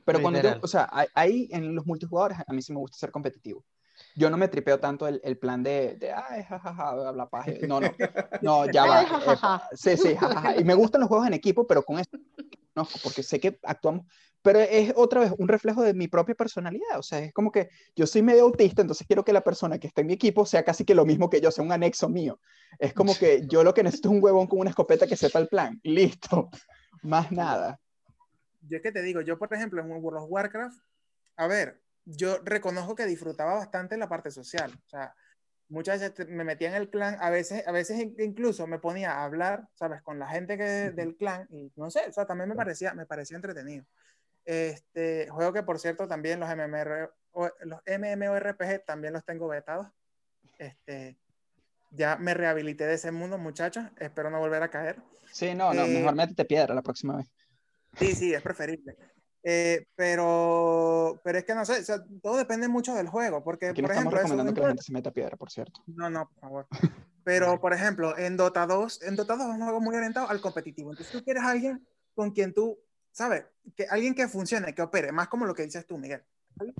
Pero 0.06 0.22
cuando 0.22 0.40
yo, 0.40 0.44
Literal. 0.44 0.60
o 0.64 0.68
sea, 0.68 0.90
ahí- 1.14 1.50
en 1.52 1.76
los 1.76 1.86
multijugadores 1.86 2.38
a 2.46 2.54
mí 2.54 2.62
sí 2.62 2.72
me 2.74 2.80
gusta 2.80 2.98
ser 2.98 3.12
competitivo. 3.12 3.64
Yo 4.16 4.30
no 4.30 4.38
me 4.38 4.48
tripeo 4.48 4.80
tanto 4.80 5.08
el, 5.08 5.20
el 5.24 5.38
plan 5.40 5.64
de, 5.64 5.96
de 5.96 6.12
ay, 6.14 6.44
jajaja, 6.44 6.90
habla 6.90 7.28
paja. 7.28 7.52
No, 7.68 7.80
no, 7.82 7.90
no, 8.42 8.72
ya 8.72 8.86
va. 8.86 9.02
Epa. 9.04 9.68
Sí, 9.74 9.98
sí, 9.98 10.16
jajaja. 10.16 10.56
Y 10.58 10.64
me 10.64 10.76
gustan 10.76 11.02
los 11.02 11.08
juegos 11.08 11.26
en 11.28 11.34
equipo, 11.34 11.66
pero 11.66 11.82
con 11.84 11.98
esto 12.00 12.18
no, 12.78 12.88
porque 13.04 13.24
sé 13.24 13.40
que 13.40 13.60
actuamos, 13.64 14.06
pero 14.44 14.60
es 14.60 14.94
otra 14.96 15.22
vez 15.22 15.34
un 15.38 15.48
reflejo 15.48 15.82
de 15.82 15.96
mi 15.96 16.08
propia 16.08 16.36
personalidad. 16.36 17.00
O 17.00 17.04
sea, 17.04 17.20
es 17.20 17.34
como 17.34 17.52
que 17.52 17.70
yo 17.96 18.06
soy 18.06 18.22
medio 18.22 18.44
autista, 18.44 18.82
entonces 18.82 19.06
quiero 19.08 19.26
que 19.26 19.34
la 19.34 19.44
persona 19.44 19.80
que 19.80 19.88
esté 19.88 20.02
en 20.02 20.08
mi 20.08 20.14
equipo 20.14 20.46
sea 20.46 20.64
casi 20.64 20.86
que 20.86 20.94
lo 20.94 21.06
mismo 21.06 21.30
que 21.30 21.42
yo, 21.42 21.50
sea 21.52 21.64
un 21.64 21.72
anexo 21.72 22.08
mío. 22.08 22.40
Es 22.78 22.94
como 22.94 23.18
que 23.18 23.42
yo 23.50 23.64
lo 23.64 23.74
que 23.74 23.84
necesito 23.84 24.10
es 24.10 24.16
un 24.16 24.24
huevón 24.24 24.48
con 24.48 24.60
una 24.60 24.70
escopeta 24.70 25.08
que 25.08 25.18
sepa 25.18 25.40
el 25.40 25.48
plan. 25.48 25.80
Listo. 25.84 26.50
Más 27.02 27.32
nada. 27.32 27.80
Yo 28.62 28.78
es 28.78 28.84
que 28.84 28.92
te 28.92 29.02
digo, 29.02 29.22
yo 29.22 29.40
por 29.40 29.52
ejemplo 29.52 29.82
en 29.82 29.90
World 29.90 30.24
of 30.24 30.30
Warcraft, 30.30 30.78
a 31.36 31.48
ver, 31.48 31.82
yo 32.06 32.38
reconozco 32.44 32.96
que 32.96 33.06
disfrutaba 33.06 33.56
bastante 33.56 33.98
la 33.98 34.08
parte 34.08 34.30
social. 34.30 34.72
O 34.86 34.90
sea, 34.90 35.16
muchas 35.70 36.00
veces 36.02 36.28
me 36.30 36.44
metía 36.44 36.70
en 36.70 36.76
el 36.76 36.90
clan, 36.90 37.18
a 37.20 37.30
veces, 37.30 37.68
a 37.68 37.72
veces 37.72 38.00
in- 38.00 38.16
incluso 38.20 38.68
me 38.68 38.80
ponía 38.80 39.14
a 39.14 39.24
hablar, 39.26 39.68
¿sabes? 39.74 40.02
Con 40.02 40.20
la 40.20 40.28
gente 40.28 40.58
que, 40.58 40.64
del 40.92 41.16
clan 41.16 41.46
y 41.50 41.72
no 41.76 41.90
sé, 41.92 42.02
o 42.08 42.12
sea, 42.12 42.26
también 42.26 42.50
me 42.50 42.56
parecía, 42.56 42.94
me 42.94 43.06
parecía 43.06 43.36
entretenido. 43.36 43.86
Este 44.46 45.28
juego 45.30 45.52
que 45.52 45.64
por 45.64 45.78
cierto 45.80 46.08
también 46.08 46.40
los 46.40 46.50
MMR, 46.50 47.10
los 47.66 47.82
MMORPG 47.86 48.86
también 48.86 49.14
los 49.14 49.26
tengo 49.26 49.48
vetados. 49.48 49.88
Este, 50.58 51.18
ya 51.92 52.16
me 52.16 52.34
rehabilité 52.34 52.86
de 52.86 52.94
ese 52.94 53.12
mundo, 53.12 53.38
muchachos. 53.38 53.86
Espero 54.00 54.30
no 54.30 54.40
volver 54.40 54.64
a 54.64 54.70
caer. 54.70 55.02
Sí, 55.32 55.54
no, 55.54 55.74
no, 55.74 55.84
Eh, 55.84 56.00
mejor 56.00 56.16
métete 56.16 56.46
piedra 56.46 56.74
la 56.74 56.82
próxima 56.82 57.18
vez. 57.18 57.28
Sí, 57.98 58.16
sí, 58.16 58.34
es 58.34 58.42
preferible. 58.42 58.96
Eh, 59.44 59.86
pero, 59.96 61.20
pero 61.24 61.38
es 61.38 61.46
que 61.46 61.56
no 61.56 61.64
sé, 61.66 61.80
o 61.80 61.84
sea, 61.84 62.04
todo 62.22 62.38
depende 62.38 62.68
mucho 62.68 62.94
del 62.94 63.08
juego, 63.08 63.44
porque, 63.44 63.68
Aquí 63.70 63.82
no 63.82 63.88
por 63.88 63.96
estamos 63.96 64.14
ejemplo, 64.14 64.18
recomendando 64.18 64.54
que 64.54 64.62
la 64.62 64.68
gente 64.68 64.84
se 64.84 64.92
meta 64.92 65.12
piedra, 65.12 65.38
por 65.38 65.52
cierto. 65.52 65.84
No, 65.88 66.10
no, 66.10 66.28
por 66.28 66.40
favor. 66.40 66.68
Pero, 67.24 67.60
por 67.60 67.74
ejemplo, 67.74 68.18
en 68.18 68.38
Dota 68.38 68.66
2, 68.66 69.04
en 69.04 69.18
Dota 69.18 69.36
2 69.36 69.48
es 69.48 69.54
un 69.56 69.64
juego 69.64 69.82
muy 69.82 69.96
orientado 69.96 70.30
al 70.30 70.40
competitivo. 70.40 70.92
Entonces, 70.92 71.12
tú 71.12 71.24
quieres 71.26 71.44
a 71.44 71.50
alguien 71.50 71.86
con 72.16 72.32
quien 72.32 72.54
tú, 72.54 72.80
¿sabes? 73.12 73.46
Que, 73.76 73.86
alguien 73.90 74.16
que 74.16 74.30
funcione, 74.30 74.74
que 74.74 74.82
opere, 74.82 75.12
más 75.12 75.28
como 75.28 75.46
lo 75.46 75.54
que 75.54 75.64
dices 75.64 75.86
tú, 75.86 75.98
Miguel. 75.98 76.24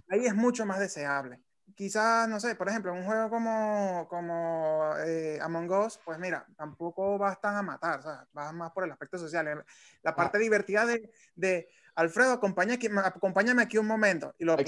Ahí, 0.10 0.26
es 0.26 0.34
mucho 0.34 0.66
más 0.66 0.80
deseable. 0.80 1.42
Quizás, 1.76 2.30
no 2.30 2.40
sé, 2.40 2.56
por 2.56 2.70
ejemplo, 2.70 2.94
un 2.94 3.04
juego 3.04 3.30
como, 3.30 4.08
como 4.10 4.94
eh, 5.06 5.38
Among 5.42 5.70
Us, 5.70 6.00
pues 6.04 6.18
mira, 6.18 6.48
tampoco 6.56 7.18
vas 7.18 7.42
tan 7.42 7.58
a 7.58 7.62
matar, 7.62 8.02
¿sabes? 8.02 8.28
Vas 8.32 8.54
más 8.54 8.72
por 8.72 8.86
el 8.86 8.92
aspecto 8.92 9.18
social. 9.18 9.48
Ah. 9.48 9.66
La 10.02 10.16
parte 10.16 10.40
divertida 10.40 10.86
de, 10.86 11.12
de 11.36 11.68
Alfredo, 11.98 12.32
acompaña 12.32 12.76
aquí- 12.76 12.90
acompáñame 13.04 13.64
aquí 13.64 13.78
un 13.78 13.88
momento. 13.88 14.34
Y 14.40 14.46
lo. 14.46 14.54
Y 14.60 14.64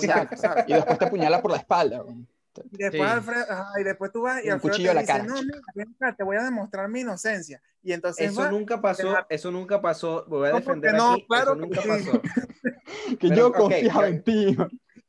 después 0.73 0.97
te 0.99 1.05
apuñala 1.05 1.41
por 1.41 1.51
la 1.51 1.57
espalda. 1.57 1.99
güey. 1.99 2.17
Y 2.71 2.77
después, 2.77 3.01
Sí. 3.09 3.15
Alfredo, 3.15 3.45
ajá, 3.49 3.67
y 3.79 3.83
después 3.83 4.11
tú 4.11 4.21
vas 4.23 4.43
y 4.43 4.47
Un 4.47 4.53
Alfredo 4.53 4.71
cuchillo 4.73 4.89
a 4.89 4.91
te 4.91 4.95
la 4.95 5.01
dice, 5.01 5.13
cara. 5.13 5.23
no, 5.23 5.35
mira, 5.75 6.15
te 6.17 6.23
voy 6.23 6.35
a 6.37 6.43
demostrar 6.43 6.89
mi 6.89 7.01
inocencia. 7.01 7.61
Y 7.81 7.93
entonces 7.93 8.31
Eso 8.31 8.41
va, 8.41 8.51
nunca 8.51 8.81
pasó, 8.81 9.15
eso 9.29 9.51
nunca 9.51 9.79
pasó. 9.79 10.25
Voy 10.27 10.49
a 10.49 10.51
No, 10.53 10.57
defender 10.59 10.93
no, 10.95 11.13
aquí. 11.13 11.25
claro 11.27 11.53
eso 11.53 11.61
que 11.61 11.61
nunca 11.67 11.81
sí. 11.81 11.87
pasó. 11.87 12.21
Que 13.19 13.29
Pero, 13.29 13.35
yo 13.35 13.53
confiaba 13.53 14.01
ya- 14.01 14.07
en 14.07 14.23
ti. 14.23 14.57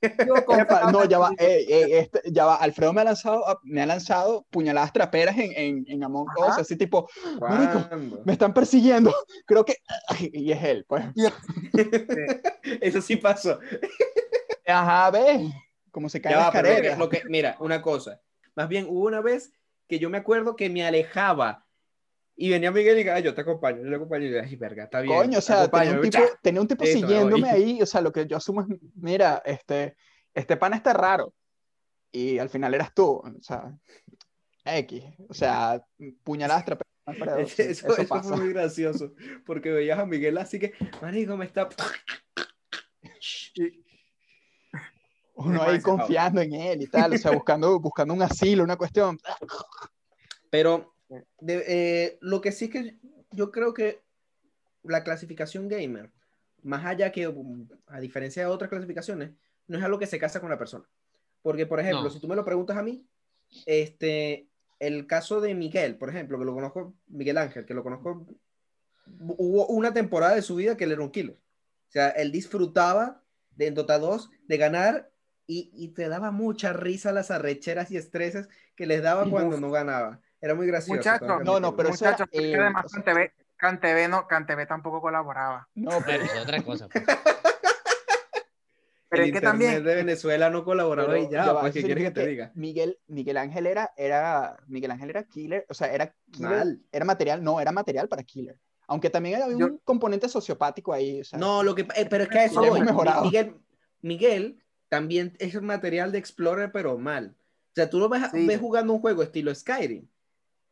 Epa, 0.03 0.91
no, 0.93 1.05
ya 1.05 1.19
va, 1.19 1.31
ey, 1.39 1.67
ey, 1.69 1.93
este, 1.93 2.23
ya 2.33 2.47
va. 2.47 2.57
Alfredo 2.57 2.93
me 2.93 3.03
ha 3.03 3.05
lanzado, 3.05 3.61
me 3.65 3.83
ha 3.83 3.87
lanzado 3.87 4.47
puñaladas 4.51 4.93
traperas 4.93 5.37
en, 5.37 5.53
en, 5.55 5.85
en 5.89 6.05
Among 6.05 6.29
Us, 6.39 6.59
así 6.59 6.77
tipo, 6.77 7.09
Marico, 7.41 7.85
me 8.25 8.33
están 8.33 8.55
persiguiendo. 8.55 9.15
Creo 9.47 9.65
que, 9.65 9.77
y 10.33 10.53
es 10.53 10.63
él, 10.65 10.85
pues. 10.89 11.05
Eso 12.81 13.01
sí 13.03 13.17
pasó. 13.17 13.59
Ajá, 14.67 15.11
ves, 15.11 15.53
como 15.91 16.09
se 16.09 16.21
que- 16.21 16.29
caretas. 16.31 16.99
lo 16.99 17.09
que- 17.09 17.23
mira, 17.29 17.57
una 17.61 17.83
cosa. 17.83 18.21
Más 18.55 18.69
bien, 18.69 18.87
hubo 18.89 19.07
una 19.07 19.21
vez 19.21 19.53
que 19.89 19.99
yo 19.99 20.09
me 20.11 20.19
acuerdo 20.19 20.57
que 20.57 20.71
me 20.71 20.87
alejaba 20.87 21.67
y 22.43 22.49
venía 22.49 22.71
Miguel 22.73 22.99
y 22.99 23.07
"Ay, 23.09 23.23
yo 23.23 23.35
te 23.35 23.43
acompaño, 23.43 23.83
yo 23.83 23.91
te 23.91 23.97
acompaño. 23.97 24.25
Y 24.27 24.31
yo, 24.33 24.41
ay, 24.43 24.57
verga, 24.57 24.85
está 24.85 25.03
bien. 25.03 25.15
Coño, 25.15 25.39
o 25.39 25.43
sea, 25.43 25.69
tenía 25.71 25.91
un, 25.93 25.99
acompáñame". 25.99 26.11
tipo, 26.11 26.39
tenía 26.43 26.61
un 26.63 26.69
tipo 26.69 26.85
me 26.85 26.91
siguiéndome 26.91 27.51
ahí, 27.51 27.83
o 27.83 27.87
sea, 27.87 28.01
lo 28.01 28.13
que 28.13 28.27
yo 28.27 28.39
asumo 28.39 28.63
es, 28.63 28.69
mira, 28.95 29.43
este, 29.45 29.95
este 30.33 30.57
pana 30.57 30.77
está 30.77 30.95
raro, 30.95 31.35
y 32.11 32.39
al 32.39 32.49
final 32.49 32.73
eras 32.73 32.95
tú, 32.95 33.05
o 33.17 33.43
sea, 33.43 33.77
X, 34.65 35.05
o 35.29 35.35
sea, 35.35 35.85
puñaladas 36.25 36.65
Eso, 36.67 36.79
eso- 37.37 37.63
eso 37.63 37.89
eso 37.89 38.09
pasa. 38.09 38.29
fue 38.29 38.37
muy 38.39 38.49
gracioso, 38.55 39.13
porque 39.45 39.71
veías 39.71 39.99
a 39.99 40.07
Miguel 40.07 40.39
así 40.39 40.59
que, 40.59 40.73
marico, 41.03 41.37
me 41.37 41.45
está... 41.45 41.69
Uno 45.35 45.63
ahí 45.63 45.81
confiando 45.81 46.41
en 46.41 46.53
él 46.55 46.83
y 46.83 46.87
tal, 46.87 47.13
o 47.15 47.19
sea, 47.19 47.33
buscando, 47.33 47.81
buscando 47.81 48.15
un 48.15 48.23
asilo, 48.23 48.63
una 48.63 48.77
cuestión. 48.77 49.19
Pero 50.51 50.95
de- 51.41 51.65
eh, 51.67 52.19
lo 52.21 52.41
que 52.41 52.53
sí 52.53 52.67
es 52.67 52.71
que 52.71 52.97
yo 53.33 53.51
creo 53.51 53.75
que 53.75 54.01
la 54.83 55.05
clasificación 55.05 55.69
gamer, 55.69 56.11
más 56.63 56.85
allá 56.85 57.13
que, 57.13 57.29
um, 57.29 57.69
a 57.87 58.01
diferencia 58.01 58.43
de 58.43 58.49
otras 58.51 58.71
clasificaciones, 58.71 59.31
no 59.67 59.79
es 59.79 59.85
algo 59.85 59.99
que 59.99 60.07
se 60.07 60.19
casa 60.19 60.41
con 60.41 60.51
la 60.51 60.59
persona. 60.59 60.85
Porque, 61.43 61.67
por 61.67 61.81
ejemplo, 61.81 62.05
No. 62.05 62.11
si 62.11 62.21
tú 62.21 62.29
me 62.29 62.37
lo 62.37 62.45
preguntas 62.45 62.77
a 62.77 62.83
mí, 62.83 63.05
este, 63.67 64.47
el 64.79 65.07
caso 65.07 65.41
de 65.41 65.55
Miguel, 65.55 65.97
por 65.97 66.11
ejemplo, 66.11 66.39
que 66.39 66.45
lo 66.45 66.55
conozco, 66.55 66.95
Miguel 67.09 67.39
Ángel, 67.39 67.65
que 67.67 67.75
lo 67.75 67.83
conozco, 67.83 68.27
hubo 69.37 69.67
una 69.69 69.93
temporada 69.93 70.35
de 70.35 70.43
su 70.43 70.57
vida 70.57 70.77
que 70.77 70.85
él 70.85 70.93
era 70.93 71.03
un 71.03 71.11
killer. 71.11 71.37
O 71.89 71.93
sea, 71.93 72.11
él 72.11 72.31
disfrutaba 72.31 73.23
de 73.57 73.67
en 73.67 73.75
Dota 73.75 73.99
2 73.99 74.31
de 74.47 74.57
ganar 74.57 75.11
y, 75.47 75.71
y 75.75 75.89
te 75.89 76.09
daba 76.09 76.31
mucha 76.31 76.73
risa 76.73 77.13
las 77.13 77.31
arrecheras 77.31 77.91
y 77.91 77.97
estreses 77.97 78.49
que 78.77 78.87
les 78.87 79.03
daba 79.03 79.29
cuando 79.29 79.57
Uf. 79.57 79.61
no 79.61 79.71
ganaba. 79.71 80.21
Era 80.41 80.55
muy 80.55 80.67
gracioso. 80.67 80.97
Muchacho, 80.97 81.27
tengo 81.27 81.39
que 81.39 81.45
no, 81.45 81.61
no, 81.61 81.77
pero 81.77 81.91
eso 81.91 82.05
era, 82.05 82.13
Muchachos, 82.13 82.29
es 82.33 82.41
que 82.41 82.53
eh, 82.53 82.57
además 82.61 82.85
o 82.87 82.89
sea- 82.89 84.09
no, 84.09 84.27
Cantv 84.27 84.67
tampoco 84.67 85.01
colaboraba. 85.03 85.69
No, 85.75 85.91
pero, 86.05 86.25
es 86.25 86.35
otra 86.39 86.63
cosa. 86.63 86.89
pues. 86.89 87.05
Pero 89.09 89.25
el 89.25 89.29
es 89.31 89.33
que 89.33 89.39
internet 89.39 89.43
también, 89.43 89.85
de 89.85 89.95
Venezuela 89.97 90.51
no 90.51 90.65
colaboraba 90.65 91.19
y 91.19 91.25
ya, 91.29 91.47
ya 91.47 91.53
pues, 91.61 91.65
eso 91.65 91.73
¿qué 91.75 91.83
quieres 91.83 92.05
que 92.05 92.11
te 92.13 92.27
diga? 92.29 92.53
Miguel, 92.55 92.97
Miguel 93.09 93.39
Ángel 93.39 93.67
era, 93.67 93.93
era, 93.97 94.57
Miguel 94.69 94.93
Ángel 94.93 95.11
era 95.11 95.25
killer, 95.25 95.67
o 95.69 95.75
sea, 95.75 95.93
era 95.93 96.15
killer, 96.31 96.51
Mal. 96.51 96.81
era 96.93 97.05
material, 97.05 97.43
no, 97.43 97.61
era 97.61 97.73
material 97.73 98.09
para 98.09 98.23
killer. 98.23 98.57
Aunque 98.87 99.11
también 99.11 99.43
había 99.43 99.59
Yo- 99.59 99.67
un 99.67 99.79
componente 99.85 100.29
sociopático 100.29 100.93
ahí, 100.93 101.21
o 101.23 101.25
sea, 101.25 101.39
No, 101.41 101.65
lo 101.65 101.75
que, 101.75 101.83
eh, 101.97 102.07
pero 102.09 102.23
es 102.23 102.31
que 102.31 102.39
a 102.39 102.45
eso 102.45 102.61
voy. 102.65 102.81
mejorado. 102.83 103.25
Miguel, 103.25 103.57
Miguel 104.01 104.63
también 104.89 105.35
es 105.41 105.61
material 105.61 106.13
de 106.13 106.19
Explorer, 106.19 106.71
pero 106.73 106.97
mal. 106.97 107.35
O 107.37 107.73
sea, 107.75 107.91
tú 107.91 107.99
lo 107.99 108.09
ves, 108.09 108.23
Sí. 108.33 108.47
ves 108.47 108.61
jugando 108.61 108.93
un 108.93 109.01
juego 109.01 109.25
estilo 109.25 109.53
Skyrim. 109.53 110.07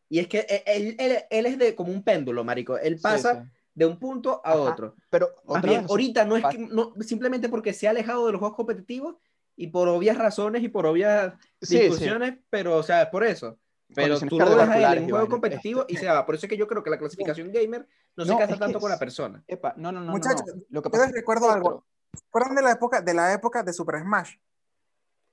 Y 0.08 0.18
es 0.20 0.28
que 0.28 0.40
él, 0.48 0.62
él- 0.66 0.96
él- 0.98 1.24
él 1.30 1.46
es 1.46 1.58
de 1.58 1.74
como 1.74 1.92
un 1.92 2.02
péndulo, 2.02 2.42
marico. 2.44 2.78
Él 2.78 2.96
sí, 2.96 3.02
pasa 3.02 3.42
sí. 3.42 3.50
de 3.74 3.86
un 3.86 3.98
punto 3.98 4.40
a 4.44 4.50
Ajá. 4.52 4.60
otro. 4.60 4.94
Pero 5.10 5.28
Más 5.46 5.62
bien, 5.62 5.82
vez, 5.82 5.90
ahorita 5.90 6.24
no 6.24 6.36
es 6.36 6.44
que, 6.46 6.58
no, 6.58 6.94
simplemente 7.00 7.48
porque 7.48 7.72
se 7.74 7.86
ha 7.86 7.90
alejado 7.90 8.26
de 8.26 8.32
los 8.32 8.38
juegos 8.38 8.56
competitivos 8.56 9.16
y 9.56 9.66
por 9.66 9.88
obvias 9.88 10.16
razones 10.16 10.62
y 10.62 10.68
por 10.68 10.86
obvias 10.86 11.34
sí, 11.60 11.76
sí. 11.76 11.80
discusiones, 11.80 12.38
pero, 12.48 12.76
o 12.76 12.82
sea, 12.82 13.10
por 13.10 13.24
eso. 13.24 13.58
Pero 13.94 14.18
tú 14.20 14.38
lo 14.38 14.54
ves 14.56 14.68
a 14.68 14.92
él 14.92 14.98
en 14.98 15.04
un 15.04 15.10
juego 15.10 15.28
competitivo 15.28 15.80
Este- 15.82 15.94
y 15.94 15.96
se 15.96 16.06
va. 16.06 16.24
Por 16.26 16.34
eso 16.34 16.44
es 16.46 16.50
que 16.50 16.56
yo 16.58 16.66
creo 16.68 16.82
que 16.82 16.90
la 16.90 16.98
clasificación 16.98 17.50
gamer 17.50 17.86
no, 18.16 18.24
se 18.24 18.30
No, 18.30 18.38
casa 18.38 18.52
es 18.52 18.58
que 18.58 18.64
tanto 18.64 18.80
con 18.80 18.90
la 18.90 18.96
es- 18.96 19.00
persona. 19.00 19.42
Epa, 19.46 19.72
no, 19.78 19.90
no, 19.92 20.00
no, 20.00 20.06
no, 20.06 20.12
Muchachos, 20.12 20.42
no. 20.46 20.54
Lo 20.68 20.82
que 20.82 20.88
yo 20.88 20.90
pasa 20.90 21.02
les 21.04 21.08
es 21.08 21.12
que 21.14 21.20
recuerdo 21.20 21.50
algo. 21.50 21.84
fueron 22.30 22.54
de 22.54 22.62
la 22.62 22.72
época, 22.72 23.00
de 23.00 23.14
la 23.14 23.32
época 23.32 23.62
de 23.62 23.72
Super 23.72 24.00
Smash. 24.02 24.34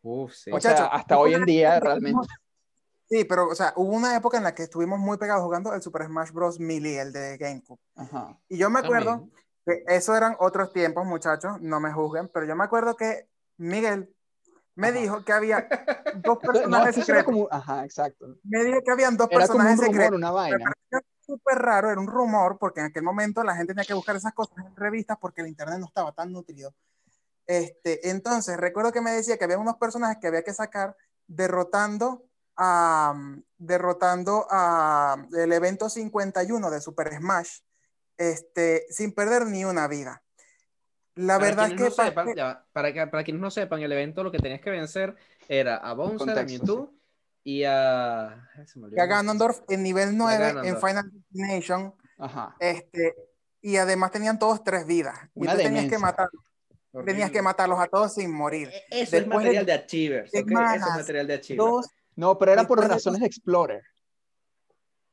Uf, 0.03 0.33
sí. 0.33 0.51
O 0.53 0.59
sea, 0.61 0.71
Muchachos, 0.71 0.89
hasta 0.91 1.17
hoy 1.17 1.33
en 1.33 1.43
día 1.45 1.79
realmente. 1.79 2.17
Sí, 3.08 3.24
pero, 3.24 3.48
o 3.48 3.56
sea, 3.56 3.74
hubo 3.76 3.94
una 3.94 4.15
época 4.15 4.38
en 4.38 4.44
la 4.44 4.56
que 4.56 4.63
estuvimos 4.63 5.00
muy 5.00 5.18
pegados 5.18 5.44
jugando 5.44 5.74
el 5.74 5.82
Super 5.82 6.06
Smash 6.06 6.32
Bros. 6.32 6.60
Melee, 6.60 7.00
el 7.02 7.13
de 7.13 7.38
GameCube. 7.38 7.80
Ajá. 7.96 8.39
Y 8.50 8.58
yo 8.58 8.70
me 8.70 8.80
acuerdo 8.80 9.12
También. 9.20 9.34
que 9.65 9.84
eso 9.88 10.15
eran 10.15 10.36
otros 10.39 10.74
tiempos, 10.74 11.06
muchachos, 11.06 11.62
no 11.62 11.80
me 11.80 11.91
juzguen, 11.94 12.30
pero 12.34 12.46
yo 12.48 12.56
me 12.56 12.63
acuerdo 12.63 12.96
que 12.96 13.30
Miguel 13.58 14.12
me 14.76 14.88
Ajá. 14.89 14.98
dijo 15.00 15.24
que 15.24 15.34
había 15.34 15.68
dos 16.15 16.39
No, 16.44 16.52
personajes 16.52 16.98
era 16.98 17.06
secretos. 17.06 17.26
como, 17.26 17.48
ajá, 17.52 17.86
exacto. 17.86 18.26
Me 18.44 18.63
dijo 18.63 18.80
que 18.84 18.91
habían 18.91 19.15
dos 19.18 19.28
Era 19.32 19.48
como 19.48 19.60
un 19.60 19.65
personajes 19.68 19.78
rumor, 19.80 19.94
secretos. 19.94 20.18
una 20.18 20.32
vaina. 20.32 20.72
súper 21.22 21.58
raro, 21.60 21.91
era 21.91 22.02
un 22.02 22.08
rumor, 22.08 22.58
porque 22.60 22.80
en 22.82 22.88
aquel 22.88 23.04
momento 23.04 23.44
la 23.44 23.56
gente 23.56 23.74
tenía 23.74 23.86
que 23.86 23.94
buscar 23.94 24.15
esas 24.15 24.34
cosas 24.34 24.58
en 24.65 24.76
revistas 24.76 25.18
porque 25.22 25.41
el 25.41 25.48
internet 25.48 25.78
no 25.80 25.86
estaba 25.86 26.12
tan 26.12 26.32
nutrido. 26.32 26.74
Este, 27.48 28.10
entonces, 28.10 28.58
recuerdo 28.58 28.91
que 28.91 29.02
me 29.02 29.12
decía 29.12 29.38
que 29.38 29.44
había 29.44 29.60
unos 29.60 29.78
personajes 29.78 30.18
que 30.20 30.28
había 30.28 30.44
que 30.44 30.54
sacar 30.54 30.96
derrotando 31.28 32.24
a 32.58 33.13
derrotando 33.58 34.46
a 34.50 35.26
el 35.38 35.52
evento 35.52 35.89
51 35.89 36.70
de 36.72 36.82
Super 36.82 37.13
Smash 37.13 37.60
este, 38.18 38.86
sin 38.89 39.13
perder 39.13 39.46
ni 39.48 39.65
una 39.65 39.88
vida. 39.88 40.22
La 41.15 41.36
Para 41.36 41.46
verdad 41.50 41.68
es 41.68 41.74
que 41.76 41.84
no 41.84 41.89
sepan, 41.91 42.13
parte- 42.13 42.34
ya 42.36 42.65
para, 42.74 42.94
que- 42.94 43.08
para 43.08 43.24
quienes 43.24 43.41
no 43.41 43.50
sepan, 43.52 43.82
el 43.82 43.91
evento 43.91 44.24
lo 44.24 44.32
que 44.32 44.39
tenías 44.39 44.62
que 44.62 44.70
vencer 44.70 45.15
era 45.48 45.78
a 45.78 45.94
Bowser, 45.94 46.38
a 46.38 46.44
Mewtwo 46.44 46.94
y 47.44 47.63
a... 47.63 48.48
olvidó. 48.76 49.02
a 49.02 49.06
Ganondorf 49.06 49.62
en 49.70 49.84
nivel 49.84 50.18
9 50.18 50.68
en. 50.68 50.78
Final 50.82 51.10
Destination 51.12 51.94
Ajá. 52.18 52.56
este, 52.60 53.13
y 53.62 53.78
además 53.78 54.12
tenían 54.12 54.39
todos 54.39 54.63
tres 54.63 54.86
vidas. 54.86 55.18
Y 55.36 55.41
Una 55.44 55.54
tú 55.54 55.58
tenías 55.60 55.86
que 55.89 55.98
matar, 56.00 56.30
Horrible. 56.91 57.13
tenías 57.13 57.32
que 57.32 57.41
matarlos 57.41 57.80
a 57.80 57.88
todos 57.88 58.13
sin 58.13 58.32
morir. 58.32 58.70
E- 58.70 58.84
Eso 58.89 59.04
es 59.04 59.12
Después 59.12 59.30
de 59.39 59.44
material 59.46 59.65
de 59.65 59.74
Achievers, 59.74 60.30
¿ok? 60.30 60.36
Eso 60.36 60.48
es 60.50 60.82
material 60.98 61.28
de 61.28 61.34
Achievers. 61.34 61.65
Dos, 61.72 61.86
No, 62.15 62.38
pero 62.38 62.54
era 62.54 62.65
por 62.65 62.80
Después 62.80 62.95
razones 62.97 63.21
de 63.21 63.28
Explorer. 63.28 63.84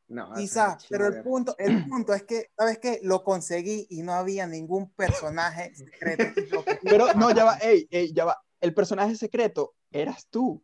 No, 0.08 0.30
quizás, 0.34 0.86
pero 0.90 1.06
el 1.06 1.22
punto, 1.22 1.54
el 1.58 1.66
punto 1.88 2.12
es 2.12 2.22
que, 2.24 2.50
¿sabes 2.56 2.78
qué? 2.78 3.00
Lo 3.02 3.24
conseguí 3.24 3.86
y 3.88 4.02
no 4.02 4.12
había 4.12 4.46
ningún 4.46 4.90
personaje 4.90 5.74
secreto. 5.74 6.64
Pero 6.82 7.14
no, 7.14 7.30
ya 7.30 7.44
va, 7.44 7.56
ey, 7.58 7.88
ey, 7.90 8.12
ya 8.12 8.26
va. 8.26 8.38
El 8.60 8.74
personaje 8.74 9.16
secreto 9.16 9.74
eras 9.90 10.26
tú. 10.28 10.62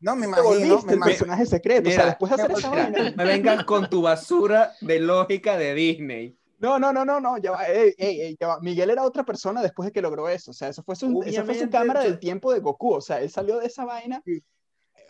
No, 0.00 0.14
me 0.16 0.22
Te 0.22 0.26
imagino, 0.28 0.48
volviste 0.48 0.86
me 0.86 0.92
el 0.94 1.00
personaje 1.00 1.46
secreto. 1.46 1.88
o 1.88 1.90
Mira, 1.90 1.96
sea, 1.96 2.06
después 2.06 2.30
de 2.34 2.42
hacer 2.42 2.56
esa 2.56 2.70
vaina. 2.70 3.14
me 3.16 3.24
vengas 3.24 3.64
con 3.64 3.90
tu 3.90 4.00
basura 4.00 4.72
de 4.80 5.00
lógica 5.00 5.58
de 5.58 5.74
Disney. 5.74 6.38
No, 6.58 6.78
no, 6.78 6.92
no, 6.92 7.04
no, 7.04 7.20
no, 7.20 7.36
ya 7.38 7.50
va, 7.52 7.66
ey, 7.68 7.94
ey, 7.98 8.20
ey, 8.20 8.36
ya 8.40 8.48
va. 8.48 8.60
Miguel 8.60 8.90
era 8.90 9.04
otra 9.04 9.24
persona 9.24 9.60
después 9.60 9.86
de 9.86 9.92
que 9.92 10.00
logró 10.00 10.28
eso. 10.28 10.52
O 10.52 10.54
sea, 10.54 10.68
eso 10.68 10.82
fue 10.82 10.96
su, 10.96 11.22
esa 11.24 11.44
fue 11.44 11.54
su 11.54 11.68
cámara 11.68 12.00
o 12.00 12.04
del 12.04 12.18
tiempo 12.18 12.52
de 12.52 12.60
Goku. 12.60 12.94
O 12.94 13.00
sea, 13.00 13.20
él 13.20 13.30
salió 13.30 13.58
de 13.58 13.66
esa 13.66 13.84
vaina 13.84 14.22
Sí. 14.24 14.42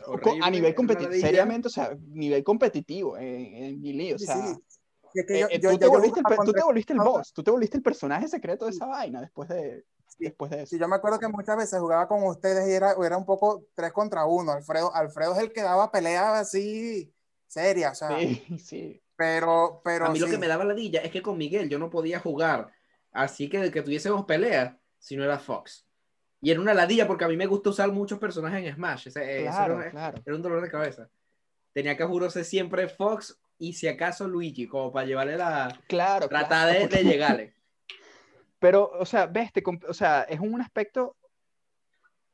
Horrible, 0.06 0.38
a 0.42 0.50
nivel 0.50 0.74
competitivo, 0.74 1.12
seriamente, 1.20 1.68
o 1.68 1.70
sea, 1.70 1.96
nivel 2.08 2.42
competitivo 2.44 3.16
en, 3.18 3.54
en 3.54 3.80
Melee, 3.80 4.14
o 4.14 4.18
Sí, 4.18 4.26
sea. 4.26 4.36
sí. 4.36 4.62
Es 5.14 5.26
que 5.26 5.34
eh, 5.36 5.40
yo- 5.40 5.46
eh, 5.48 5.60
yo- 5.60 5.70
tú, 5.72 5.78
te 5.78 5.86
volviste 5.88 6.20
el, 6.20 6.36
tú 6.44 6.52
te 6.52 6.62
volviste 6.62 6.92
el 6.92 6.98
boss, 7.00 7.32
tú 7.32 7.42
te 7.42 7.50
volviste 7.50 7.76
el 7.78 7.82
personaje 7.82 8.28
secreto 8.28 8.66
de 8.66 8.70
esa 8.72 8.86
vaina 8.86 9.20
después 9.20 9.48
de, 9.48 9.84
Sí. 10.06 10.24
después 10.24 10.50
de 10.50 10.58
eso. 10.62 10.66
Sí, 10.66 10.78
yo 10.78 10.86
me 10.88 10.96
acuerdo 10.96 11.18
que 11.18 11.28
muchas 11.28 11.56
veces 11.56 11.78
jugaba 11.80 12.06
con 12.08 12.22
ustedes 12.24 12.68
y 12.68 12.72
era, 12.72 12.94
era 13.04 13.16
un 13.16 13.24
poco 13.26 13.64
tres 13.74 13.92
contra 13.92 14.26
uno. 14.26 14.52
Alfredo, 14.52 14.94
Alfredo 14.94 15.32
es 15.34 15.38
el 15.40 15.52
que 15.52 15.62
daba 15.62 15.90
peleas 15.90 16.24
así 16.38 17.12
serias, 17.46 17.92
o 18.02 18.06
sea, 18.06 18.18
Sí, 18.18 18.42
sí. 18.58 19.02
pero, 19.16 19.80
pero 19.82 20.06
a 20.06 20.10
mí 20.10 20.18
lo 20.18 20.26
sí. 20.26 20.32
que 20.32 20.38
me 20.38 20.46
daba 20.48 20.64
ladilla 20.64 21.00
es 21.00 21.10
que 21.10 21.22
con 21.22 21.38
Miguel 21.38 21.68
yo 21.68 21.78
no 21.78 21.88
podía 21.90 22.20
jugar 22.20 22.70
así 23.12 23.48
que 23.48 23.70
que 23.72 23.82
tuviésemos 23.82 24.24
pelea 24.26 24.78
si 24.98 25.16
no 25.16 25.24
era 25.24 25.38
Fox. 25.38 25.86
Y 26.40 26.50
era 26.50 26.60
una 26.60 26.74
ladilla 26.74 27.06
porque 27.06 27.24
a 27.24 27.28
mí 27.28 27.36
me 27.36 27.46
gusta 27.46 27.70
usar 27.70 27.90
muchos 27.92 28.18
personajes 28.18 28.64
en 28.64 28.74
Smash. 28.74 29.08
Ese- 29.08 29.42
eso 29.42 29.50
Claro, 29.50 29.74
era, 29.74 29.84
un- 29.86 29.90
claro. 29.90 30.22
era 30.24 30.36
un 30.36 30.42
dolor 30.42 30.62
de 30.62 30.70
cabeza. 30.70 31.08
Tenía 31.72 31.96
que 31.96 32.04
jurarse 32.04 32.44
siempre 32.44 32.88
Fox 32.88 33.38
y 33.58 33.72
si 33.72 33.88
acaso 33.88 34.28
Luigi, 34.28 34.66
como 34.68 34.92
para 34.92 35.06
llevarle 35.06 35.36
la... 35.36 35.80
Claro, 35.88 36.28
Tratar 36.28 36.70
claro, 36.70 36.88
de, 36.88 36.96
de 36.96 37.04
llegarle. 37.04 37.54
Pero, 38.60 38.90
o 38.98 39.04
sea, 39.06 39.26
ves, 39.26 39.52
te 39.52 39.62
o 39.88 39.94
sea, 39.94 40.22
es 40.22 40.40
un 40.40 40.60
aspecto, 40.60 41.16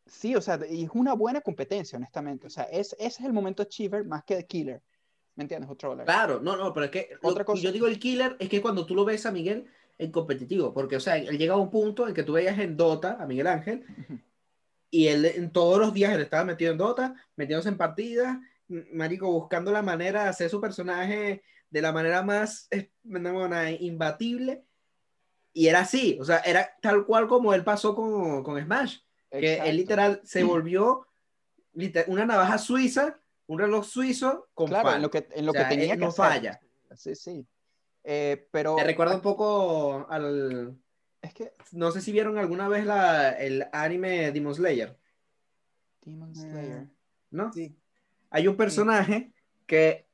sí, 0.06 0.34
o 0.36 0.40
sea, 0.40 0.58
y 0.70 0.84
es 0.84 0.90
una 0.94 1.14
buena 1.14 1.40
competencia, 1.40 1.96
honestamente. 1.96 2.46
O 2.46 2.50
sea, 2.50 2.64
es, 2.64 2.94
ese 2.98 3.06
es 3.06 3.20
el 3.26 3.32
momento 3.32 3.62
achiever 3.62 4.04
más 4.04 4.24
que 4.24 4.36
de 4.36 4.46
killer. 4.46 4.82
¿Me 5.36 5.42
entiendes? 5.44 5.68
Dólar. 5.78 6.06
Claro, 6.06 6.40
no, 6.40 6.56
no, 6.56 6.72
pero 6.72 6.86
es 6.86 6.92
que 6.92 7.08
lo- 7.22 7.28
Otra 7.30 7.44
cosa. 7.44 7.60
yo 7.60 7.72
digo 7.72 7.86
el 7.88 7.98
killer 7.98 8.36
es 8.38 8.48
que 8.48 8.62
cuando 8.62 8.86
tú 8.86 8.94
lo 8.94 9.04
ves 9.04 9.26
a 9.26 9.32
Miguel 9.32 9.66
en 9.98 10.10
competitivo, 10.10 10.72
porque, 10.74 10.96
o 10.96 11.00
sea, 11.00 11.16
él 11.16 11.38
llega 11.38 11.54
a 11.54 11.58
un 11.58 11.70
punto 11.70 12.08
en 12.08 12.14
que 12.14 12.22
tú 12.24 12.32
veías 12.32 12.58
en 12.58 12.76
Dota 12.76 13.16
a 13.20 13.26
Miguel 13.26 13.46
Ángel 13.46 13.84
y 14.90 15.06
él 15.08 15.24
en 15.24 15.50
todos 15.52 15.78
los 15.78 15.92
días 15.94 16.12
él 16.12 16.20
estaba 16.22 16.44
metido 16.44 16.72
en 16.72 16.78
Dota, 16.78 17.14
metiéndose 17.36 17.68
en 17.68 17.76
partidas, 17.76 18.38
marico, 18.68 19.30
buscando 19.30 19.70
la 19.72 19.82
manera 19.82 20.24
de 20.24 20.28
hacer 20.30 20.50
su 20.50 20.60
personaje 20.60 21.42
de 21.70 21.82
la 21.82 21.92
manera 21.92 22.22
más 22.22 22.66
eh, 22.70 22.90
no, 23.02 23.48
no, 23.48 23.68
imbatible. 23.70 24.64
Y 25.52 25.68
era 25.68 25.80
así, 25.80 26.18
o 26.20 26.24
sea, 26.24 26.38
era 26.38 26.68
tal 26.82 27.06
cual 27.06 27.28
como 27.28 27.54
él 27.54 27.62
pasó 27.62 27.94
con, 27.94 28.42
con 28.42 28.60
Smash, 28.60 28.98
que 29.30 29.52
Exacto. 29.52 29.70
él 29.70 29.76
literal 29.76 30.20
se 30.24 30.42
volvió 30.42 31.06
liter- 31.74 32.06
una 32.08 32.26
navaja 32.26 32.58
suiza, 32.58 33.20
un 33.46 33.58
reloj 33.60 33.84
suizo 33.86 34.48
con 34.54 34.66
Claro, 34.66 34.92
en 34.94 35.02
lo 35.02 35.10
que, 35.10 35.28
en 35.32 35.46
lo 35.46 35.52
O 35.52 35.54
sea, 35.54 35.68
que 35.68 35.74
tenía 35.76 35.92
él 35.92 35.98
que 36.00 36.04
no 36.04 36.08
hacer. 36.08 36.24
falla. 36.24 36.60
Sí, 36.96 37.14
sí. 37.14 37.46
Eh, 38.04 38.46
pero 38.50 38.76
Me 38.76 38.84
recuerda 38.84 39.14
un 39.14 39.22
poco 39.22 40.06
al. 40.10 40.76
es 41.22 41.34
que 41.34 41.54
No 41.72 41.90
sé 41.90 42.02
si 42.02 42.12
vieron 42.12 42.36
alguna 42.38 42.68
vez 42.68 42.84
la, 42.84 43.30
el 43.30 43.66
anime 43.72 44.30
Demon 44.30 44.54
Slayer, 44.54 44.98
Demon 46.02 46.34
Slayer. 46.34 46.86
¿no? 47.30 47.52
Sí. 47.52 47.74
Hay 48.30 48.46
un 48.46 48.56
personaje 48.56 49.32
que 49.66 50.06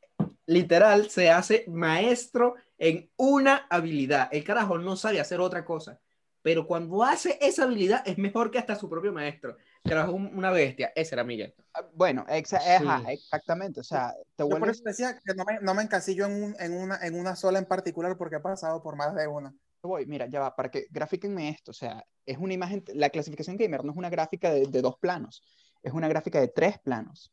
literal 0.47 1.11
se 1.11 1.31
hace 1.31 1.65
maestro 1.69 2.55
en 2.79 3.11
una 3.17 3.67
habilidad. 3.69 4.29
El 4.33 4.45
carajo 4.45 4.79
no 4.79 4.97
sabe 4.97 5.21
hacer 5.21 5.41
otra 5.41 5.65
cosa. 5.65 6.01
Pero 6.43 6.67
cuando 6.67 7.05
hace 7.05 7.39
esa 7.41 7.65
habilidad 7.65 8.03
es 8.07 8.17
mejor 8.17 8.51
que 8.51 8.59
hasta 8.59 8.77
su 8.77 8.89
propio 8.89 9.13
maestro. 9.13 9.57
Carajo, 9.85 10.13
un- 10.13 10.35
una 10.37 10.51
bestia. 10.51 10.93
Ese 10.95 11.15
era 11.15 11.25
Miguel. 11.25 11.55
Ah, 11.75 11.83
Bueno, 11.95 12.25
exa- 12.29 12.61
Sí. 12.61 12.87
ajá, 12.87 13.11
exactamente. 13.13 13.81
O 13.81 13.83
sea, 13.85 14.13
te 14.37 14.43
Yo 14.43 14.49
por 14.51 14.59
vuelves. 14.61 14.77
eso 14.79 14.85
decía 14.85 15.19
que 15.25 15.35
no 15.35 15.45
me, 15.45 15.59
no 15.61 15.75
me 15.75 15.83
encasillo 15.83 16.27
en, 16.27 16.43
un- 16.43 16.57
en, 16.59 16.73
una, 16.77 16.99
en 17.03 17.19
una 17.19 17.35
sola 17.37 17.59
en 17.59 17.65
particular 17.65 18.17
porque 18.17 18.37
he 18.37 18.41
pasado 18.41 18.83
por 18.83 18.97
más 18.97 19.15
de 19.15 19.27
una. 19.27 19.55
voy, 19.83 20.05
mira, 20.05 20.27
ya 20.27 20.41
va, 20.41 20.55
para 20.55 20.71
que 20.71 20.87
gráfiquenme 20.91 21.49
esto, 21.49 21.71
o 21.71 21.75
sea, 21.75 22.05
es 22.27 22.37
una 22.37 22.53
imagen, 22.53 22.85
la 22.93 23.09
clasificación 23.09 23.57
gamer 23.57 23.83
no 23.83 23.93
es 23.93 23.97
una 23.97 24.11
gráfica 24.11 24.51
de, 24.53 24.67
de 24.67 24.83
dos 24.83 24.99
planos, 24.99 25.43
es 25.83 25.95
una 25.95 26.07
gráfica 26.07 26.39
de 26.39 26.49
tres 26.49 26.79
planos. 26.79 27.33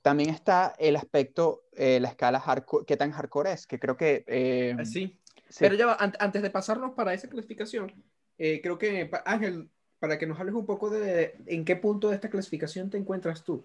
También 0.00 0.30
está 0.30 0.74
el 0.78 0.96
aspecto, 0.96 1.64
eh, 1.72 2.00
la 2.00 2.08
escala 2.08 2.40
hardcore, 2.40 2.86
qué 2.86 2.96
tan 2.96 3.12
hardcore 3.12 3.52
es, 3.52 3.66
que 3.66 3.78
creo 3.78 3.98
que... 3.98 4.24
eh, 4.26 4.74
Sí. 4.86 5.20
sí, 5.50 5.56
Pero 5.60 5.74
ya 5.74 5.84
va, 5.86 5.96
an- 6.00 6.14
antes 6.18 6.40
de 6.40 6.48
pasarnos 6.48 6.92
para 6.94 7.12
esa 7.12 7.28
clasificación, 7.28 7.92
eh, 8.38 8.60
creo 8.62 8.78
que, 8.78 9.10
Ángel, 9.26 9.70
para 10.02 10.18
que 10.18 10.26
nos 10.26 10.40
hables 10.40 10.56
un 10.56 10.66
poco 10.66 10.90
de 10.90 11.36
en 11.46 11.64
qué 11.64 11.76
punto 11.76 12.08
de 12.08 12.16
esta 12.16 12.28
clasificación 12.28 12.90
te 12.90 12.98
encuentras 12.98 13.44
tú. 13.44 13.64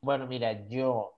Bueno, 0.00 0.26
mira, 0.26 0.66
yo 0.66 1.12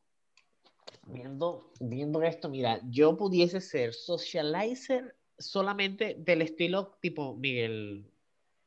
viendo, 1.07 1.71
viendo 1.79 2.21
esto, 2.25 2.49
mira, 2.49 2.81
yo 2.91 3.17
pudiese 3.17 3.61
ser 3.61 3.95
socializer 3.95 5.17
solamente 5.39 6.17
del 6.19 6.43
estilo 6.43 6.99
tipo 7.01 7.37
Miguel. 7.37 8.11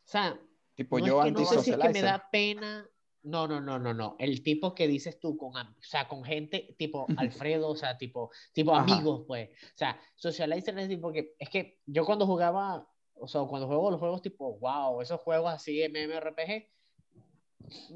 O 0.05 0.07
sea, 0.07 0.39
Tipo 0.73 0.99
no 0.99 1.05
yo 1.05 1.19
es 1.21 1.25
que 1.25 1.31
no 1.33 1.45
sé 1.45 1.59
si 1.59 1.71
es 1.71 1.77
que 1.77 1.89
me 1.89 2.01
da 2.01 2.29
pena. 2.31 2.89
No, 3.23 3.45
no, 3.45 3.59
no, 3.59 3.77
no, 3.77 3.93
no. 3.93 4.15
El 4.19 4.43
tipo 4.43 4.73
que 4.73 4.87
dices 4.87 5.19
tú 5.19 5.35
con, 5.35 5.53
o 5.57 5.75
sea, 5.81 6.07
con 6.07 6.23
gente 6.23 6.77
tipo 6.77 7.07
Alfredo, 7.17 7.67
o 7.67 7.75
sea, 7.75 7.97
tipo, 7.97 8.31
tipo 8.53 8.73
Ajá. 8.73 8.83
amigos, 8.83 9.25
pues. 9.27 9.49
O 9.49 9.77
sea, 9.77 9.99
socializer 10.15 10.79
es 10.79 10.87
tipo 10.87 11.11
que, 11.11 11.35
es 11.37 11.49
que 11.49 11.81
yo 11.85 12.05
cuando 12.05 12.25
jugaba, 12.25 12.87
o 13.21 13.27
sea, 13.27 13.41
cuando 13.43 13.67
juego 13.67 13.91
los 13.91 13.99
juegos 13.99 14.21
tipo, 14.21 14.57
wow, 14.57 15.01
esos 15.01 15.21
juegos 15.21 15.53
así 15.53 15.81
MMORPG, 15.87 16.69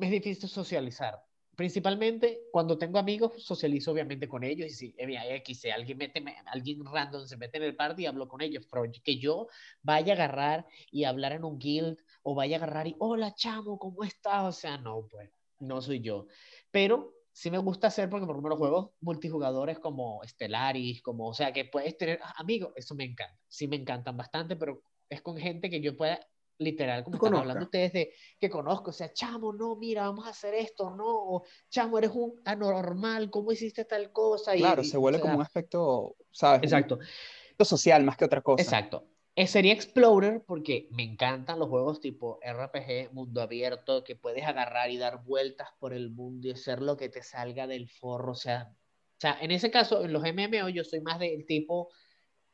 es 0.01 0.11
difícil 0.11 0.49
socializar. 0.49 1.23
Principalmente 1.55 2.41
cuando 2.51 2.77
tengo 2.77 2.99
amigos, 2.99 3.41
socializo 3.43 3.91
obviamente 3.91 4.27
con 4.27 4.43
ellos. 4.43 4.67
Y 4.67 4.73
si 4.73 4.95
eh, 4.97 5.07
mira, 5.07 5.25
X, 5.37 5.61
si 5.61 5.69
alguien, 5.69 5.97
mete, 5.97 6.19
me- 6.21 6.35
alguien 6.47 6.83
random 6.85 7.25
se 7.25 7.37
mete 7.37 7.57
en 7.57 7.63
el 7.63 7.75
party, 7.75 8.05
hablo 8.05 8.27
con 8.27 8.41
ellos. 8.41 8.67
Pero 8.69 8.83
que 9.03 9.17
yo 9.17 9.47
vaya 9.81 10.13
a 10.13 10.15
agarrar 10.15 10.67
y 10.91 11.05
hablar 11.05 11.31
en 11.31 11.45
un 11.45 11.57
guild 11.57 11.97
o 12.23 12.35
vaya 12.35 12.57
a 12.57 12.59
agarrar 12.59 12.87
y, 12.87 12.95
hola 12.99 13.33
chamo, 13.35 13.79
¿cómo 13.79 14.03
estás? 14.03 14.43
O 14.43 14.51
sea, 14.51 14.77
no, 14.77 15.07
pues, 15.09 15.29
no 15.59 15.81
soy 15.81 16.01
yo. 16.01 16.27
Pero 16.71 17.13
sí 17.31 17.49
me 17.49 17.57
gusta 17.57 17.87
hacer, 17.87 18.09
porque 18.09 18.25
por 18.25 18.35
ejemplo 18.35 18.49
los 18.49 18.59
juegos 18.59 18.91
multijugadores 18.99 19.79
como 19.79 20.21
Stellaris, 20.25 21.01
como, 21.01 21.29
o 21.29 21.33
sea, 21.33 21.53
que 21.53 21.65
puedes 21.65 21.97
tener 21.97 22.19
ah, 22.21 22.33
amigos, 22.37 22.73
eso 22.75 22.95
me 22.95 23.05
encanta. 23.05 23.39
Sí 23.47 23.67
me 23.67 23.77
encantan 23.77 24.17
bastante, 24.17 24.55
pero 24.57 24.81
es 25.15 25.21
con 25.21 25.37
gente 25.37 25.69
que 25.69 25.81
yo 25.81 25.97
pueda, 25.97 26.19
literal, 26.57 27.03
como 27.03 27.15
están 27.17 27.35
hablando 27.35 27.65
ustedes 27.65 27.91
de 27.93 28.13
que 28.39 28.49
conozco, 28.49 28.91
o 28.91 28.93
sea, 28.93 29.11
chamo, 29.11 29.51
no, 29.53 29.75
mira, 29.75 30.03
vamos 30.03 30.25
a 30.25 30.29
hacer 30.29 30.53
esto, 30.53 30.89
no, 30.91 31.05
o 31.05 31.43
chamo, 31.69 31.97
eres 31.97 32.11
un 32.13 32.39
anormal, 32.45 33.29
¿cómo 33.29 33.51
hiciste 33.51 33.85
tal 33.85 34.11
cosa? 34.11 34.55
Y- 34.55 34.59
Claro, 34.59 34.83
se 34.83 34.97
o 34.97 34.99
vuelve 35.01 35.17
sea, 35.19 35.23
como 35.23 35.35
un 35.37 35.41
aspecto, 35.41 36.15
¿sabes? 36.31 36.59
Un 36.59 36.63
Exacto. 36.65 36.99
aspecto 37.01 37.65
social 37.65 38.03
más 38.03 38.17
que 38.17 38.25
otra 38.25 38.41
cosa. 38.41 38.63
Exacto. 38.63 39.07
Eh, 39.37 39.47
sería 39.47 39.73
Explorer 39.73 40.43
porque 40.47 40.87
me 40.91 41.03
encantan 41.03 41.59
los 41.59 41.67
juegos 41.67 41.99
tipo 41.99 42.39
RPG, 42.41 43.11
mundo 43.11 43.41
abierto, 43.41 44.05
que 44.05 44.15
puedes 44.15 44.45
agarrar 44.45 44.89
y 44.91 44.97
dar 44.97 45.25
vueltas 45.25 45.67
por 45.77 45.93
el 45.93 46.09
mundo 46.09 46.47
y 46.47 46.51
hacer 46.51 46.81
lo 46.81 46.95
que 46.95 47.09
te 47.09 47.21
salga 47.21 47.67
del 47.67 47.89
forro. 47.89 48.31
O 48.31 48.35
sea, 48.35 48.71
o 48.71 49.19
sea 49.19 49.37
en 49.41 49.51
ese 49.51 49.71
caso, 49.71 50.05
en 50.05 50.13
los 50.13 50.23
MMO 50.23 50.69
yo 50.69 50.85
soy 50.85 51.01
más 51.01 51.19
del 51.19 51.45
tipo 51.45 51.89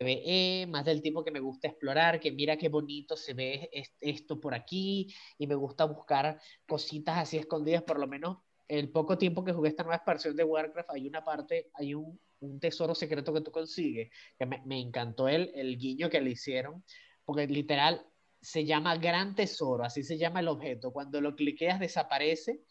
PvE, 0.02 0.66
más 0.68 0.84
del 0.86 1.02
tipo 1.02 1.24
que 1.24 1.32
me 1.32 1.40
gusta 1.40 1.68
explorar, 1.68 2.20
que 2.20 2.32
mira 2.32 2.58
qué 2.58 2.70
bonito 2.70 3.16
se 3.16 3.34
ve 3.34 3.70
es- 3.72 3.94
esto 4.00 4.40
por 4.40 4.56
aquí 4.56 5.14
y 5.38 5.48
me 5.48 5.56
gusta 5.56 5.86
buscar 5.86 6.40
cositas 6.66 7.18
así 7.20 7.38
escondidas, 7.38 7.84
por 7.84 8.00
lo 8.00 8.08
menos 8.08 8.38
el 8.68 8.90
poco 8.90 9.18
tiempo 9.18 9.44
que 9.44 9.54
jugué 9.54 9.70
esta 9.70 9.84
nueva 9.84 9.98
expansión 9.98 10.36
de 10.36 10.44
Warcraft, 10.44 10.90
hay 10.92 11.08
una 11.08 11.24
parte, 11.24 11.70
hay 11.74 11.94
un, 11.94 12.20
un 12.40 12.60
tesoro 12.60 12.96
secreto 12.96 13.34
que 13.34 13.42
tú 13.42 13.52
consigues 13.52 14.10
que 14.40 14.46
me, 14.46 14.62
me 14.66 14.80
encantó 14.80 15.28
el, 15.28 15.52
el 15.54 15.78
guiño 15.78 16.10
que 16.10 16.22
le 16.22 16.32
hicieron, 16.32 16.84
porque 17.26 17.48
literal 17.48 18.06
se 18.42 18.66
llama 18.66 18.98
Gran 18.98 19.36
Tesoro, 19.36 19.84
así 19.84 20.04
se 20.04 20.18
llama 20.18 20.40
el 20.40 20.48
objeto. 20.48 20.92
Cuando 20.92 21.22
lo 21.22 21.36
cliqueas 21.36 21.80
desaparece. 21.80 22.62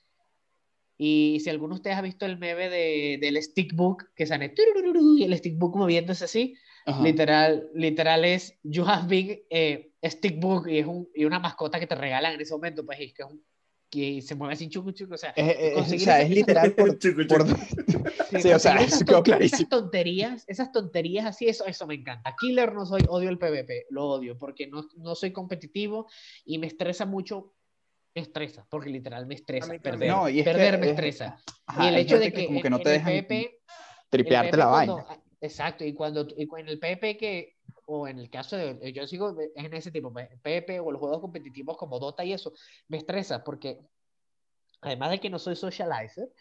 Y 0.98 1.38
si 1.40 1.48
alguno 1.48 1.74
de 1.74 1.78
ustedes 1.78 1.96
ha 1.96 2.02
visto 2.02 2.26
el 2.26 2.38
meme 2.38 2.68
de, 2.68 3.18
del 3.20 3.42
stickbook, 3.42 4.12
que 4.14 4.26
sale 4.26 4.52
y 5.16 5.22
el 5.24 5.38
stickbook 5.38 5.76
moviéndose 5.76 6.24
así, 6.24 6.54
Ajá. 6.86 7.02
literal, 7.02 7.70
literal 7.74 8.24
es 8.24 8.58
You 8.62 8.84
have 8.84 9.06
been 9.08 9.40
eh, 9.50 9.92
stickbook 10.04 10.68
y 10.68 10.78
es 10.78 10.86
un, 10.86 11.08
y 11.14 11.24
una 11.24 11.38
mascota 11.38 11.78
que 11.78 11.86
te 11.86 11.94
regalan 11.94 12.34
en 12.34 12.40
ese 12.40 12.52
momento, 12.54 12.84
pues 12.84 12.98
es 13.00 13.12
que, 13.12 13.22
es 13.22 13.28
un- 13.28 13.44
que 13.90 14.22
se 14.22 14.34
mueve 14.36 14.54
así 14.54 14.68
chucu 14.68 14.92
chucu, 14.92 15.14
o 15.14 15.16
sea, 15.18 15.30
Es, 15.36 15.56
es- 15.58 15.76
o 15.76 15.98
sea, 16.04 16.22
es 16.22 16.30
literal 16.30 16.72
por, 16.72 16.96
Chucu, 16.98 17.26
por- 17.26 17.46
chucu. 17.46 18.08
Sí, 18.30 18.40
Sí, 18.42 18.52
o 18.52 18.58
sea, 18.58 18.76
esas, 18.80 19.04
ton- 19.04 19.22
clarísimo. 19.22 19.56
esas 19.58 19.68
tonterías, 19.68 20.44
esas 20.46 20.70
tonterías 20.72 21.26
así, 21.26 21.48
eso, 21.48 21.66
eso 21.66 21.86
me 21.88 21.94
encanta. 21.94 22.34
Killer 22.38 22.72
no 22.72 22.86
soy, 22.86 23.02
odio 23.08 23.28
el 23.30 23.38
PvP, 23.38 23.86
lo 23.90 24.04
odio 24.06 24.38
porque 24.38 24.68
no, 24.68 24.86
no 24.96 25.14
soy 25.16 25.32
competitivo 25.32 26.06
y 26.44 26.58
me 26.58 26.68
estresa 26.68 27.04
mucho, 27.04 27.54
me 28.14 28.22
estresa, 28.22 28.64
porque 28.70 28.90
literal 28.90 29.26
me 29.26 29.34
A 29.34 29.38
estresa, 29.38 29.72
perder. 29.82 30.08
No, 30.08 30.28
y 30.28 30.38
es 30.40 30.44
que 30.46 30.50
perder 30.52 30.78
me 30.78 30.86
es- 30.86 30.90
estresa. 30.92 31.36
Ajá, 31.66 31.84
y 31.84 31.88
el 31.88 31.96
hecho 31.96 32.16
de 32.18 32.24
gente 32.26 32.40
que, 32.40 32.46
como 32.46 32.62
que 32.62 32.70
no 32.70 32.78
te 32.78 32.90
el 32.90 32.94
dejan 32.98 33.12
PvP, 33.12 33.40
el 33.40 33.50
tripearte 34.08 34.48
PvP 34.50 34.56
la 34.56 34.68
cuando- 34.70 34.96
vaina. 34.96 35.08
ah, 35.10 35.19
Exacto, 35.42 35.84
y 35.84 35.94
cuando 35.94 36.26
y 36.36 36.46
en 36.58 36.68
el 36.68 36.78
PvP 36.78 37.16
que, 37.16 37.56
o 37.86 38.06
en 38.06 38.18
el 38.18 38.28
caso 38.28 38.56
de, 38.56 38.92
yo 38.92 39.06
sigo 39.06 39.34
en 39.56 39.72
ese 39.74 39.90
tipo, 39.90 40.12
PvP 40.12 40.80
o 40.80 40.92
los 40.92 41.00
juegos 41.00 41.20
competitivos 41.20 41.78
como 41.78 41.98
Dota 41.98 42.24
y 42.24 42.32
eso, 42.34 42.52
me 42.88 42.98
estresa 42.98 43.42
porque 43.42 43.80
además 44.82 45.10
de 45.10 45.20
que 45.20 45.30
no 45.30 45.38
soy 45.38 45.56
socializer, 45.56 46.32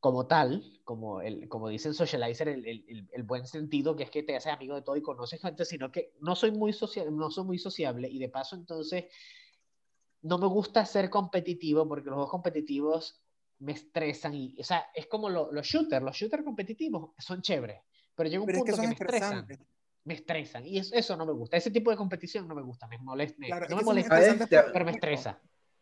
como 0.00 0.26
tal, 0.26 0.64
como, 0.84 1.22
el, 1.22 1.48
como 1.48 1.70
socializer, 1.78 2.48
el, 2.48 2.66
el, 2.66 2.84
el, 2.88 3.08
el 3.12 3.22
buen 3.24 3.46
sentido, 3.46 3.96
que 3.96 4.04
es 4.04 4.10
que 4.10 4.22
te 4.22 4.36
haces 4.36 4.52
amigo 4.52 4.74
de 4.76 4.82
todo 4.82 4.96
y 4.96 5.02
conoces 5.02 5.40
gente, 5.42 5.64
sino 5.64 5.92
que 5.92 6.12
no 6.20 6.36
soy 6.36 6.52
muy, 6.52 6.72
social, 6.72 7.16
no 7.16 7.30
soy 7.30 7.44
muy 7.44 7.58
sociable 7.58 8.08
y 8.08 8.18
de 8.18 8.28
paso 8.28 8.56
entonces 8.56 9.06
no 10.22 10.38
me 10.38 10.46
gusta 10.46 10.84
ser 10.84 11.10
competitivo 11.10 11.86
porque 11.88 12.06
los 12.06 12.14
juegos 12.14 12.30
competitivos 12.30 13.22
me 13.58 13.72
estresan 13.72 14.34
y, 14.34 14.54
o 14.60 14.64
sea, 14.64 14.86
es 14.94 15.06
como 15.06 15.28
lo- 15.30 15.52
los 15.52 15.66
shooters, 15.66 16.04
los 16.04 16.16
shooters 16.16 16.44
competitivos 16.44 17.10
son 17.18 17.42
chéveres, 17.42 17.80
pero 18.16 18.28
llega 18.28 18.40
un 18.40 18.46
Pero 18.46 18.58
es 18.58 18.64
que 18.64 18.72
punto 18.72 18.82
que, 18.82 18.88
me 18.88 18.94
estresan, 18.94 19.46
me 20.04 20.14
estresan. 20.14 20.66
Y 20.66 20.78
eso, 20.78 20.94
eso 20.94 21.16
no 21.16 21.26
me 21.26 21.32
gusta, 21.32 21.56
ese 21.56 21.70
tipo 21.70 21.90
de 21.90 21.96
competición 21.96 22.48
no 22.48 22.54
me 22.54 22.62
gusta, 22.62 22.86
me 22.88 22.98
molesta, 22.98 23.36
Claro, 23.46 23.66
no 23.68 23.76
me 23.76 23.82
molesta, 23.82 24.18
Pero 24.72 24.84
me 24.84 24.90
estresa. 24.90 25.40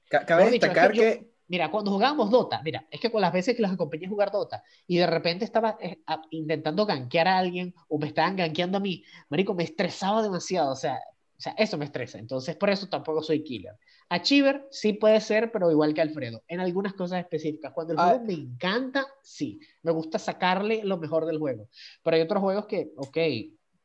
Ca- 0.09 0.26
Cabe 0.26 0.43
Mejor 0.43 0.53
dicho, 0.53 0.66
es 0.66 0.72
destacar 0.72 0.93
que 0.93 1.20
yo- 1.22 1.28
Mira, 1.47 1.70
cuando 1.70 1.91
jugábamos 1.91 2.30
Dota, 2.30 2.62
mira, 2.62 2.87
es 2.91 2.99
que 3.01 3.11
con 3.11 3.20
las 3.20 3.30
veces 3.30 3.55
que 3.55 3.61
los 3.61 3.70
acompañé 3.70 4.07
a 4.07 4.09
jugar 4.09 4.30
Dota 4.30 4.62
y 4.87 4.97
de 4.97 5.07
repente 5.07 5.45
estaba 5.45 5.76
eh, 5.78 6.01
a- 6.07 6.22
intentando 6.30 6.87
gankear 6.87 7.28
a 7.28 7.37
alguien 7.37 7.74
o 7.87 7.99
me 7.99 8.07
estaban 8.07 8.35
gankeando 8.35 8.78
a 8.78 8.80
mí, 8.80 9.05
marico, 9.28 9.55
me 9.55 9.62
estresaba 9.64 10.22
demasiado, 10.22 10.72
o 10.72 10.76
sea, 10.76 10.99
sea, 11.45 11.55
eso 11.59 11.78
me 11.78 11.84
estresa, 11.86 12.18
entonces 12.18 12.57
por 12.57 12.70
eso 12.70 12.88
tampoco 12.88 13.22
soy 13.22 13.45
killer. 13.45 13.74
Achiever 14.09 14.66
sí 14.70 14.95
puede 14.95 15.20
ser, 15.20 15.53
pero 15.53 15.70
igual 15.70 15.95
que 15.95 16.01
Alfredo, 16.01 16.42
en 16.49 16.61
algunas 16.61 16.95
cosas 16.95 17.20
específicas. 17.20 17.72
Cuando 17.72 17.92
el 17.95 17.99
Ah. 17.99 18.11
juego 18.11 18.24
me 18.24 18.34
encanta, 18.34 19.07
sí, 19.22 19.61
me 19.82 19.92
gusta 19.92 20.18
sacarle 20.18 20.82
lo 20.84 20.99
mejor 20.99 21.26
del 21.26 21.38
juego, 21.38 21.68
pero 22.03 22.16
hay 22.16 22.22
otros 22.22 22.40
juegos 22.42 22.66
que, 22.66 22.92
ok, 22.97 23.18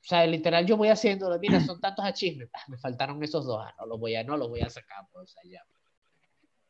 o 0.01 0.03
sea, 0.10 0.26
literal 0.26 0.66
yo 0.66 0.78
voy 0.78 0.89
haciendo, 0.89 1.38
mira, 1.39 1.60
son 1.60 1.80
tantos 1.82 2.05
achievements, 2.05 2.51
ah, 2.55 2.64
me 2.70 2.78
faltaron 2.78 3.22
esos 3.24 3.45
dos, 3.45 3.62
ah, 3.66 3.74
no 3.80 3.86
los 3.88 3.99
voy 3.99 4.16
a, 4.16 4.24
no 4.24 4.38
los 4.38 4.49
voy 4.49 4.62
a 4.62 4.70
sacar, 4.70 5.05
pues, 5.12 5.24
o 5.26 5.28
sea, 5.34 5.43
ya. 5.49 5.62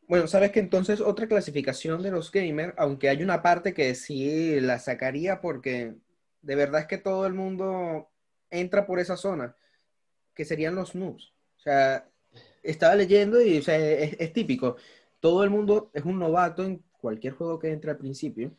Bueno, 0.07 0.27
sabes 0.27 0.51
que 0.51 0.59
entonces 0.59 1.01
otra 1.01 1.27
clasificación 1.27 2.01
de 2.01 2.09
los 2.11 2.31
gamers, 2.31 2.73
aunque 2.77 3.09
hay 3.09 3.21
una 3.21 3.43
parte 3.43 3.73
que 3.75 3.93
sí 3.93 4.59
la 4.59 4.79
sacaría 4.79 5.39
porque 5.39 5.95
de 6.41 6.55
verdad 6.55 6.81
es 6.81 6.87
que 6.87 6.97
todo 6.97 7.27
el 7.27 7.33
mundo 7.33 8.09
entra 8.49 8.87
por 8.87 8.99
esa 8.99 9.17
zona, 9.17 9.55
que 10.39 10.45
serían 10.45 10.73
los 10.73 10.95
noobs. 10.95 11.33
O 11.57 11.59
sea, 11.59 12.09
estaba 12.63 12.95
leyendo 12.95 13.41
y 13.41 13.57
o 13.57 13.61
sea, 13.61 13.75
es, 13.77 14.15
es 14.17 14.31
típico. 14.31 14.77
Todo 15.19 15.43
el 15.43 15.49
mundo 15.49 15.91
es 15.93 16.05
un 16.05 16.17
novato 16.17 16.63
en 16.63 16.81
cualquier 16.93 17.33
juego 17.33 17.59
que 17.59 17.69
entre 17.69 17.91
al 17.91 17.97
principio. 17.97 18.55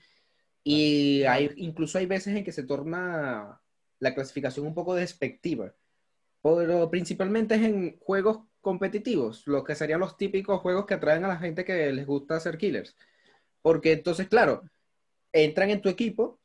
Y 0.62 1.22
hay, 1.24 1.51
incluso 1.57 1.97
hay 1.97 2.05
veces 2.05 2.37
en 2.37 2.45
que 2.45 2.53
se 2.53 2.64
torna 2.64 3.62
la 3.99 4.14
clasificación 4.14 4.66
un 4.66 4.74
poco 4.74 4.95
despectiva. 4.95 5.74
Pero 6.43 6.91
principalmente 6.91 7.55
es 7.55 7.62
en 7.62 7.99
juegos 8.01 8.41
competitivos, 8.61 9.47
lo 9.47 9.64
que 9.64 9.74
serían 9.74 10.01
los 10.01 10.18
típicos 10.18 10.61
juegos 10.61 10.85
que 10.85 10.95
atraen 10.95 11.24
a 11.24 11.28
la 11.28 11.39
gente 11.39 11.64
que 11.64 11.93
les 11.93 12.07
gusta 12.07 12.41
ser 12.41 12.59
killers. 12.59 12.95
Porque 13.62 13.93
entonces, 13.93 14.28
claro, 14.28 14.64
entran 15.33 15.70
en 15.70 15.81
tu 15.81 15.89
equipo 15.89 16.41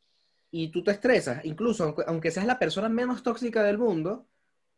y 0.49 0.69
tú 0.69 0.81
te 0.81 0.91
estresas. 0.91 1.43
Incluso 1.43 1.83
aunque, 1.83 2.03
aunque 2.07 2.31
seas 2.31 2.45
la 2.45 2.57
persona 2.57 2.87
menos 2.87 3.21
tóxica 3.21 3.63
del 3.63 3.77
mundo, 3.77 4.29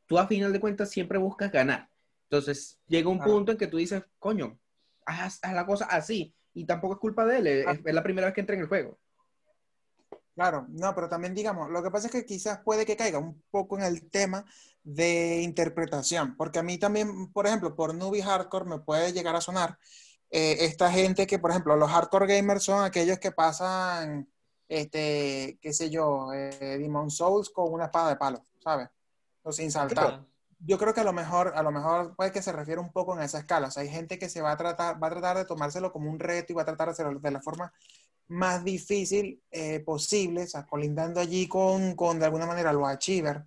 tú 0.08 0.18
a 0.18 0.28
final 0.28 0.51
de 0.51 0.60
cuentas 0.60 0.89
siempre 0.89 1.20
buscas 1.20 1.51
ganar. 1.51 1.89
Entonces 2.24 2.80
llega 2.88 3.10
un 3.10 3.20
punto 3.20 3.51
en 3.51 3.58
que 3.58 3.68
tú 3.68 3.78
dices, 3.78 4.03
coño, 4.20 4.58
haz, 5.05 5.39
haz 5.41 5.53
la 5.53 5.66
cosa 5.66 5.86
así. 5.86 6.34
Y 6.53 6.66
tampoco 6.66 6.95
es 6.95 6.99
culpa 6.99 7.26
de 7.26 7.38
él, 7.38 7.47
es, 7.47 7.68
es 7.86 7.93
la 7.93 8.03
primera 8.03 8.28
vez 8.28 8.34
que 8.34 8.41
entra 8.41 8.55
en 8.55 8.62
el 8.62 8.68
juego. 8.68 8.97
Claro, 10.34 10.68
no, 10.70 10.93
pero 10.93 11.10
también 11.10 11.34
digamos, 11.34 11.70
lo 11.70 11.82
que 11.82 11.89
pasa 11.89 12.08
es 12.08 12.14
que 12.14 12.26
quizás 12.26 12.60
puede 12.60 12.86
que 12.86 12.95
caiga 12.95 13.18
un 13.18 13.41
poco 13.49 13.78
en 13.78 13.84
el 13.84 14.10
tema 14.10 14.45
de 14.84 15.41
interpretación, 15.41 16.36
porque 16.38 16.60
a 16.60 16.64
mí 16.64 16.78
también, 16.78 17.32
por 17.32 17.47
ejemplo, 17.47 17.76
por 17.76 17.95
newbie 17.95 18.22
hardcore 18.22 18.66
me 18.66 18.80
puede 18.80 19.14
llegar 19.14 19.36
a 19.36 19.41
sonar 19.41 19.80
eh, 20.30 20.58
esta 20.62 20.91
gente 20.91 21.26
que, 21.26 21.39
por 21.39 21.51
ejemplo, 21.51 21.76
los 21.76 21.89
hardcore 21.89 22.28
gamers 22.28 22.64
son 22.64 22.84
aquellos 22.84 23.18
que 23.18 23.32
pasan, 23.32 24.30
este, 24.68 25.58
qué 25.62 25.74
sé 25.74 25.89
yo, 25.89 26.32
eh, 26.34 26.78
Demon 26.78 27.10
Souls 27.10 27.49
con 27.49 27.74
una 27.74 27.86
espada 27.86 28.10
de 28.10 28.18
palo, 28.18 28.43
¿sabes? 28.64 28.89
O 29.48 29.52
sin 29.52 29.72
saltar. 29.72 30.06
Yo 30.60 30.78
creo 30.78 30.93
que 30.93 31.02
a 31.02 31.04
lo 31.04 31.14
mejor, 31.14 31.54
a 31.56 31.62
lo 31.62 31.72
mejor 31.72 32.16
puede 32.16 32.32
que 32.32 32.41
se 32.41 32.52
refiere 32.52 32.82
un 32.82 32.91
poco 32.91 33.16
en 33.16 33.22
esa 33.22 33.39
escala. 33.39 33.68
O 33.68 33.72
sea, 33.72 33.84
hay 33.84 33.89
gente 33.89 34.18
que 34.18 34.28
se 34.28 34.41
va 34.41 34.52
a 34.52 34.58
tratar, 34.58 35.02
va 35.02 35.08
a 35.08 35.12
tratar 35.12 35.38
de 35.38 35.45
tomárselo 35.45 35.91
como 35.91 36.10
un 36.10 36.20
reto 36.20 36.52
y 36.52 36.56
va 36.56 36.64
a 36.64 36.66
tratar 36.66 36.88
de 36.88 36.91
hacerlo 36.93 37.20
de 37.20 37.32
la 37.32 37.41
forma 37.41 37.72
más 38.28 38.64
difícil 38.64 39.41
eh, 39.52 39.80
posible, 39.82 40.43
o 40.43 40.48
sea, 40.48 40.66
colindando 40.66 41.20
allí 41.22 41.48
con, 41.48 41.95
con 41.95 42.20
de 42.20 42.26
alguna 42.26 42.45
manera 42.48 42.74
los 42.74 42.88
achievers. 42.88 43.41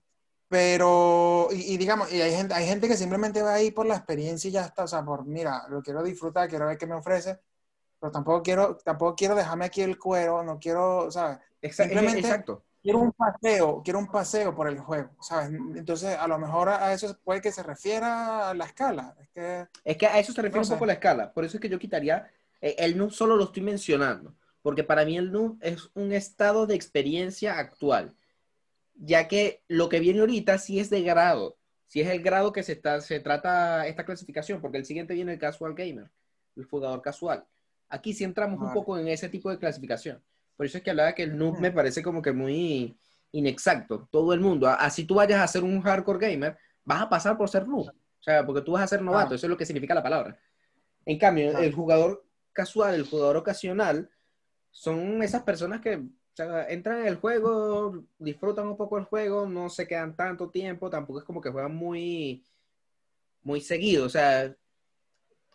Pero, 0.48 1.48
y, 1.52 1.74
y 1.74 1.76
digamos, 1.76 2.12
y 2.12 2.20
hay 2.20 2.32
gente, 2.34 2.54
hay 2.54 2.66
gente 2.66 2.88
que 2.88 2.96
simplemente 2.96 3.40
va 3.42 3.54
ahí 3.54 3.70
por 3.70 3.86
la 3.86 3.96
experiencia 3.96 4.48
y 4.48 4.52
ya 4.52 4.62
está, 4.64 4.84
o 4.84 4.88
sea, 4.88 5.04
por, 5.04 5.24
mira, 5.24 5.66
lo 5.68 5.82
quiero 5.82 6.02
disfrutar, 6.02 6.48
quiero 6.48 6.66
ver 6.66 6.76
qué 6.78 6.86
me 6.86 6.94
ofrece, 6.94 7.38
pero 8.00 8.10
tampoco 8.10 8.42
quiero, 8.42 8.76
tampoco 8.78 9.14
quiero 9.14 9.34
dejarme 9.34 9.66
aquí 9.66 9.82
el 9.82 9.98
cuero, 9.98 10.42
no 10.42 10.58
quiero, 10.58 11.10
¿sabes? 11.10 11.38
Exa- 11.62 11.84
Simplemente- 11.84 12.20
Exacto. 12.20 12.64
Quiero 12.82 12.98
un 12.98 13.12
paseo, 13.12 13.82
quiero 13.84 13.98
un 13.98 14.06
paseo 14.10 14.54
por 14.54 14.68
el 14.68 14.78
juego, 14.78 15.10
¿sabes? 15.20 15.50
Entonces, 15.76 16.16
a 16.16 16.26
lo 16.28 16.38
mejor 16.38 16.68
a 16.70 16.92
eso 16.92 17.16
puede 17.24 17.40
que 17.40 17.52
se 17.52 17.62
refiera 17.62 18.50
a 18.50 18.54
la 18.54 18.64
escala. 18.64 19.14
Es 19.20 19.28
que, 19.30 19.66
es 19.84 19.96
que 19.96 20.06
a 20.06 20.18
eso 20.18 20.32
se 20.32 20.42
refiere 20.42 20.56
No 20.58 20.62
un 20.62 20.66
sé. 20.66 20.74
poco 20.74 20.86
la 20.86 20.94
escala. 20.94 21.32
Por 21.32 21.44
eso 21.44 21.56
es 21.56 21.60
que 21.60 21.68
yo 21.68 21.78
quitaría, 21.78 22.30
eh, 22.60 22.76
el 22.78 22.96
NUM 22.96 23.10
solo 23.10 23.36
lo 23.36 23.44
estoy 23.44 23.62
mencionando, 23.62 24.34
porque 24.62 24.84
para 24.84 25.04
mí 25.04 25.16
el 25.16 25.30
NUM 25.32 25.58
es 25.60 25.90
un 25.94 26.12
estado 26.12 26.66
de 26.66 26.74
experiencia 26.74 27.58
actual, 27.58 28.16
ya 28.94 29.28
que 29.28 29.62
lo 29.68 29.88
que 29.88 30.00
viene 30.00 30.20
ahorita 30.20 30.58
sí 30.58 30.78
es 30.80 30.90
de 30.90 31.02
grado, 31.02 31.56
sí 31.86 32.00
es 32.00 32.08
el 32.08 32.22
grado 32.22 32.52
que 32.52 32.62
se, 32.62 32.72
está, 32.72 33.00
se 33.00 33.20
trata 33.20 33.86
esta 33.86 34.04
clasificación, 34.04 34.60
porque 34.60 34.78
el 34.78 34.84
siguiente 34.84 35.14
viene 35.14 35.32
el 35.32 35.38
casual 35.38 35.74
gamer, 35.74 36.10
el 36.56 36.64
jugador 36.64 37.02
casual. 37.02 37.44
Aquí 37.88 38.12
sí 38.14 38.24
entramos 38.24 38.58
un 38.58 38.66
Vale. 38.66 38.74
poco 38.74 38.98
en 38.98 39.08
ese 39.08 39.28
tipo 39.28 39.50
de 39.50 39.58
clasificación. 39.58 40.22
Por 40.60 40.66
eso 40.66 40.76
es 40.76 40.84
que 40.84 40.90
hablaba 40.90 41.14
que 41.14 41.22
el 41.22 41.38
noob 41.38 41.58
me 41.58 41.70
parece 41.70 42.02
como 42.02 42.20
que 42.20 42.32
muy 42.32 42.94
inexacto. 43.32 44.06
Todo 44.10 44.34
el 44.34 44.40
mundo, 44.40 44.68
así 44.68 45.04
tú 45.06 45.14
vayas 45.14 45.40
a 45.40 45.46
ser 45.48 45.64
un 45.64 45.80
hardcore 45.80 46.18
gamer, 46.32 46.58
vas 46.84 47.00
a 47.00 47.08
pasar 47.08 47.38
por 47.38 47.48
ser 47.48 47.66
noob. 47.66 47.88
O 47.88 48.22
sea, 48.22 48.44
porque 48.44 48.60
tú 48.60 48.72
vas 48.72 48.82
a 48.82 48.86
ser 48.86 49.00
novato, 49.00 49.34
eso 49.34 49.46
es 49.46 49.50
lo 49.50 49.56
que 49.56 49.64
significa 49.64 49.94
la 49.94 50.02
palabra. 50.02 50.38
En 51.06 51.18
cambio, 51.18 51.56
el 51.56 51.72
jugador 51.72 52.26
casual, 52.52 52.94
el 52.94 53.06
jugador 53.08 53.38
ocasional, 53.38 54.10
son 54.70 55.22
esas 55.22 55.44
personas 55.44 55.80
que 55.80 55.96
o 55.96 56.02
sea, 56.34 56.68
entran 56.68 57.00
en 57.00 57.06
el 57.06 57.16
juego, 57.16 58.04
disfrutan 58.18 58.68
un 58.68 58.76
poco 58.76 58.98
el 58.98 59.04
juego, 59.04 59.48
no 59.48 59.70
se 59.70 59.88
quedan 59.88 60.14
tanto 60.14 60.50
tiempo, 60.50 60.90
tampoco 60.90 61.20
es 61.20 61.24
como 61.24 61.40
que 61.40 61.48
juegan 61.48 61.74
muy, 61.74 62.44
muy 63.42 63.62
seguido. 63.62 64.04
O 64.04 64.10
sea, 64.10 64.54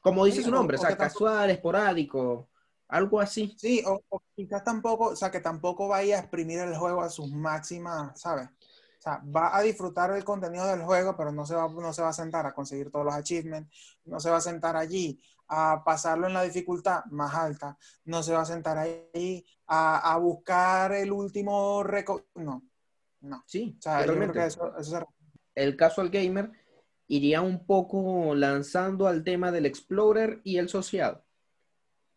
como 0.01 0.25
dice 0.25 0.39
Sí, 0.39 0.45
su 0.45 0.49
nombre, 0.51 0.77
o 0.77 0.79
o 0.79 0.81
sea, 0.81 0.97
tampoco- 0.97 1.25
casual, 1.25 1.51
esporádico, 1.51 2.49
algo 2.87 3.19
así. 3.19 3.55
Sí, 3.55 3.81
o, 3.85 4.01
o 4.09 4.21
quizás 4.35 4.63
tampoco, 4.63 5.05
o 5.09 5.15
sea, 5.15 5.31
que 5.31 5.39
tampoco 5.39 5.87
vaya 5.87 6.17
a 6.17 6.19
exprimir 6.19 6.59
el 6.59 6.75
juego 6.75 7.01
a 7.01 7.09
sus 7.09 7.31
máximas, 7.31 8.19
¿sabes? 8.19 8.47
O 8.49 9.01
sea, 9.01 9.21
va 9.35 9.55
a 9.55 9.61
disfrutar 9.61 10.11
el 10.11 10.23
contenido 10.23 10.67
del 10.67 10.83
juego, 10.83 11.15
pero 11.15 11.31
no 11.31 11.45
se 11.45 11.55
va, 11.55 11.69
no 11.69 11.93
se 11.93 12.01
va 12.01 12.09
a 12.09 12.13
sentar 12.13 12.45
a 12.45 12.53
conseguir 12.53 12.91
todos 12.91 13.05
los 13.05 13.13
achievements, 13.13 13.69
no 14.05 14.19
se 14.19 14.29
va 14.29 14.37
a 14.37 14.41
sentar 14.41 14.75
allí 14.75 15.19
a 15.47 15.83
pasarlo 15.85 16.27
en 16.27 16.33
la 16.33 16.43
dificultad 16.43 17.05
más 17.11 17.33
alta, 17.35 17.77
no 18.05 18.23
se 18.23 18.33
va 18.33 18.41
a 18.41 18.45
sentar 18.45 18.77
ahí 18.79 19.45
a, 19.67 20.13
a 20.13 20.17
buscar 20.17 20.91
el 20.93 21.11
último 21.11 21.83
récord, 21.83 22.23
no, 22.35 22.63
no. 23.21 23.43
Sí, 23.45 23.75
O 23.77 23.81
sea, 23.81 23.99
yo 24.05 24.05
creo 24.07 24.33
totalmente. 24.33 24.39
que 24.39 24.45
eso, 24.47 24.77
eso 24.79 24.99
se- 24.99 25.05
el 25.55 25.77
casual 25.77 26.09
gamer 26.09 26.51
iría 27.07 27.41
un 27.41 27.65
poco 27.65 28.35
lanzando 28.35 29.07
al 29.07 29.23
tema 29.23 29.51
del 29.51 29.65
explorer 29.67 30.41
y 30.43 30.57
el 30.57 30.69
social. 30.69 31.23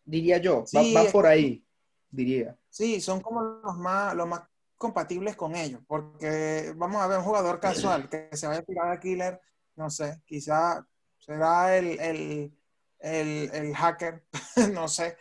Diría 0.09 0.37
yo, 0.39 0.61
va, 0.61 0.65
Sí, 0.65 0.93
va 0.95 1.11
por 1.11 1.27
ahí, 1.27 1.63
diría. 2.09 2.57
Sí, 2.69 2.99
son 3.01 3.21
como 3.21 3.41
los 3.43 3.77
más, 3.77 4.15
los 4.15 4.27
más 4.27 4.41
compatibles 4.77 5.35
con 5.35 5.55
ellos, 5.55 5.81
porque 5.87 6.73
vamos 6.75 7.01
a 7.01 7.07
ver 7.07 7.19
un 7.19 7.25
jugador 7.25 7.59
casual 7.59 8.09
que 8.09 8.29
se 8.35 8.47
vaya 8.47 8.59
a 8.61 8.63
tirar 8.63 8.91
a 8.91 8.99
killer, 8.99 9.39
no 9.75 9.89
sé, 9.89 10.21
quizá 10.25 10.85
será 11.17 11.77
el, 11.77 11.99
el, 11.99 12.57
el, 12.99 13.49
el 13.53 13.75
hacker, 13.75 14.23
no 14.73 14.87
sé. 14.87 15.17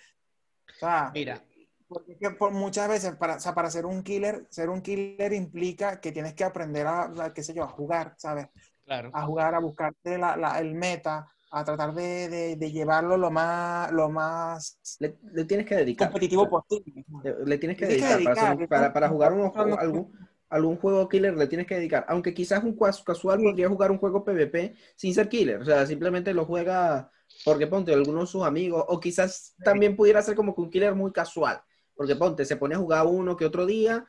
O 0.71 0.79
sea, 0.79 1.11
Mira, 1.13 1.43
porque 1.89 2.31
por 2.39 2.53
muchas 2.53 2.89
veces 2.89 3.17
para, 3.17 3.37
o 3.37 3.41
sea, 3.41 3.55
para 3.55 3.71
ser 3.71 3.85
un 3.87 4.03
killer, 4.03 4.47
ser 4.51 4.69
un 4.71 4.81
killer 4.83 5.33
implica 5.33 6.01
que 6.01 6.13
tienes 6.13 6.35
que 6.35 6.45
aprender 6.45 6.87
a, 6.87 7.05
a, 7.25 7.33
qué 7.35 7.43
sé 7.43 7.53
yo, 7.55 7.65
a 7.65 7.69
jugar, 7.69 8.15
¿sabes? 8.19 8.49
claro. 8.85 9.11
A 9.13 9.23
jugar, 9.27 9.55
a 9.55 9.59
buscarte 9.59 10.19
la, 10.19 10.37
la- 10.37 10.59
el 10.61 10.75
meta, 10.75 11.27
a 11.51 11.65
tratar 11.65 11.95
de, 11.95 12.29
de- 12.29 12.57
de 12.57 12.73
llevarlo 12.73 13.17
lo 13.17 13.31
más, 13.31 13.91
lo 13.93 14.09
más 14.11 14.79
Le, 15.01 15.17
le 15.33 15.45
tienes 15.45 15.67
que 15.67 15.77
dedicar. 15.77 16.09
competitivo 16.09 16.43
sea, 16.43 16.51
posible. 16.51 17.05
le, 17.25 17.35
le 17.47 17.59
tienes 17.59 17.77
que 17.79 17.87
Le 17.87 17.95
tienes 17.97 18.09
que 18.11 18.15
dedicar. 18.17 18.35
para, 18.37 18.55
un- 18.55 18.69
para, 18.69 18.93
para 18.93 19.09
jugar 19.09 19.33
un- 19.33 19.39
no, 19.55 19.67
no, 19.67 19.77
algún, 19.77 20.13
algún 20.51 20.77
juego 20.77 21.09
killer 21.09 21.37
le 21.37 21.47
tienes 21.47 21.67
que 21.67 21.77
dedicar. 21.77 22.05
Aunque 22.09 22.35
quizás 22.35 22.63
un 22.65 22.77
cas- 22.77 23.03
casual 23.03 23.41
podría 23.43 23.69
jugar 23.69 23.91
un 23.91 23.99
juego 23.99 24.25
PvP 24.25 24.75
sin 24.97 25.15
ser 25.15 25.29
killer. 25.29 25.61
O 25.61 25.65
sea, 25.65 25.87
simplemente 25.87 26.35
lo 26.35 26.45
juega 26.45 27.11
porque 27.45 27.67
ponte 27.67 27.93
alguno 27.95 28.21
de 28.21 28.27
sus 28.27 28.45
amigos. 28.45 28.85
O 28.89 29.01
quizás 29.01 29.55
también 29.65 29.97
pudiera 29.97 30.21
ser 30.23 30.35
como 30.35 30.55
que 30.55 30.61
un 30.61 30.71
killer 30.71 30.95
muy 30.95 31.13
casual. 31.13 31.61
Porque 31.95 32.15
ponte, 32.17 32.45
se 32.45 32.57
pone 32.57 32.75
a 32.75 32.79
jugar 32.79 33.07
uno 33.07 33.37
que 33.37 33.45
otro 33.47 33.67
día, 33.67 34.05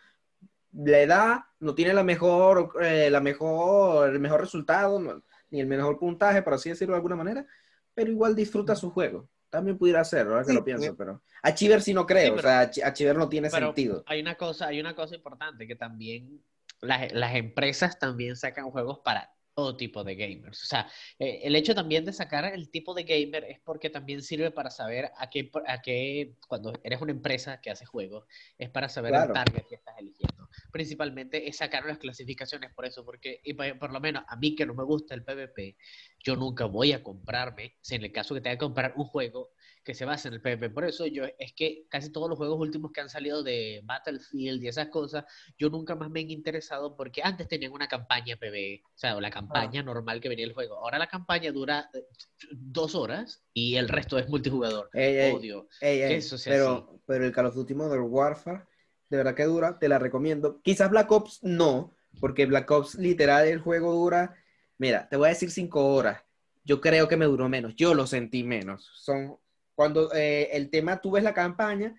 le 0.71 1.07
da, 1.07 1.47
no 1.59 1.73
tiene 1.73 1.93
la 1.93 2.03
mejor, 2.03 2.73
eh, 2.81 3.09
la 3.09 3.19
mejor, 3.21 4.09
el 4.09 4.19
mejor 4.19 4.41
resultado, 4.41 4.99
no- 4.99 5.21
ni 5.51 5.59
el 5.59 5.67
mejor 5.67 5.97
puntaje, 5.99 6.41
por 6.41 6.53
así 6.53 6.69
decirlo 6.69 6.93
de 6.93 6.97
alguna 6.97 7.15
manera, 7.15 7.45
pero 7.93 8.11
igual 8.11 8.35
disfruta 8.35 8.75
su 8.75 8.91
juego. 8.91 9.29
También 9.49 9.77
pudiera 9.77 10.03
ser, 10.03 10.27
ahora 10.27 10.41
que 10.43 10.49
Sí, 10.49 10.53
lo 10.53 10.63
pienso, 10.63 10.95
pero 10.95 11.23
a 11.41 11.53
Chiver 11.55 11.81
sí 11.81 11.93
no 11.93 12.05
creo, 12.05 12.33
Sí, 12.33 12.39
o 12.39 12.41
sea, 12.41 12.59
a 12.61 12.69
Chi- 12.69 12.81
a 12.83 12.93
Chiver 12.93 13.17
no 13.17 13.27
tiene 13.29 13.49
Pero 13.49 13.67
sentido. 13.67 14.03
hay 14.05 14.21
una 14.21 14.35
cosa, 14.35 14.67
hay 14.67 14.79
una 14.79 14.93
cosa 14.95 15.15
importante 15.15 15.65
que 15.67 15.75
también 15.75 16.43
las, 16.81 17.11
las 17.13 17.35
empresas 17.35 17.97
también 17.97 18.35
sacan 18.35 18.69
juegos 18.69 18.99
para 19.03 19.33
todo 19.55 19.75
tipo 19.75 20.03
de 20.03 20.15
gamers. 20.15 20.61
O 20.63 20.65
sea, 20.67 20.87
eh, 21.17 21.41
el 21.43 21.55
hecho 21.55 21.73
también 21.75 22.05
de 22.05 22.13
sacar 22.13 22.45
el 22.45 22.69
tipo 22.69 22.93
de 22.93 23.03
gamer 23.03 23.43
es 23.45 23.59
porque 23.59 23.89
también 23.89 24.21
sirve 24.21 24.51
para 24.51 24.69
saber 24.69 25.11
a 25.17 25.29
qué, 25.29 25.51
a 25.67 25.81
qué, 25.81 26.35
cuando 26.47 26.71
eres 26.83 27.01
una 27.01 27.11
empresa 27.11 27.59
que 27.59 27.71
hace 27.71 27.85
juegos, 27.85 28.25
es 28.57 28.69
para 28.69 28.87
saber 28.87 29.11
Claro. 29.11 29.27
el 29.29 29.33
target 29.33 29.65
que 29.67 29.75
estás 29.75 29.95
eligiendo. 29.97 30.38
Principalmente 30.71 31.47
es 31.47 31.57
sacar 31.57 31.85
las 31.85 31.97
clasificaciones 31.97 32.73
por 32.73 32.85
eso, 32.85 33.03
porque 33.03 33.41
y 33.43 33.53
por, 33.53 33.77
por 33.79 33.91
lo 33.91 33.99
menos 33.99 34.23
a 34.27 34.35
mí 34.35 34.55
que 34.55 34.65
no 34.65 34.73
me 34.73 34.83
gusta 34.83 35.15
el 35.15 35.23
PvP, 35.23 35.77
yo 36.23 36.35
nunca 36.35 36.65
voy 36.65 36.91
a 36.91 37.03
comprarme, 37.03 37.77
si 37.81 37.95
en 37.95 38.03
el 38.03 38.11
caso 38.11 38.35
que 38.35 38.41
tenga 38.41 38.55
que 38.55 38.65
comprar 38.65 38.93
un 38.95 39.05
juego 39.05 39.51
que 39.83 39.95
se 39.95 40.05
basa 40.05 40.27
en 40.27 40.35
el 40.35 40.41
PvP. 40.41 40.69
Por 40.69 40.85
eso 40.85 41.07
yo 41.07 41.23
es 41.37 41.53
que 41.53 41.85
casi 41.89 42.11
todos 42.11 42.29
los 42.29 42.37
juegos 42.37 42.59
últimos 42.59 42.91
que 42.91 43.01
han 43.01 43.09
salido 43.09 43.41
de 43.43 43.81
Battlefield 43.83 44.63
y 44.63 44.67
esas 44.67 44.89
cosas, 44.89 45.25
yo 45.57 45.69
nunca 45.69 45.95
más 45.95 46.09
me 46.09 46.19
han 46.19 46.29
interesado 46.29 46.95
porque 46.95 47.21
antes 47.23 47.47
tenían 47.47 47.71
una 47.71 47.87
campaña 47.87 48.35
PvE, 48.35 48.83
o 48.85 48.97
sea, 48.97 49.15
o 49.15 49.21
la 49.21 49.31
campaña 49.31 49.81
normal 49.81 50.21
que 50.21 50.29
venía 50.29 50.45
el 50.45 50.53
juego. 50.53 50.75
Ahora 50.75 50.99
la 50.99 51.07
campaña 51.07 51.51
dura 51.51 51.89
eh, 51.93 52.05
dos 52.51 52.93
horas 52.93 53.43
y 53.53 53.77
el 53.77 53.89
resto 53.89 54.17
es 54.19 54.29
multijugador. 54.29 54.89
Ey, 54.93 55.15
ey, 55.15 55.33
Odio. 55.33 55.67
ey, 55.81 56.01
eso 56.13 56.37
sea 56.37 56.53
pero, 56.53 57.01
pero 57.05 57.25
el 57.25 57.31
Call 57.31 57.47
of 57.47 57.55
Duty 57.55 57.73
Modern 57.73 58.03
Warfare, 58.03 58.65
de 59.09 59.17
verdad 59.17 59.35
que 59.35 59.45
dura, 59.45 59.79
te 59.79 59.89
la 59.89 59.99
recomiendo. 59.99 60.61
Quizás 60.61 60.89
Black 60.89 61.11
Ops 61.11 61.39
no, 61.43 61.95
porque 62.19 62.45
Black 62.45 62.69
Ops 62.69 62.95
literal 62.95 63.47
el 63.47 63.59
juego 63.59 63.93
dura, 63.93 64.35
mira, 64.77 65.07
te 65.09 65.17
voy 65.17 65.27
a 65.27 65.29
decir 65.29 65.51
cinco 65.51 65.93
horas. 65.93 66.21
Yo 66.63 66.79
creo 66.81 67.07
que 67.07 67.17
me 67.17 67.25
duró 67.25 67.49
menos, 67.49 67.75
yo 67.75 67.93
lo 67.93 68.05
sentí 68.05 68.43
menos. 68.43 68.89
Son 68.95 69.37
cuando 69.73 70.13
eh, 70.13 70.49
el 70.51 70.69
tema, 70.69 70.99
tú 70.99 71.11
ves 71.11 71.23
la 71.23 71.33
campaña, 71.33 71.95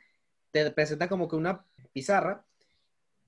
te 0.50 0.70
presenta 0.70 1.08
como 1.08 1.26
que 1.26 1.36
una 1.36 1.64
pizarra 1.92 2.44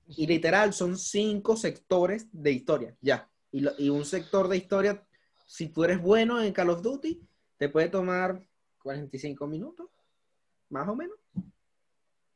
y 0.06 0.26
literal 0.26 0.74
son 0.74 0.98
cinco 0.98 1.56
sectores 1.56 2.26
de 2.32 2.52
historia, 2.52 2.94
ya. 3.00 3.30
Y, 3.50 3.64
y 3.82 3.88
un 3.88 4.04
sector 4.04 4.48
de 4.48 4.58
historia, 4.58 5.02
si 5.46 5.68
tú 5.68 5.84
eres 5.84 6.00
bueno 6.00 6.40
en 6.40 6.52
Call 6.52 6.70
of 6.70 6.82
Duty, 6.82 7.20
te 7.56 7.68
puede 7.68 7.88
tomar 7.88 8.46
45 8.82 9.46
minutos, 9.46 9.88
más 10.68 10.86
o 10.88 10.94
menos. 10.94 11.21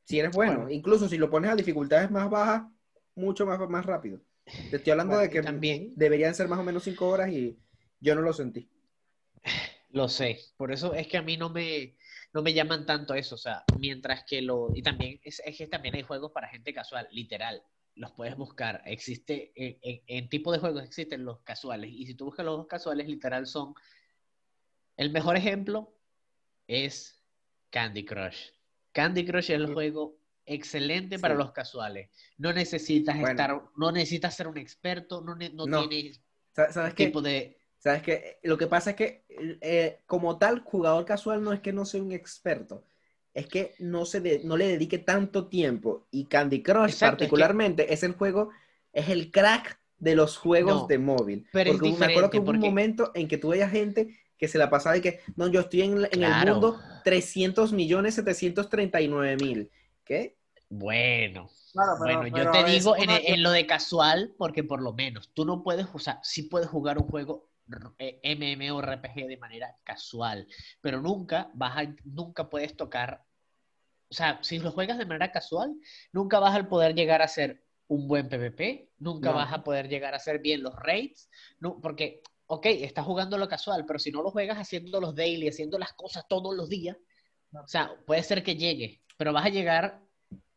Si 0.07 0.20
eres 0.20 0.30
bueno, 0.34 0.54
Bueno. 0.61 0.70
incluso 0.70 1.09
si 1.09 1.18
lo 1.18 1.28
pones 1.28 1.50
a 1.50 1.57
dificultades 1.57 2.11
más 2.12 2.30
bajas, 2.30 2.62
mucho 3.16 3.44
más, 3.44 3.59
más 3.68 3.84
rápido. 3.84 4.20
Te 4.70 4.76
estoy 4.76 4.92
hablando 4.92 5.14
Bueno, 5.16 5.22
de 5.22 5.30
que 5.30 5.42
también- 5.42 5.92
deberían 5.96 6.32
ser 6.34 6.46
más 6.46 6.61
o 6.61 6.62
menos 6.62 6.84
5 6.84 7.09
horas 7.09 7.28
y 7.32 7.59
yo 7.98 8.14
no 8.14 8.20
lo 8.20 8.32
sentí. 8.32 8.70
Lo 9.90 10.09
sé, 10.09 10.38
por 10.57 10.70
eso 10.70 10.94
es 10.94 11.09
que 11.09 11.16
a 11.16 11.22
mí 11.22 11.36
no 11.36 11.50
me, 11.50 11.96
no 12.32 12.42
me 12.42 12.52
llaman 12.54 12.86
tanto 12.86 13.14
eso, 13.14 13.34
o 13.34 13.38
sea, 13.38 13.64
mientras 13.80 14.22
que 14.24 14.42
lo, 14.42 14.68
y 14.74 14.82
también 14.82 15.18
es, 15.24 15.42
es 15.44 15.57
que 15.59 15.66
también 15.66 15.96
hay 15.96 16.02
juegos 16.02 16.30
para 16.30 16.48
gente 16.48 16.72
casual, 16.72 17.09
literal, 17.11 17.62
los 17.96 18.12
puedes 18.12 18.36
buscar, 18.36 18.82
existe, 18.84 19.52
en, 19.57 19.78
en- 19.82 20.02
en 20.07 20.28
tipo 20.28 20.52
de 20.52 20.59
juegos 20.59 20.84
existen 20.84 21.24
los 21.24 21.40
casuales, 21.40 21.90
y 21.90 22.07
si 22.07 22.14
tú 22.14 22.26
buscas 22.26 22.44
los 22.46 22.66
casuales, 22.68 23.09
literal 23.09 23.46
son, 23.46 23.74
el 24.96 25.11
mejor 25.11 25.36
ejemplo 25.36 25.92
es 26.68 27.20
Candy 27.70 28.04
Crush. 28.04 28.50
Candy 28.97 29.26
Crush 29.26 29.51
es 29.51 29.57
el 29.61 29.74
juego 29.74 30.16
excelente 30.47 31.18
para 31.18 31.34
los 31.34 31.53
casuales, 31.53 32.09
no 32.38 32.51
necesitas 32.55 33.14
Bueno. 33.20 33.30
estar, 33.30 33.62
no 33.76 33.92
necesitas 33.92 34.34
ser 34.34 34.49
un 34.49 34.57
experto, 34.57 35.20
no, 35.20 35.36
ne- 35.36 35.51
no, 35.53 35.66
No. 35.66 35.86
tienes 35.86 36.22
Sa- 36.53 36.72
¿Sabes 36.72 36.94
de... 36.94 37.59
¿Sabes 37.78 38.03
qué? 38.03 38.38
Lo 38.42 38.57
que 38.57 38.66
pasa 38.66 38.90
es 38.90 38.97
que, 38.97 39.24
eh, 39.61 39.99
como 40.07 40.38
tal, 40.38 40.61
jugador 40.61 41.05
casual 41.05 41.42
no 41.44 41.53
es 41.53 41.61
que 41.61 41.74
no 41.74 41.84
sea 41.84 42.01
un 42.03 42.11
experto, 42.12 42.84
es 43.34 43.47
que 43.47 43.74
no, 43.80 44.07
se 44.07 44.20
de- 44.20 44.40
no 44.44 44.57
le 44.57 44.66
dedique 44.66 44.97
tanto 44.99 45.47
tiempo. 45.49 46.09
Y 46.11 46.24
Candy 46.24 46.62
Crush, 46.62 46.92
Exacto, 46.92 46.94
es 46.97 47.01
que- 47.01 47.24
particularmente, 47.26 47.92
es, 47.92 48.03
el 48.03 48.12
juego, 48.12 48.49
es 48.94 49.11
el 49.11 49.30
crack 49.30 49.78
de 49.99 50.16
los 50.16 50.38
juegos 50.38 50.82
No, 50.82 50.86
de 50.86 50.99
móvil. 50.99 51.47
pero 51.53 51.70
es 51.72 51.76
porque 51.76 51.92
me 51.99 52.07
acuerdo 52.07 52.30
que 52.30 52.38
hubo 52.38 52.51
un 52.51 52.59
momento 52.61 53.12
en 53.14 53.28
que 53.28 53.36
tú 53.36 53.49
veías 53.49 53.70
gente 53.70 54.18
que 54.39 54.49
se 54.49 54.59
la 54.59 54.68
pasaba 54.70 54.97
y 54.97 55.01
que, 55.01 55.20
no, 55.37 55.49
yo 55.49 55.61
estoy 55.61 55.82
en, 55.82 56.05
en 56.12 56.22
el 56.22 56.47
mundo 56.53 56.78
300 57.05 57.72
millones 57.72 58.14
739 58.16 59.37
mil. 59.37 59.70
¿Qué? 60.05 60.37
Bueno, 60.68 61.49
Claro, 61.72 61.93
pero- 62.05 62.20
bueno, 62.20 62.37
yo 62.39 62.51
te 62.51 62.64
digo 62.64 62.97
en, 62.97 63.05
una- 63.05 63.18
en 63.18 63.43
lo 63.43 63.51
de 63.51 63.66
casual, 63.66 64.34
porque 64.39 64.64
por 64.64 64.82
lo 64.82 64.93
menos 64.93 65.30
tú 65.34 65.45
no 65.45 65.62
puedes 65.62 65.87
usar, 65.93 66.18
sí 66.22 66.45
puedes 66.45 66.68
jugar 66.68 66.99
un 66.99 67.07
juego 67.09 67.51
eh, 67.99 68.20
MMORPG 68.37 69.26
de 69.26 69.37
manera 69.39 69.76
casual, 69.84 70.47
pero 70.80 71.01
nunca 71.01 71.51
vas 71.55 71.76
a, 71.78 71.95
nunca 72.05 72.49
puedes 72.49 72.76
tocar, 72.76 73.24
o 74.09 74.14
sea, 74.14 74.39
si 74.43 74.59
lo 74.59 74.70
juegas 74.72 74.99
de 74.99 75.07
manera 75.07 75.32
casual, 75.32 75.74
nunca 76.12 76.39
vas 76.39 76.57
a 76.57 76.68
poder 76.68 76.95
llegar 76.95 77.22
a 77.22 77.28
ser 77.28 77.62
un 77.89 78.07
buen 78.09 78.28
PvP, 78.28 78.91
nunca 78.99 79.30
No. 79.30 79.37
vas 79.37 79.53
a 79.53 79.62
poder 79.64 79.89
llegar 79.89 80.14
a 80.14 80.18
hacer 80.18 80.39
bien 80.41 80.62
los 80.62 80.74
raids, 80.76 81.28
no, 81.61 81.80
porque, 81.80 82.22
ok, 82.47 82.66
estás 82.66 83.05
jugando 83.05 83.38
lo 83.38 83.49
casual, 83.49 83.84
pero 83.86 83.99
si 83.99 84.11
no 84.11 84.22
lo 84.22 84.30
juegas 84.30 84.59
haciendo 84.59 85.01
los 85.01 85.14
daily, 85.14 85.49
haciendo 85.49 85.78
las 85.78 85.92
cosas 85.94 86.26
todos 86.28 86.55
los 86.57 86.68
días, 86.68 86.97
o 87.53 87.66
sea, 87.66 87.90
puede 88.07 88.22
ser 88.22 88.42
que 88.42 88.57
llegue, 88.57 89.03
pero 89.16 89.32
vas 89.32 89.47
a 89.47 89.51
llegar 89.51 90.03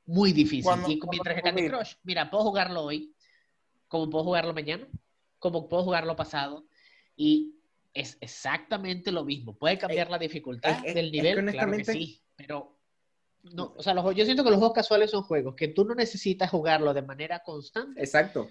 muy 0.06 0.32
difícil. 0.34 0.64
Cuando- 0.64 0.90
y 0.90 1.00
mientras 1.10 1.36
que 1.36 1.42
Candy. 1.42 1.68
Crush, 1.68 1.94
mira, 2.04 2.30
puedo 2.30 2.44
jugarlo 2.44 2.84
hoy, 2.84 3.16
como 3.88 4.10
puedo 4.10 4.24
jugarlo 4.24 4.54
mañana, 4.54 4.88
como 5.40 5.68
puedo 5.70 5.84
jugarlo 5.84 6.16
pasado, 6.16 6.68
y 7.16 7.56
es 7.94 8.18
exactamente 8.22 9.12
lo 9.12 9.24
mismo. 9.26 9.58
Puede 9.58 9.78
cambiar 9.78 10.10
la 10.10 10.18
dificultad 10.20 10.72
es- 10.72 10.86
es- 10.90 10.96
del 10.96 11.06
es 11.08 11.12
que 11.12 11.18
nivel, 11.18 11.34
claro 11.34 11.52
que 11.52 11.58
honestamente- 11.64 11.94
sí, 11.94 12.22
pero 12.36 12.78
no, 13.44 13.74
o 13.78 13.82
sea, 13.82 13.94
los, 13.94 14.16
yo 14.16 14.26
siento 14.26 14.44
que 14.44 14.50
los 14.50 14.60
juegos 14.60 14.76
casuales 14.76 15.10
son 15.12 15.24
juegos 15.24 15.56
que 15.56 15.70
tú 15.70 15.86
no 15.86 15.96
necesitas 15.96 16.50
jugarlo 16.52 16.94
de 16.94 17.02
manera 17.02 17.40
constante 17.40 18.00
Exacto. 18.02 18.50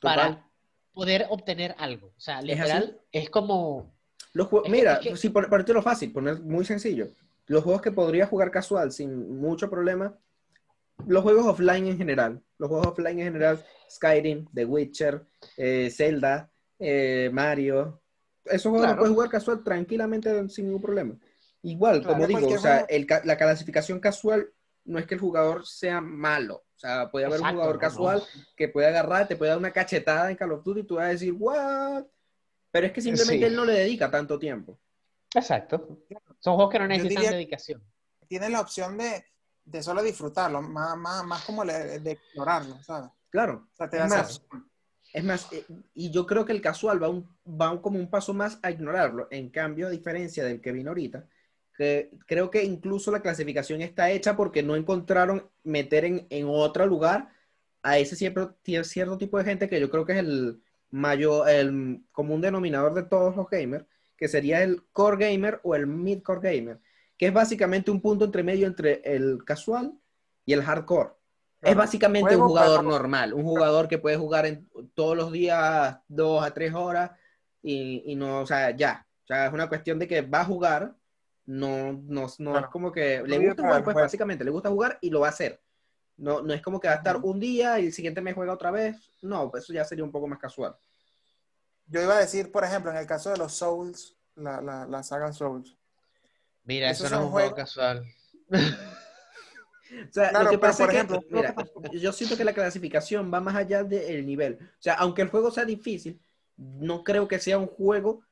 para 0.00 0.28
Total. 0.28 0.46
Poder 0.92 1.26
obtener 1.30 1.74
algo. 1.78 2.08
O 2.16 2.20
sea, 2.20 2.40
literal, 2.42 3.00
es, 3.10 3.30
como... 3.30 3.92
Los 4.34 4.48
Es 4.52 4.62
que- 4.64 4.70
Mira, 4.70 4.94
es 4.94 4.98
que- 5.00 5.16
si 5.16 5.28
por, 5.30 5.48
lo 5.74 5.82
fácil, 5.82 6.12
poner 6.12 6.40
muy 6.40 6.64
sencillo. 6.64 7.08
Los 7.46 7.64
juegos 7.64 7.82
que 7.82 7.92
podría 7.92 8.26
jugar 8.26 8.50
casual 8.50 8.92
sin 8.92 9.38
mucho 9.40 9.68
problema, 9.68 10.16
los 11.06 11.22
juegos 11.22 11.46
offline 11.46 11.86
en 11.86 11.98
general. 11.98 12.40
Los 12.58 12.68
juegos 12.68 12.86
offline 12.88 13.18
en 13.18 13.24
general, 13.26 13.64
Skyrim, 13.90 14.46
The 14.54 14.64
Witcher, 14.64 15.26
eh, 15.56 15.90
Zelda, 15.90 16.50
eh, 16.78 17.30
Mario. 17.32 18.00
Esos 18.44 18.70
juegos 18.70 18.80
Claro. 18.82 18.94
los 18.94 18.98
puedes 19.00 19.14
jugar 19.14 19.28
casual 19.30 19.64
tranquilamente 19.64 20.48
sin 20.48 20.66
ningún 20.66 20.82
problema. 20.82 21.16
Igual, 21.62 22.00
Claro, 22.02 22.14
como 22.14 22.26
digo, 22.26 22.46
o 22.48 22.58
sea, 22.58 22.72
juego. 22.80 22.86
el 22.90 23.06
ca- 23.06 23.22
la 23.24 23.36
clasificación 23.36 24.00
casual 24.00 24.48
no 24.84 24.98
es 24.98 25.06
que 25.06 25.14
el 25.14 25.20
jugador 25.20 25.66
sea 25.66 26.00
malo. 26.00 26.64
O 26.82 26.84
sea, 26.84 27.10
puede 27.12 27.26
haber 27.26 27.36
Exacto, 27.38 27.52
un 27.54 27.58
jugador 27.60 27.76
no, 27.76 27.80
casual 27.80 28.18
no. 28.18 28.42
que 28.56 28.68
puede 28.68 28.88
agarrar, 28.88 29.28
te 29.28 29.36
puede 29.36 29.50
dar 29.50 29.58
una 29.58 29.70
cachetada 29.70 30.28
en 30.32 30.36
Call 30.36 30.50
of 30.50 30.64
Duty 30.64 30.80
y 30.80 30.82
tú 30.82 30.96
vas 30.96 31.04
a 31.04 31.08
decir, 31.10 31.32
¿what? 31.38 32.04
Pero 32.72 32.86
es 32.88 32.92
que 32.92 33.00
simplemente 33.00 33.38
Sí. 33.38 33.44
él 33.44 33.54
no 33.54 33.64
le 33.64 33.74
dedica 33.74 34.10
tanto 34.10 34.36
tiempo. 34.36 34.76
Exacto. 35.32 36.00
Son 36.40 36.56
juegos 36.56 36.72
que 36.72 36.78
no 36.80 36.88
necesitan 36.88 37.22
diría- 37.22 37.30
dedicación. 37.36 37.82
Tienes 38.26 38.50
la 38.50 38.60
opción 38.60 38.98
de, 38.98 39.24
de 39.64 39.82
solo 39.82 40.02
disfrutarlo, 40.02 40.60
más, 40.60 40.96
más, 40.96 41.24
más 41.24 41.44
como 41.44 41.64
le- 41.64 42.00
de 42.00 42.10
explorarlo, 42.12 42.82
¿sabes? 42.82 43.10
Claro. 43.30 43.68
O 43.72 43.76
sea, 43.76 43.88
te 43.88 43.98
Es 43.98 44.08
más. 44.08 44.42
Es 45.12 45.22
más, 45.24 45.52
eh, 45.52 45.64
y 45.94 46.10
yo 46.10 46.26
creo 46.26 46.44
que 46.44 46.52
el 46.52 46.62
casual 46.62 47.00
va, 47.00 47.08
un, 47.10 47.28
va 47.46 47.70
un- 47.70 47.78
como 47.78 47.98
un 47.98 48.10
paso 48.10 48.34
más 48.34 48.58
a 48.62 48.70
ignorarlo. 48.72 49.28
En 49.30 49.50
cambio, 49.50 49.86
a 49.86 49.90
diferencia 49.90 50.42
del 50.44 50.60
que 50.60 50.72
vino 50.72 50.90
ahorita, 50.90 51.28
que 51.76 52.10
creo 52.26 52.50
que 52.50 52.64
incluso 52.64 53.10
la 53.10 53.22
clasificación 53.22 53.80
está 53.82 54.10
hecha 54.10 54.36
porque 54.36 54.62
no 54.62 54.76
encontraron 54.76 55.48
meter 55.64 56.04
en, 56.04 56.26
en 56.30 56.46
otro 56.48 56.86
lugar 56.86 57.28
a 57.82 57.98
ese 57.98 58.14
cierto, 58.16 58.56
cierto 58.84 59.18
tipo 59.18 59.38
de 59.38 59.44
gente 59.44 59.68
que 59.68 59.80
yo 59.80 59.90
creo 59.90 60.04
que 60.04 60.12
es 60.12 60.18
el 60.18 60.62
mayor, 60.90 61.48
el 61.48 62.02
común 62.12 62.40
denominador 62.40 62.94
de 62.94 63.02
todos 63.04 63.34
los 63.34 63.48
gamers, 63.48 63.86
que 64.16 64.28
sería 64.28 64.62
el 64.62 64.84
core 64.92 65.32
gamer 65.32 65.60
o 65.64 65.74
el 65.74 65.86
mid-core 65.86 66.40
gamer, 66.40 66.78
que 67.16 67.26
es 67.26 67.32
básicamente 67.32 67.90
un 67.90 68.00
punto 68.00 68.24
entre 68.24 68.42
medio 68.42 68.66
entre 68.66 69.00
el 69.04 69.44
casual 69.44 69.94
y 70.44 70.52
el 70.52 70.62
hardcore. 70.62 71.10
Es 71.60 71.76
básicamente 71.76 72.34
un 72.36 72.42
Juego, 72.42 72.48
jugador 72.48 72.80
pero- 72.80 72.90
normal, 72.90 73.34
un 73.34 73.44
jugador 73.44 73.88
que 73.88 73.98
puede 73.98 74.16
jugar 74.16 74.46
en, 74.46 74.68
todos 74.94 75.16
los 75.16 75.32
días 75.32 75.98
dos 76.08 76.44
a 76.44 76.52
tres 76.52 76.74
horas 76.74 77.12
y, 77.62 78.02
y 78.06 78.14
no, 78.16 78.40
o 78.40 78.46
sea, 78.46 78.70
ya. 78.76 79.06
O 79.24 79.26
sea, 79.26 79.46
es 79.46 79.52
una 79.52 79.68
cuestión 79.68 79.98
de 79.98 80.08
que 80.08 80.22
va 80.22 80.40
a 80.40 80.44
jugar, 80.44 80.94
no, 81.46 81.92
no, 81.92 82.26
no 82.38 82.50
Claro. 82.52 82.66
es 82.66 82.72
como 82.72 82.92
que 82.92 83.22
le 83.26 83.38
gusta 83.38 83.62
jugar, 83.62 83.82
pues 83.84 83.94
juego. 83.94 84.06
básicamente 84.06 84.44
le 84.44 84.50
gusta 84.50 84.68
jugar 84.70 84.98
y 85.00 85.10
lo 85.10 85.20
va 85.20 85.26
a 85.28 85.30
hacer. 85.30 85.60
No, 86.16 86.42
no 86.42 86.52
es 86.54 86.62
como 86.62 86.78
que 86.78 86.88
va 86.88 86.94
a 86.94 86.98
estar 86.98 87.16
un 87.16 87.40
día 87.40 87.80
y 87.80 87.86
el 87.86 87.92
siguiente 87.92 88.20
me 88.20 88.32
juega 88.34 88.52
otra 88.52 88.70
vez. 88.70 89.12
No, 89.22 89.50
pues 89.50 89.64
eso 89.64 89.72
ya 89.72 89.84
sería 89.84 90.04
un 90.04 90.12
poco 90.12 90.28
más 90.28 90.38
casual. 90.38 90.76
Yo 91.86 92.00
iba 92.02 92.16
a 92.16 92.20
decir, 92.20 92.52
por 92.52 92.64
ejemplo, 92.64 92.90
en 92.90 92.96
el 92.98 93.06
caso 93.06 93.30
de 93.30 93.38
los 93.38 93.52
Souls, 93.52 94.16
la, 94.36 94.60
la, 94.60 94.86
la 94.86 95.02
saga 95.02 95.32
Souls. 95.32 95.76
Mira, 96.64 96.90
eso 96.90 97.08
no 97.10 97.16
es 97.16 97.22
un 97.22 97.30
juego 97.30 97.54
casual. 97.54 98.04
O 100.08 100.10
sea, 100.12 100.30
Claro, 100.30 100.44
lo 100.46 100.50
que 100.52 100.58
pasa 100.58 100.84
por 100.86 100.94
es 100.94 101.04
que, 101.04 101.14
ejemplo, 101.14 101.20
mira, 101.28 101.54
yo 101.92 102.12
siento 102.14 102.34
que 102.36 102.44
la 102.44 102.54
clasificación 102.54 103.30
va 103.32 103.40
más 103.40 103.54
allá 103.56 103.84
del 103.84 104.24
nivel. 104.24 104.58
O 104.62 104.80
sea, 104.82 104.94
aunque 104.94 105.20
el 105.20 105.28
juego 105.28 105.50
sea 105.50 105.66
difícil, 105.66 106.18
no 106.56 107.04
creo 107.04 107.28
que 107.28 107.38
sea 107.38 107.58
un 107.58 107.66
juego 107.66 108.22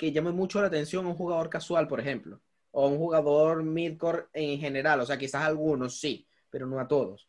que 0.00 0.12
llame 0.12 0.32
mucho 0.32 0.62
la 0.62 0.68
atención 0.68 1.04
a 1.04 1.10
un 1.10 1.14
jugador 1.14 1.50
casual, 1.50 1.86
por 1.86 2.00
ejemplo, 2.00 2.40
o 2.70 2.86
a 2.86 2.88
un 2.88 2.96
jugador 2.96 3.62
midcore 3.62 4.28
en 4.32 4.58
general. 4.58 4.98
O 5.00 5.04
sea, 5.04 5.18
quizás 5.18 5.42
a 5.42 5.46
algunos 5.46 6.00
sí, 6.00 6.26
pero 6.48 6.66
no 6.66 6.80
a 6.80 6.88
todos. 6.88 7.28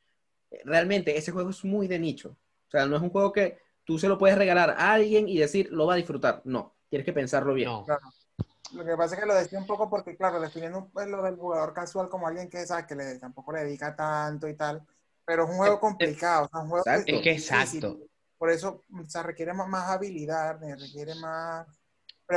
Realmente, 0.63 1.17
ese 1.17 1.33
juego 1.33 1.49
es 1.49 1.65
muy 1.65 1.89
de 1.89 1.99
nicho. 1.99 2.29
O 2.29 2.71
sea, 2.71 2.85
no 2.85 2.95
es 2.95 3.01
un 3.01 3.09
juego 3.09 3.33
que 3.33 3.59
tú 3.83 3.99
se 3.99 4.07
lo 4.07 4.17
puedes 4.17 4.37
regalar 4.37 4.69
a 4.69 4.93
alguien 4.93 5.27
y 5.27 5.37
decir, 5.37 5.67
lo 5.69 5.85
va 5.85 5.95
a 5.95 5.97
disfrutar. 5.97 6.43
No, 6.45 6.77
tienes 6.87 7.05
que 7.05 7.11
pensarlo 7.11 7.53
bien. 7.53 7.67
No. 7.67 7.85
Lo 8.73 8.85
que 8.85 8.95
pasa 8.95 9.15
es 9.15 9.19
que 9.21 9.27
lo 9.27 9.35
decía 9.35 9.59
un 9.59 9.67
poco 9.67 9.89
porque, 9.89 10.15
claro, 10.15 10.39
definiendo 10.39 10.89
pues, 10.93 11.09
lo 11.09 11.21
del 11.23 11.35
jugador 11.35 11.73
casual 11.73 12.07
como 12.07 12.25
alguien 12.25 12.49
que, 12.49 12.65
¿sabes? 12.65 12.85
que 12.85 12.95
le, 12.95 13.19
tampoco 13.19 13.51
le 13.51 13.65
dedica 13.65 13.93
tanto 13.97 14.47
y 14.47 14.55
tal, 14.55 14.81
pero 15.25 15.43
es 15.43 15.49
un 15.49 15.57
juego 15.57 15.77
complicado, 15.77 16.45
o 16.45 16.47
sea, 16.47 16.61
un 16.61 16.69
juego 16.69 16.85
Exacto. 16.85 17.15
Es 17.15 17.21
que 17.21 17.31
exacto. 17.33 17.99
Por 18.37 18.49
eso, 18.49 18.81
o 18.97 19.09
sea, 19.09 19.23
requiere 19.23 19.51
más, 19.51 19.67
más 19.67 19.89
habilidad, 19.89 20.57
requiere 20.79 21.15
más 21.15 21.67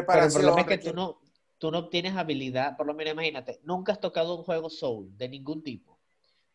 Pero 0.02 0.24
el 0.24 0.32
preparación. 0.32 0.42
problema 0.42 0.60
es 0.62 0.66
que 0.78 0.78
tú 0.90 0.94
no, 0.94 1.20
tú 1.58 1.70
no 1.70 1.78
obtienes 1.78 2.14
habilidad, 2.16 2.76
por 2.76 2.86
lo 2.86 2.94
menos 2.94 3.12
imagínate, 3.14 3.60
nunca 3.64 3.92
has 3.92 4.00
tocado 4.00 4.36
un 4.36 4.44
juego 4.44 4.68
Soul 4.70 5.16
de 5.16 5.28
ningún 5.28 5.62
tipo. 5.62 5.98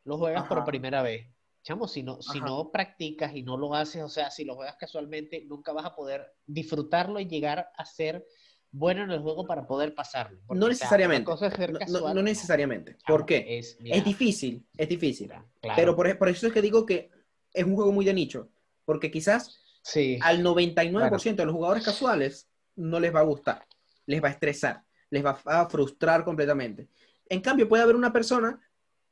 Lo 0.03 0.17
juegas 0.17 0.45
por 0.47 0.57
Ajá. 0.59 0.65
primera 0.65 1.01
vez. 1.01 1.27
Chamo, 1.61 1.87
si 1.87 2.03
no, 2.03 2.21
si 2.21 2.39
no 2.39 2.71
practicas 2.71 3.35
y 3.35 3.43
no 3.43 3.57
lo 3.57 3.75
haces, 3.75 4.01
o 4.01 4.09
sea, 4.09 4.31
si 4.31 4.45
lo 4.45 4.55
juegas 4.55 4.75
casualmente, 4.77 5.43
nunca 5.45 5.73
vas 5.73 5.85
a 5.85 5.93
poder 5.95 6.33
disfrutarlo 6.47 7.19
y 7.19 7.27
llegar 7.27 7.69
a 7.77 7.85
ser 7.85 8.25
bueno 8.71 9.03
en 9.03 9.11
el 9.11 9.19
juego 9.19 9.45
para 9.45 9.67
poder 9.67 9.93
pasarlo. 9.93 10.39
Porque, 10.47 10.59
No 10.59 10.65
o 10.65 10.69
sea, 10.69 10.73
necesariamente. 10.75 11.37
ser 11.37 11.71
No, 11.73 11.73
no- 11.73 11.79
casual, 11.79 12.15
no 12.15 12.21
necesariamente. 12.23 12.93
Chamo, 12.97 13.17
¿Por 13.17 13.25
qué? 13.25 13.59
Es, 13.59 13.77
Es 13.83 14.03
difícil, 14.05 14.65
es 14.77 14.87
difícil. 14.89 15.27
mira, 15.27 15.45
claro. 15.59 15.75
Pero 15.75 15.95
por, 15.95 16.17
por 16.17 16.29
eso 16.29 16.47
es 16.47 16.53
que 16.53 16.61
digo 16.61 16.85
que 16.85 17.11
es 17.53 17.63
un 17.65 17.75
juego 17.75 17.91
muy 17.91 18.05
de 18.05 18.13
nicho. 18.13 18.49
Porque 18.85 19.11
quizás 19.11 19.59
sí. 19.83 20.17
al 20.21 20.41
99% 20.41 21.35
de 21.35 21.45
los 21.45 21.53
jugadores 21.55 21.83
casuales 21.83 22.48
no 22.79 22.99
les 22.99 23.13
va 23.13 23.19
a 23.19 23.23
gustar. 23.23 23.65
Les 24.05 24.23
va 24.23 24.27
a 24.29 24.31
estresar. 24.31 24.83
Les 25.09 25.23
va 25.25 25.39
a 25.45 25.67
frustrar 25.69 26.23
completamente. 26.23 26.87
En 27.27 27.41
cambio, 27.41 27.67
puede 27.69 27.83
haber 27.83 27.95
una 27.95 28.11
persona 28.11 28.59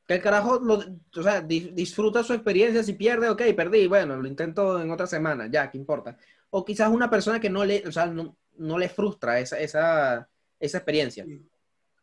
que 0.07 0.15
el 0.15 0.22
carajo 0.22 0.59
lo- 0.59 0.84
o 1.15 1.24
sea, 1.24 1.41
di- 1.41 1.72
disfruta 1.74 2.24
su 2.24 2.34
experiencia. 2.34 2.82
Si 2.84 2.93
pierde, 2.93 3.30
ok, 3.30 3.41
perdí. 3.55 3.88
Bueno, 3.88 4.15
lo 4.18 4.28
intento 4.28 4.82
en 4.82 4.89
otra 4.91 5.05
semana. 5.07 5.47
Ya, 5.47 5.70
¿qué 5.70 5.78
importa? 5.78 6.18
O 6.49 6.63
quizás 6.63 6.89
una 6.89 7.09
persona 7.09 7.39
que 7.39 7.49
no 7.49 7.65
le, 7.65 7.84
o 7.88 7.91
sea, 7.91 8.05
no, 8.07 8.38
no 8.57 8.78
le 8.78 8.89
frustra 8.89 9.39
esa, 9.39 9.59
esa, 9.59 10.30
esa 10.59 10.78
experiencia. 10.78 11.26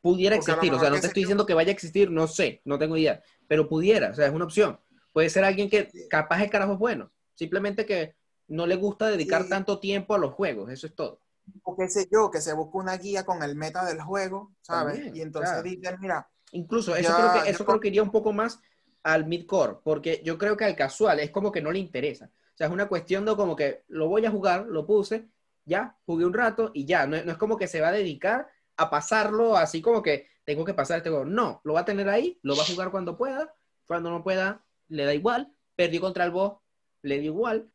Pudiera 0.03 0.37
Porque 0.37 0.51
existir. 0.53 0.75
O 0.75 0.79
sea, 0.79 0.91
no 0.91 1.01
te 1.01 1.07
estoy 1.07 1.23
diciendo 1.23 1.47
que 1.47 1.55
vaya 1.55 1.71
a 1.71 1.73
existir, 1.73 2.11
no 2.11 2.27
sé, 2.29 2.61
no 2.65 2.79
tengo 2.79 2.97
idea. 2.97 3.23
Pero 3.49 3.67
pudiera, 3.69 4.11
o 4.11 4.15
sea, 4.15 4.27
es 4.27 4.33
una 4.33 4.45
opción. 4.45 4.79
Puede 5.13 5.31
ser 5.31 5.45
alguien 5.45 5.71
que 5.71 5.89
capaz 6.11 6.43
el 6.43 6.51
carajo 6.51 6.75
es 6.75 6.79
bueno. 6.79 7.11
Simplemente 7.35 7.87
que 7.87 8.15
no 8.49 8.67
le 8.67 8.77
gusta 8.77 9.07
dedicar 9.09 9.45
Sí. 9.45 9.49
tanto 9.49 9.79
tiempo 9.81 10.15
a 10.15 10.19
los 10.19 10.33
juegos. 10.35 10.71
Eso 10.71 10.87
es 10.87 10.95
todo. 10.95 11.21
O 11.63 11.77
qué 11.77 11.89
sé 11.89 12.09
yo, 12.11 12.31
que 12.31 12.41
se 12.41 12.53
busca 12.55 12.79
una 12.79 12.97
guía 12.97 13.25
con 13.25 13.43
el 13.43 13.57
meta 13.57 13.85
del 13.85 14.01
juego, 14.03 14.55
¿sabes? 14.63 14.97
También, 14.97 15.17
y 15.17 15.21
entonces 15.23 15.51
claro. 15.51 15.63
dicen, 15.63 15.97
mira, 16.01 16.29
Incluso 16.53 16.95
eso 16.95 17.03
Ya, 17.03 17.17
creo 17.17 17.31
que 17.33 17.39
yo 17.51 17.51
eso 17.51 17.65
con- 17.65 17.67
creo 17.67 17.81
que 17.81 17.89
iría 17.89 18.03
un 18.03 18.13
poco 18.13 18.33
más 18.33 18.61
al 19.03 19.27
midcore, 19.27 19.79
porque 19.83 20.23
yo 20.25 20.39
creo 20.39 20.57
que 20.57 20.65
al 20.65 20.77
casual 20.77 21.21
es 21.21 21.31
como 21.31 21.51
que 21.53 21.61
no 21.61 21.73
le 21.73 21.79
interesa. 21.81 22.27
O 22.27 22.57
sea, 22.57 22.69
es 22.69 22.73
una 22.73 22.87
cuestión 22.89 23.25
de 23.25 23.35
como 23.37 23.57
que 23.57 23.85
lo 23.89 24.09
voy 24.09 24.25
a 24.25 24.31
jugar, 24.31 24.67
lo 24.67 24.87
puse, 24.87 25.29
ya, 25.65 25.97
jugué 26.07 26.25
un 26.27 26.33
rato 26.35 26.71
y 26.75 26.87
ya. 26.87 27.07
No, 27.07 27.23
no 27.25 27.33
es 27.33 27.39
como 27.39 27.57
que 27.57 27.67
se 27.67 27.81
va 27.81 27.89
a 27.89 27.93
dedicar 27.93 28.49
a 28.77 28.91
pasarlo 28.91 29.57
así 29.57 29.83
como 29.83 30.03
que 30.03 30.29
tengo 30.45 30.65
que 30.65 30.75
pasar 30.75 30.99
este 30.99 31.11
juego. 31.11 31.25
No, 31.25 31.61
lo 31.65 31.75
va 31.75 31.81
a 31.81 31.85
tener 31.85 32.09
ahí, 32.09 32.39
lo 32.43 32.57
va 32.57 32.63
a 32.63 32.67
jugar 32.67 32.91
cuando 32.91 33.17
pueda, 33.17 33.53
cuando 33.87 34.11
no 34.11 34.23
pueda, 34.23 34.65
le 34.89 35.05
da 35.05 35.15
igual. 35.15 35.53
Perdió 35.77 36.01
contra 36.01 36.25
el 36.25 36.31
boss, 36.31 36.59
le 37.03 37.19
dio 37.19 37.33
igual. 37.33 37.69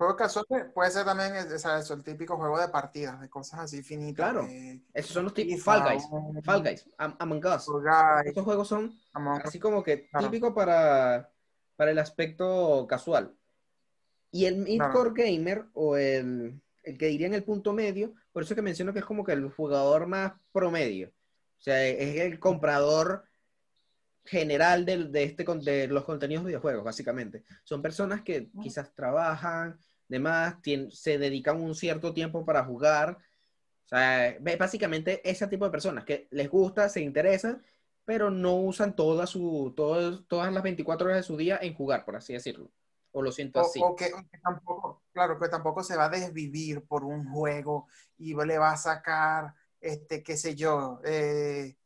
Juego 0.00 0.16
casual 0.16 0.46
puede 0.74 0.90
ser 0.90 1.04
también 1.04 1.58
sea, 1.58 1.78
eso, 1.78 1.92
el 1.94 2.02
típico 2.02 2.36
juego 2.36 2.58
de 2.58 2.68
partidas, 2.68 3.20
de 3.20 3.28
cosas 3.28 3.60
así 3.60 3.82
finitas. 3.82 4.30
Claro. 4.32 4.46
de 4.46 4.80
Esos 4.94 5.12
son 5.12 5.24
los 5.24 5.32
FIFA, 5.34 5.62
Fall 5.62 5.92
Guys, 5.92 6.44
Fall 6.44 6.62
Guys, 6.62 6.86
Am- 6.96 7.16
Among 7.18 7.44
Us. 7.44 7.66
Guys, 7.66 8.26
Estos 8.26 8.44
juegos 8.44 8.66
son 8.66 8.98
Among 9.12 9.42
así 9.44 9.58
como 9.58 9.82
que 9.82 10.08
Claro. 10.08 10.26
típico 10.26 10.54
para, 10.54 11.30
para 11.76 11.90
el 11.90 11.98
aspecto 11.98 12.86
casual. 12.88 13.36
Y 14.32 14.46
el 14.46 14.56
midcore 14.56 15.12
gamer 15.14 15.66
o 15.74 15.96
el, 15.96 16.60
el 16.82 16.96
que 16.98 17.06
diría 17.06 17.26
en 17.26 17.34
el 17.34 17.44
punto 17.44 17.72
medio, 17.72 18.14
por 18.32 18.42
eso 18.42 18.54
que 18.54 18.62
menciono 18.62 18.92
que 18.92 19.00
es 19.00 19.04
como 19.04 19.22
que 19.24 19.32
el 19.32 19.50
jugador 19.50 20.06
más 20.06 20.32
promedio. 20.52 21.08
O 21.58 21.62
sea, 21.62 21.86
es 21.86 22.20
el 22.20 22.38
comprador 22.40 23.24
general 24.24 24.84
del- 24.84 25.10
de, 25.12 25.24
este, 25.24 25.44
de 25.44 25.88
los 25.88 26.04
contenidos 26.04 26.44
de 26.44 26.48
videojuegos, 26.48 26.84
básicamente. 26.84 27.44
Son 27.64 27.82
personas 27.82 28.22
que 28.22 28.50
quizás 28.62 28.94
trabajan, 28.94 29.78
demás, 30.10 30.56
tien- 30.62 30.90
se 30.90 31.18
dedican 31.18 31.60
un 31.60 31.74
cierto 31.74 32.12
tiempo 32.12 32.44
para 32.44 32.64
jugar. 32.64 33.16
O 33.86 33.88
sea, 33.88 34.36
básicamente 34.58 35.28
ese 35.28 35.46
tipo 35.46 35.64
de 35.64 35.70
personas 35.70 36.04
que 36.04 36.28
les 36.30 36.50
gusta, 36.50 36.88
se 36.88 37.00
interesan, 37.00 37.62
pero 38.04 38.30
no 38.30 38.56
usan 38.56 38.94
toda 38.94 39.26
su, 39.26 39.72
todo- 39.76 40.22
todas 40.24 40.52
las 40.52 40.62
24 40.62 41.06
horas 41.06 41.18
de 41.18 41.22
su 41.22 41.36
día 41.36 41.58
en 41.62 41.74
jugar, 41.74 42.04
por 42.04 42.16
así 42.16 42.32
decirlo. 42.32 42.70
O 43.12 43.22
lo 43.22 43.32
siento 43.32 43.60
así. 43.60 43.80
O, 43.82 43.96
que, 43.96 44.10
tampoco, 44.42 45.02
claro, 45.12 45.38
que 45.38 45.48
tampoco 45.48 45.82
se 45.82 45.96
va 45.96 46.04
a 46.06 46.10
desvivir 46.10 46.84
por 46.86 47.04
un 47.04 47.28
juego 47.30 47.88
y 48.18 48.34
le 48.34 48.58
va 48.58 48.72
a 48.72 48.76
sacar, 48.76 49.54
este, 49.80 50.22
qué 50.22 50.36
sé 50.36 50.54
yo, 50.54 51.00
eh, 51.04 51.76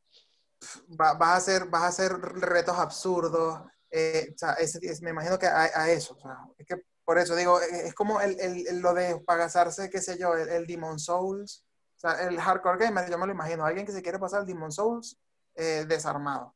vas, 0.89 1.17
a 1.21 1.37
hacer, 1.37 1.67
vas 1.67 1.83
a 1.83 1.89
hacer 1.89 2.13
retos 2.13 2.79
absurdos. 2.79 3.63
Eh, 3.91 4.35
o 4.35 4.39
sea, 4.39 4.57
me 5.03 5.11
imagino 5.11 5.39
que 5.39 5.47
a, 5.47 5.91
eso. 5.91 6.15
O 6.15 6.21
sea, 6.21 6.37
es 6.59 6.67
que 6.67 6.85
por 7.05 7.19
eso 7.19 7.37
digo, 7.37 7.61
e, 7.61 7.89
es 7.89 7.95
como 7.95 8.21
el, 8.21 8.39
el, 8.41 8.81
lo 8.81 8.95
de 8.95 9.21
pagasarse, 9.21 9.91
qué 9.91 10.01
sé 10.01 10.19
yo, 10.19 10.35
el, 10.35 10.49
el, 10.49 10.67
Demon 10.67 10.99
Souls. 10.99 11.65
O 11.97 11.99
sea, 11.99 12.27
el 12.27 12.41
hardcore 12.41 12.79
gamer, 12.79 13.11
yo 13.11 13.19
me 13.19 13.27
lo 13.27 13.33
imagino, 13.33 13.65
alguien 13.65 13.87
que 13.87 13.93
se 13.93 14.03
quiere 14.03 14.19
pasar 14.19 14.41
el 14.41 14.47
Demon 14.47 14.73
Souls 14.73 15.19
eh, 15.55 15.85
desarmado. 15.87 16.55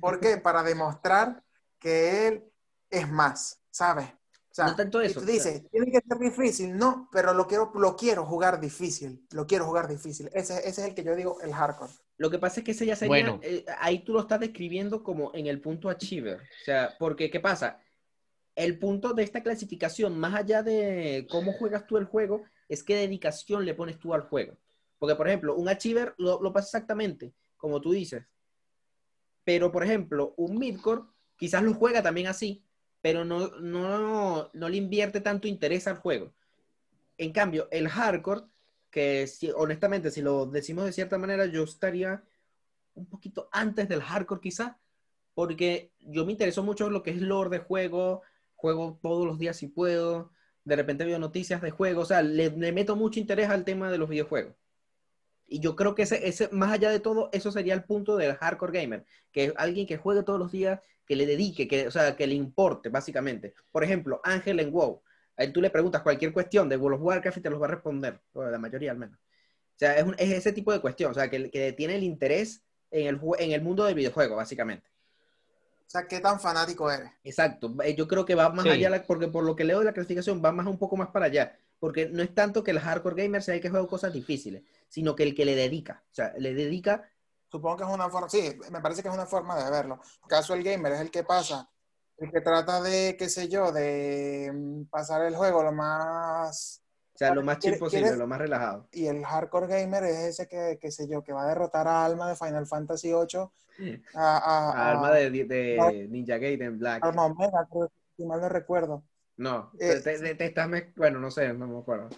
¿Por 0.00 0.20
qué? 0.20 0.36
Para 0.42 0.62
demostrar 0.62 1.42
que 1.78 2.28
él 2.28 2.52
es 2.90 3.08
más, 3.08 3.60
¿sabes? 3.70 4.06
O 4.50 4.54
sea, 4.54 4.66
no 4.66 4.74
tanto 4.74 5.00
eso. 5.00 5.20
Y 5.20 5.24
tú 5.24 5.30
dices, 5.30 5.62
tiene 5.70 5.92
que 5.92 6.00
ser 6.00 6.18
difícil, 6.18 6.76
no, 6.76 7.08
pero 7.12 7.32
lo 7.32 7.46
quiero, 7.46 7.70
lo 7.74 7.96
quiero 7.96 8.26
jugar 8.26 8.60
difícil, 8.60 9.24
lo 9.30 9.46
quiero 9.46 9.64
jugar 9.64 9.86
difícil. 9.86 10.28
Ese, 10.32 10.58
ese 10.58 10.68
es 10.68 10.88
el 10.88 10.94
que 10.94 11.04
yo 11.04 11.14
digo, 11.14 11.40
el 11.40 11.54
hardcore. 11.54 11.92
Lo 12.16 12.30
que 12.30 12.38
pasa 12.38 12.60
es 12.60 12.64
que 12.64 12.72
ese 12.72 12.84
ya 12.84 12.96
sería, 12.96 13.08
bueno. 13.08 13.40
Eh, 13.42 13.64
ahí 13.78 14.04
tú 14.04 14.12
lo 14.12 14.20
estás 14.20 14.40
describiendo 14.40 15.04
como 15.04 15.32
en 15.34 15.46
el 15.46 15.60
punto 15.60 15.88
achiever. 15.88 16.40
O 16.40 16.64
sea, 16.64 16.94
porque, 16.98 17.30
¿qué 17.30 17.38
pasa? 17.38 17.80
El 18.60 18.78
punto 18.78 19.14
de 19.14 19.22
esta 19.22 19.42
clasificación, 19.42 20.18
más 20.18 20.34
allá 20.34 20.62
de 20.62 21.26
cómo 21.30 21.52
juegas 21.52 21.86
tú 21.86 21.96
el 21.96 22.04
juego, 22.04 22.44
es 22.68 22.82
qué 22.82 22.96
dedicación 22.96 23.64
le 23.64 23.74
pones 23.74 23.98
tú 23.98 24.12
al 24.12 24.22
juego. 24.22 24.56
Porque, 24.98 25.14
por 25.14 25.28
ejemplo, 25.28 25.56
un 25.56 25.68
achiever 25.68 26.14
lo, 26.18 26.42
lo 26.42 26.52
pasa 26.52 26.78
exactamente 26.78 27.32
como 27.60 27.80
tú 27.80 27.92
dices. 27.92 28.24
Pero, 29.44 29.70
por 29.70 29.84
ejemplo, 29.84 30.34
un 30.36 30.58
midcore 30.58 31.02
quizás 31.36 31.62
lo 31.62 31.74
juega 31.74 32.02
también 32.02 32.26
así, 32.26 32.64
pero 33.00 33.24
no, 33.24 33.48
no, 33.60 34.50
no 34.52 34.68
le 34.68 34.76
invierte 34.76 35.20
tanto 35.20 35.46
interés 35.46 35.86
al 35.86 35.98
juego. 35.98 36.32
En 37.18 37.32
cambio, 37.32 37.68
el 37.70 37.88
hardcore, 37.88 38.42
que 38.90 39.26
si, 39.26 39.50
honestamente, 39.50 40.10
si 40.10 40.22
lo 40.22 40.46
decimos 40.46 40.84
de 40.84 40.92
cierta 40.92 41.18
manera, 41.18 41.46
yo 41.46 41.64
estaría 41.64 42.24
un 42.94 43.06
poquito 43.06 43.48
antes 43.52 43.88
del 43.88 44.02
hardcore 44.02 44.40
quizás, 44.40 44.76
porque 45.34 45.92
yo 46.00 46.26
me 46.26 46.32
interesó 46.32 46.62
mucho 46.62 46.90
lo 46.90 47.02
que 47.02 47.10
es 47.10 47.20
lore 47.20 47.50
de 47.50 47.58
juego, 47.58 48.22
juego 48.60 48.98
todos 49.02 49.26
los 49.26 49.38
días 49.38 49.56
si 49.56 49.68
puedo, 49.68 50.30
de 50.64 50.76
repente 50.76 51.04
veo 51.04 51.18
noticias 51.18 51.62
de 51.62 51.70
juego, 51.70 52.02
o 52.02 52.04
sea, 52.04 52.22
le, 52.22 52.50
meto 52.50 52.94
mucho 52.94 53.18
interés 53.18 53.48
al 53.48 53.64
tema 53.64 53.90
de 53.90 53.98
los 53.98 54.08
videojuegos. 54.08 54.54
Y 55.46 55.60
yo 55.60 55.74
creo 55.74 55.94
que 55.94 56.02
ese, 56.02 56.28
ese, 56.28 56.48
más 56.52 56.70
allá 56.72 56.90
de 56.90 57.00
todo, 57.00 57.30
eso 57.32 57.50
sería 57.50 57.74
el 57.74 57.84
punto 57.84 58.16
del 58.16 58.36
hardcore 58.36 58.80
gamer, 58.80 59.04
que 59.32 59.44
es 59.46 59.52
alguien 59.56 59.86
que 59.86 59.96
juegue 59.96 60.22
todos 60.22 60.38
los 60.38 60.52
días, 60.52 60.80
que 61.06 61.16
le 61.16 61.26
dedique, 61.26 61.66
que, 61.66 61.88
o 61.88 61.90
sea, 61.90 62.14
que 62.14 62.26
le 62.26 62.34
importe, 62.34 62.88
básicamente. 62.88 63.54
Por 63.72 63.82
ejemplo, 63.82 64.20
Ángel 64.22 64.60
en 64.60 64.70
WoW. 64.70 65.02
A 65.36 65.44
él 65.44 65.52
tú 65.52 65.60
le 65.60 65.70
preguntas 65.70 66.02
cualquier 66.02 66.32
cuestión 66.32 66.68
de 66.68 66.76
World 66.76 67.00
of 67.00 67.06
Warcraft 67.06 67.38
y 67.38 67.40
te 67.40 67.50
los 67.50 67.60
va 67.60 67.66
a 67.66 67.70
responder, 67.70 68.20
la 68.34 68.58
mayoría 68.58 68.92
al 68.92 68.98
menos. 68.98 69.18
O 69.18 69.78
sea, 69.78 69.96
es, 69.96 70.06
es 70.18 70.30
ese 70.30 70.52
tipo 70.52 70.72
de 70.72 70.80
cuestión, 70.80 71.10
o 71.10 71.14
sea, 71.14 71.30
que, 71.30 71.50
que 71.50 71.72
tiene 71.72 71.96
el 71.96 72.04
interés 72.04 72.62
en 72.90 73.06
el, 73.06 73.20
en 73.38 73.52
el 73.52 73.62
mundo 73.62 73.84
del 73.84 73.94
videojuego, 73.94 74.36
básicamente. 74.36 74.89
O 75.90 75.92
sea, 75.92 76.06
¿qué 76.06 76.20
tan 76.20 76.38
fanático 76.38 76.88
eres? 76.88 77.10
Exacto. 77.24 77.74
Eh, 77.82 77.96
yo 77.96 78.06
creo 78.06 78.24
que 78.24 78.36
va 78.36 78.48
más 78.50 78.64
allá, 78.64 79.04
porque 79.08 79.26
por 79.26 79.42
lo 79.42 79.56
que 79.56 79.64
leo 79.64 79.80
de 79.80 79.86
la 79.86 79.92
clasificación, 79.92 80.40
va 80.40 80.52
más 80.52 80.68
un 80.68 80.78
poco 80.78 80.96
más 80.96 81.08
para 81.08 81.26
allá. 81.26 81.58
Porque 81.80 82.08
no 82.08 82.22
es 82.22 82.32
tanto 82.32 82.62
que 82.62 82.70
el 82.70 82.78
hardcore 82.78 83.20
gamer 83.20 83.42
sea 83.42 83.56
el 83.56 83.60
que 83.60 83.70
juega 83.70 83.88
cosas 83.88 84.12
difíciles, 84.12 84.62
sino 84.88 85.16
que 85.16 85.24
el 85.24 85.34
que 85.34 85.44
le 85.44 85.56
dedica. 85.56 86.04
O 86.12 86.14
sea, 86.14 86.32
le 86.38 86.54
dedica. 86.54 87.10
Supongo 87.50 87.78
que 87.78 87.82
es 87.82 87.90
una 87.90 88.08
forma, 88.08 88.28
sí, 88.28 88.56
me 88.70 88.80
parece 88.80 89.02
que 89.02 89.08
es 89.08 89.14
una 89.14 89.26
forma 89.26 89.60
de 89.60 89.68
verlo. 89.68 90.00
caso 90.28 90.54
el 90.54 90.62
gamer 90.62 90.92
es 90.92 91.00
el 91.00 91.10
que 91.10 91.24
pasa, 91.24 91.68
el 92.18 92.30
que 92.30 92.40
trata 92.40 92.80
de, 92.80 93.16
qué 93.18 93.28
sé 93.28 93.48
yo, 93.48 93.72
de 93.72 94.48
mm, 94.54 94.84
pasar 94.84 95.22
el 95.22 95.34
juego 95.34 95.64
lo 95.64 95.72
más 95.72 96.84
sea, 97.20 97.34
lo 97.34 97.42
más 97.42 97.58
chill 97.58 97.76
posible, 97.76 98.16
lo 98.16 98.26
más 98.26 98.38
relajado. 98.38 98.88
Y 98.92 99.06
el 99.06 99.22
hardcore 99.24 99.66
gamer 99.66 100.04
es 100.04 100.18
ese 100.18 100.48
que, 100.48 100.78
qué 100.80 100.90
sé 100.90 101.06
yo, 101.06 101.22
que 101.22 101.32
va 101.32 101.42
a 101.42 101.48
derrotar 101.48 101.86
a 101.86 102.04
Alma 102.04 102.28
de 102.30 102.36
Final 102.36 102.66
Fantasy 102.66 103.12
VIII. 103.12 103.50
A, 104.14 104.90
Alma 104.90 105.12
de, 105.12 105.30
de, 105.30 106.08
Ninja 106.10 106.38
Gaiden 106.38 106.78
Black. 106.78 107.04
Alma 107.04 107.26
Omega, 107.26 107.68
si 108.16 108.24
mal 108.24 108.40
no 108.40 108.48
recuerdo. 108.48 109.04
No, 109.36 109.70
eh, 109.78 110.00
te, 110.02 110.44
estás, 110.44 110.68
bueno, 110.96 111.18
no 111.18 111.30
sé, 111.30 111.52
no 111.54 111.66
me 111.66 111.78
acuerdo. 111.78 112.08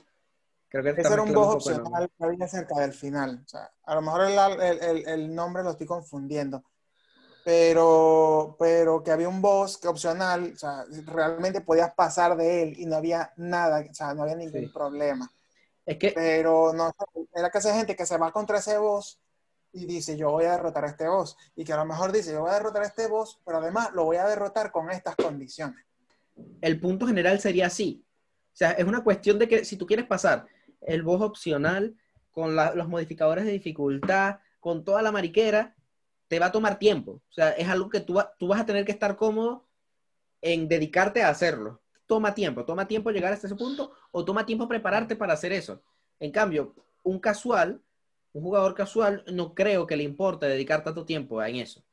Creo 0.69 0.83
que 0.83 1.01
Ese 1.01 1.13
era 1.13 1.23
un 1.23 1.33
boss 1.33 1.55
opcional 1.57 2.11
que 2.17 2.25
había 2.25 2.49
cerca 2.49 2.81
del 2.81 2.93
final. 2.93 3.43
O 3.45 3.49
sea, 3.49 3.71
a 3.85 3.95
lo 3.95 4.03
mejor 4.03 4.23
el, 4.23 4.81
el, 4.83 5.09
el, 5.09 5.35
nombre 5.35 5.63
lo 5.63 5.71
estoy 5.71 5.87
confundiendo. 5.87 6.65
Pero, 7.45 8.57
pero 8.59 9.03
que 9.03 9.11
había 9.11 9.29
un 9.29 9.43
boss 9.43 9.79
que 9.79 9.89
opcional, 9.89 10.53
o 10.55 10.59
sea, 10.59 10.85
realmente 11.07 11.61
podías 11.61 11.93
pasar 11.95 12.37
de 12.37 12.63
él 12.63 12.75
y 12.79 12.87
no 12.87 12.97
había 12.97 13.33
nada, 13.37 13.85
o 13.91 13.95
sea, 13.95 14.15
no 14.15 14.23
había 14.23 14.37
ningún 14.37 14.73
problema. 14.73 15.31
Es 15.85 15.99
que... 15.99 16.13
Pero 16.13 16.73
no, 16.73 16.93
era 17.35 17.51
que 17.51 17.59
hay 17.59 17.75
gente 17.75 17.97
que 17.97 18.07
se 18.07 18.17
va 18.17 18.31
contra 18.31 18.59
ese 18.59 18.79
boss 18.79 19.19
y 19.73 19.87
dice, 19.87 20.17
yo 20.17 20.31
voy 20.31 20.45
a 20.45 20.53
derrotar 20.53 20.85
a 20.85 20.89
este 20.89 21.09
boss. 21.09 21.37
Y 21.57 21.65
que 21.65 21.73
a 21.73 21.77
lo 21.79 21.85
mejor 21.85 22.13
dice, 22.13 22.33
yo 22.33 22.43
voy 22.43 22.51
a 22.51 22.55
derrotar 22.55 22.83
a 22.83 22.87
este 22.87 23.09
boss, 23.09 23.41
pero 23.45 23.59
además 23.59 23.91
lo 23.93 24.05
voy 24.05 24.19
a 24.19 24.27
derrotar 24.27 24.71
con 24.71 24.91
estas 24.91 25.17
condiciones 25.17 25.85
el 26.61 26.81
punto 26.81 27.07
general 27.07 27.41
sería 27.41 27.67
así. 27.67 28.05
O 28.53 28.57
sea, 28.57 28.73
es 28.73 28.85
una 28.85 29.03
cuestión 29.03 29.39
de 29.39 29.49
que 29.49 29.65
si 29.65 29.77
tú 29.77 29.87
quieres 29.87 30.07
pasar 30.07 30.47
el 30.81 31.03
voz 31.03 31.23
opcional 31.23 31.97
con 32.31 32.57
los 32.57 32.89
modificadores 32.89 33.45
de 33.45 33.53
dificultad, 33.53 34.39
con 34.61 34.85
toda 34.85 35.03
la 35.03 35.13
mariquera, 35.13 35.75
te 36.33 36.39
va 36.39 36.47
a 36.47 36.53
tomar 36.53 36.79
tiempo. 36.79 37.21
O 37.29 37.33
sea, 37.33 37.51
es 37.51 37.69
algo 37.69 37.91
que 37.91 38.01
tú, 38.01 38.19
tú 38.39 38.49
vas 38.49 38.59
a 38.59 38.65
tener 38.65 38.87
que 38.87 38.93
estar 38.93 39.17
cómodo 39.17 39.69
en 40.41 40.67
dedicarte 40.67 41.23
a 41.23 41.29
hacerlo. 41.29 41.83
Toma 42.07 42.35
tiempo, 42.35 42.65
toma 42.65 42.89
tiempo 42.89 43.11
llegar 43.11 43.35
hasta 43.35 43.49
ese 43.49 43.55
punto 43.55 43.93
o 44.13 44.25
toma 44.25 44.47
tiempo 44.47 44.67
prepararte 44.67 45.15
para 45.15 45.35
hacer 45.35 45.53
eso. 45.53 45.83
En 46.19 46.33
cambio, 46.33 46.75
un 47.03 47.19
casual, 47.19 47.83
un 48.33 48.43
jugador 48.43 48.75
casual, 48.75 49.23
no 49.31 49.53
creo 49.53 49.87
que 49.87 49.95
le 49.95 50.05
importe 50.05 50.47
dedicar 50.47 50.83
tanto 50.83 51.05
tiempo 51.05 51.43
en 51.43 51.57
eso. 51.57 51.85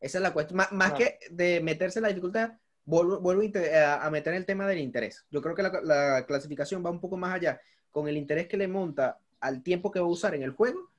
Esa 0.00 0.18
es 0.18 0.22
la 0.22 0.32
cuestión. 0.32 0.66
más 0.72 0.92
que 0.94 1.20
de 1.30 1.60
meterse 1.60 2.00
en 2.00 2.02
la 2.02 2.08
dificultad, 2.08 2.54
vuelvo, 2.84 3.30
a 3.30 4.10
meter 4.10 4.34
el 4.34 4.44
tema 4.44 4.66
del 4.66 4.80
interés. 4.80 5.24
Yo 5.30 5.40
creo 5.40 5.54
que 5.54 5.62
la, 5.62 6.26
clasificación 6.26 6.84
va 6.84 6.90
un 6.90 7.00
poco 7.00 7.16
más 7.16 7.32
allá 7.32 7.60
con 7.92 8.08
el 8.08 8.16
interés 8.16 8.48
que 8.48 8.56
le 8.56 8.66
monta 8.66 9.20
al 9.38 9.62
tiempo 9.62 9.92
que 9.92 10.00
va 10.00 10.06
a 10.06 10.08
usar 10.08 10.34
en 10.34 10.42
el 10.42 10.50
juego 10.50 10.90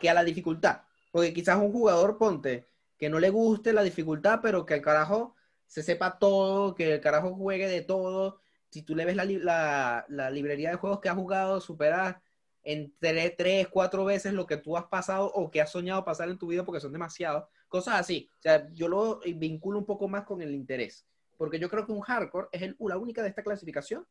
que 0.00 0.08
a 0.08 0.14
la 0.14 0.24
dificultad. 0.24 0.80
Porque 1.10 1.32
quizás 1.32 1.58
un 1.58 1.72
jugador, 1.72 2.18
ponte, 2.18 2.66
que 2.98 3.08
no 3.08 3.18
le 3.18 3.30
guste 3.30 3.72
la 3.72 3.82
dificultad, 3.82 4.40
pero 4.42 4.66
que 4.66 4.74
el 4.74 4.82
carajo 4.82 5.34
se 5.66 5.82
sepa 5.82 6.18
todo, 6.18 6.74
que 6.74 6.94
el 6.94 7.00
carajo 7.00 7.34
juegue 7.34 7.68
de 7.68 7.82
todo. 7.82 8.40
Si 8.70 8.82
tú 8.82 8.94
le 8.94 9.04
ves 9.04 9.16
la, 9.16 10.04
la, 10.08 10.30
librería 10.30 10.70
de 10.70 10.76
juegos 10.76 11.00
que 11.00 11.08
ha 11.08 11.14
jugado, 11.14 11.60
supera 11.60 12.22
en 12.62 12.94
tres, 13.00 13.68
cuatro 13.68 14.04
veces 14.04 14.32
lo 14.32 14.46
que 14.46 14.56
tú 14.56 14.76
has 14.76 14.84
pasado 14.84 15.26
o 15.32 15.50
que 15.50 15.60
has 15.60 15.70
soñado 15.72 16.04
pasar 16.04 16.28
en 16.28 16.38
tu 16.38 16.48
vida 16.48 16.64
porque 16.64 16.80
son 16.80 16.92
demasiados. 16.92 17.44
Cosas 17.68 18.00
así. 18.00 18.30
O 18.38 18.42
sea, 18.42 18.68
yo 18.72 18.88
lo 18.88 19.20
vinculo 19.20 19.78
un 19.78 19.86
poco 19.86 20.08
más 20.08 20.24
con 20.24 20.42
el 20.42 20.54
interés. 20.54 21.06
Porque 21.36 21.58
yo 21.58 21.70
creo 21.70 21.86
que 21.86 21.92
un 21.92 22.00
hardcore 22.00 22.48
es 22.52 22.62
el, 22.62 22.76
la 22.80 22.98
única 22.98 23.22
de 23.22 23.28
esta 23.30 23.42
clasificación 23.42 24.06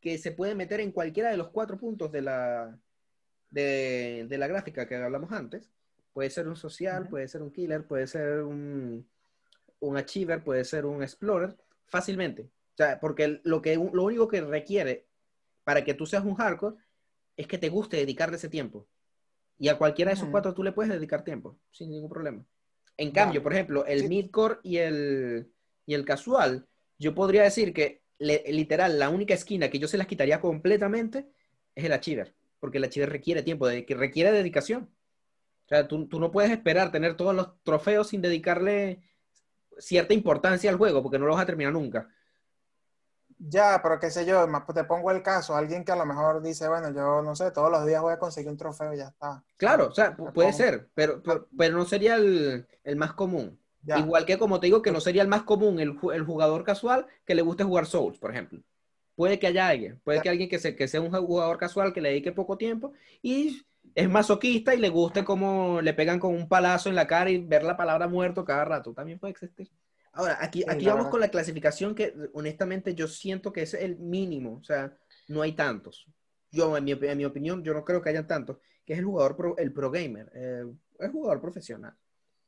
que 0.00 0.18
se 0.18 0.32
puede 0.32 0.54
meter 0.54 0.80
en 0.80 0.92
cualquiera 0.92 1.30
de 1.30 1.36
los 1.36 1.48
cuatro 1.48 1.78
puntos 1.78 2.12
de 2.12 2.22
la, 2.22 2.78
de, 3.50 4.26
la 4.30 4.46
gráfica 4.46 4.86
que 4.86 4.96
hablamos 4.96 5.32
antes. 5.32 5.70
Puede 6.12 6.30
ser 6.30 6.48
un 6.48 6.56
social, 6.56 7.08
puede 7.08 7.28
ser 7.28 7.42
un 7.42 7.50
killer, 7.50 7.86
puede 7.86 8.06
ser 8.06 8.42
un, 8.42 9.08
un 9.80 9.96
achiever, 9.96 10.42
puede 10.42 10.64
ser 10.64 10.86
un 10.86 11.02
explorer, 11.02 11.56
fácilmente. 11.86 12.42
O 12.42 12.76
sea, 12.76 13.00
porque 13.00 13.40
lo, 13.44 13.62
que, 13.62 13.76
lo 13.76 14.04
único 14.04 14.28
que 14.28 14.40
requiere 14.40 15.06
para 15.64 15.84
que 15.84 15.94
tú 15.94 16.06
seas 16.06 16.24
un 16.24 16.34
hardcore 16.34 16.76
es 17.36 17.46
que 17.46 17.58
te 17.58 17.68
guste 17.68 17.96
dedicarle 17.96 18.36
ese 18.36 18.48
tiempo. 18.48 18.86
Y 19.58 19.68
a 19.68 19.78
cualquiera 19.78 20.10
de 20.10 20.16
esos 20.16 20.28
cuatro 20.28 20.54
tú 20.54 20.62
le 20.62 20.72
puedes 20.72 20.92
dedicar 20.92 21.24
tiempo, 21.24 21.58
sin 21.70 21.90
ningún 21.90 22.08
problema. 22.08 22.44
En 22.96 23.10
cambio, 23.10 23.42
por 23.42 23.52
ejemplo, 23.52 23.84
el 23.86 24.08
midcore 24.08 24.58
y 24.62 24.78
el, 24.78 25.52
y 25.86 25.94
el 25.94 26.04
casual, 26.04 26.66
yo 26.98 27.14
podría 27.14 27.42
decir 27.42 27.72
que 27.72 28.02
literal 28.18 28.98
la 28.98 29.08
única 29.08 29.34
esquina 29.34 29.68
que 29.68 29.78
yo 29.78 29.86
se 29.86 29.98
las 29.98 30.06
quitaría 30.06 30.40
completamente 30.40 31.28
es 31.74 31.84
el 31.84 31.92
achiever, 31.92 32.34
porque 32.58 32.78
el 32.78 32.84
achiever 32.84 33.10
requiere 33.10 33.42
tiempo, 33.42 33.68
de, 33.68 33.86
que 33.86 33.94
requiere 33.94 34.32
dedicación. 34.32 34.90
O 35.68 35.70
sea, 35.70 35.86
tú, 35.86 36.08
tú, 36.08 36.18
no 36.18 36.30
puedes 36.30 36.50
esperar 36.50 36.90
tener 36.90 37.14
todos 37.14 37.34
los 37.34 37.62
trofeos 37.62 38.08
sin 38.08 38.22
dedicarle 38.22 39.02
cierta 39.78 40.14
importancia 40.14 40.70
al 40.70 40.78
juego, 40.78 41.02
porque 41.02 41.18
no 41.18 41.26
lo 41.26 41.34
vas 41.34 41.42
a 41.42 41.46
terminar 41.46 41.74
nunca. 41.74 42.08
Ya, 43.38 43.78
pero 43.82 44.00
qué 44.00 44.10
sé 44.10 44.24
yo, 44.24 44.48
te 44.74 44.84
pongo 44.84 45.10
el 45.10 45.22
caso, 45.22 45.54
alguien 45.54 45.84
que 45.84 45.92
a 45.92 45.96
lo 45.96 46.06
mejor 46.06 46.42
dice, 46.42 46.68
bueno, 46.68 46.90
yo 46.90 47.22
no 47.22 47.36
sé, 47.36 47.50
todos 47.50 47.70
los 47.70 47.86
días 47.86 48.00
voy 48.00 48.14
a 48.14 48.18
conseguir 48.18 48.50
un 48.50 48.56
trofeo 48.56 48.94
y 48.94 48.96
ya 48.96 49.08
está. 49.08 49.44
Claro, 49.58 49.88
o 49.88 49.92
sea, 49.92 50.16
puede 50.16 50.54
ser, 50.54 50.88
pero, 50.94 51.22
pero, 51.22 51.76
no 51.76 51.84
sería 51.84 52.16
el, 52.16 52.66
más 52.96 53.12
común. 53.12 53.60
Igual 53.84 54.24
que 54.24 54.38
como 54.38 54.58
te 54.58 54.68
digo, 54.68 54.80
que 54.82 54.90
no 54.90 55.00
sería 55.00 55.22
el 55.22 55.28
más 55.28 55.42
común 55.42 55.78
el, 55.78 55.98
jugador 55.98 56.64
casual 56.64 57.06
que 57.26 57.34
le 57.34 57.42
guste 57.42 57.62
jugar 57.62 57.86
Souls, 57.86 58.18
por 58.18 58.30
ejemplo. 58.30 58.60
Puede 59.14 59.38
que 59.38 59.48
haya 59.48 59.68
alguien, 59.68 60.00
puede 60.02 60.22
que 60.22 60.30
alguien 60.30 60.48
que, 60.48 60.58
se, 60.58 60.74
que 60.74 60.88
sea 60.88 61.00
un 61.00 61.10
jugador 61.10 61.58
casual 61.58 61.92
que 61.92 62.00
le 62.00 62.08
dedique 62.08 62.32
poco 62.32 62.56
tiempo 62.56 62.92
y 63.20 63.66
es 63.94 64.08
masoquista 64.08 64.74
y 64.74 64.78
le 64.78 64.88
guste 64.88 65.24
como 65.24 65.80
le 65.80 65.94
pegan 65.94 66.18
con 66.18 66.34
un 66.34 66.48
palazo 66.48 66.88
en 66.88 66.94
la 66.94 67.06
cara 67.06 67.30
y 67.30 67.38
ver 67.38 67.62
la 67.62 67.76
palabra 67.76 68.08
muerto 68.08 68.44
cada 68.44 68.64
rato. 68.64 68.92
También 68.92 69.18
puede 69.18 69.32
existir. 69.32 69.70
Ahora, 70.12 70.38
aquí, 70.40 70.64
aquí 70.66 70.86
vamos 70.86 71.08
con 71.08 71.20
la 71.20 71.28
clasificación 71.28 71.94
que 71.94 72.12
honestamente 72.32 72.94
yo 72.94 73.06
siento 73.06 73.52
que 73.52 73.62
es 73.62 73.74
el 73.74 73.98
mínimo, 73.98 74.58
o 74.60 74.64
sea, 74.64 74.96
no 75.28 75.42
hay 75.42 75.52
tantos. 75.52 76.06
Yo, 76.50 76.76
en 76.76 76.84
mi, 76.84 76.92
en 76.92 77.18
mi 77.18 77.24
opinión, 77.24 77.62
yo 77.62 77.74
no 77.74 77.84
creo 77.84 78.02
que 78.02 78.08
hayan 78.08 78.26
tantos, 78.26 78.58
que 78.84 78.94
es 78.94 78.98
el 78.98 79.04
jugador, 79.04 79.36
pro, 79.36 79.56
el 79.58 79.72
pro 79.72 79.90
gamer, 79.90 80.30
eh, 80.34 80.64
el 80.98 81.10
jugador 81.10 81.40
profesional. 81.40 81.94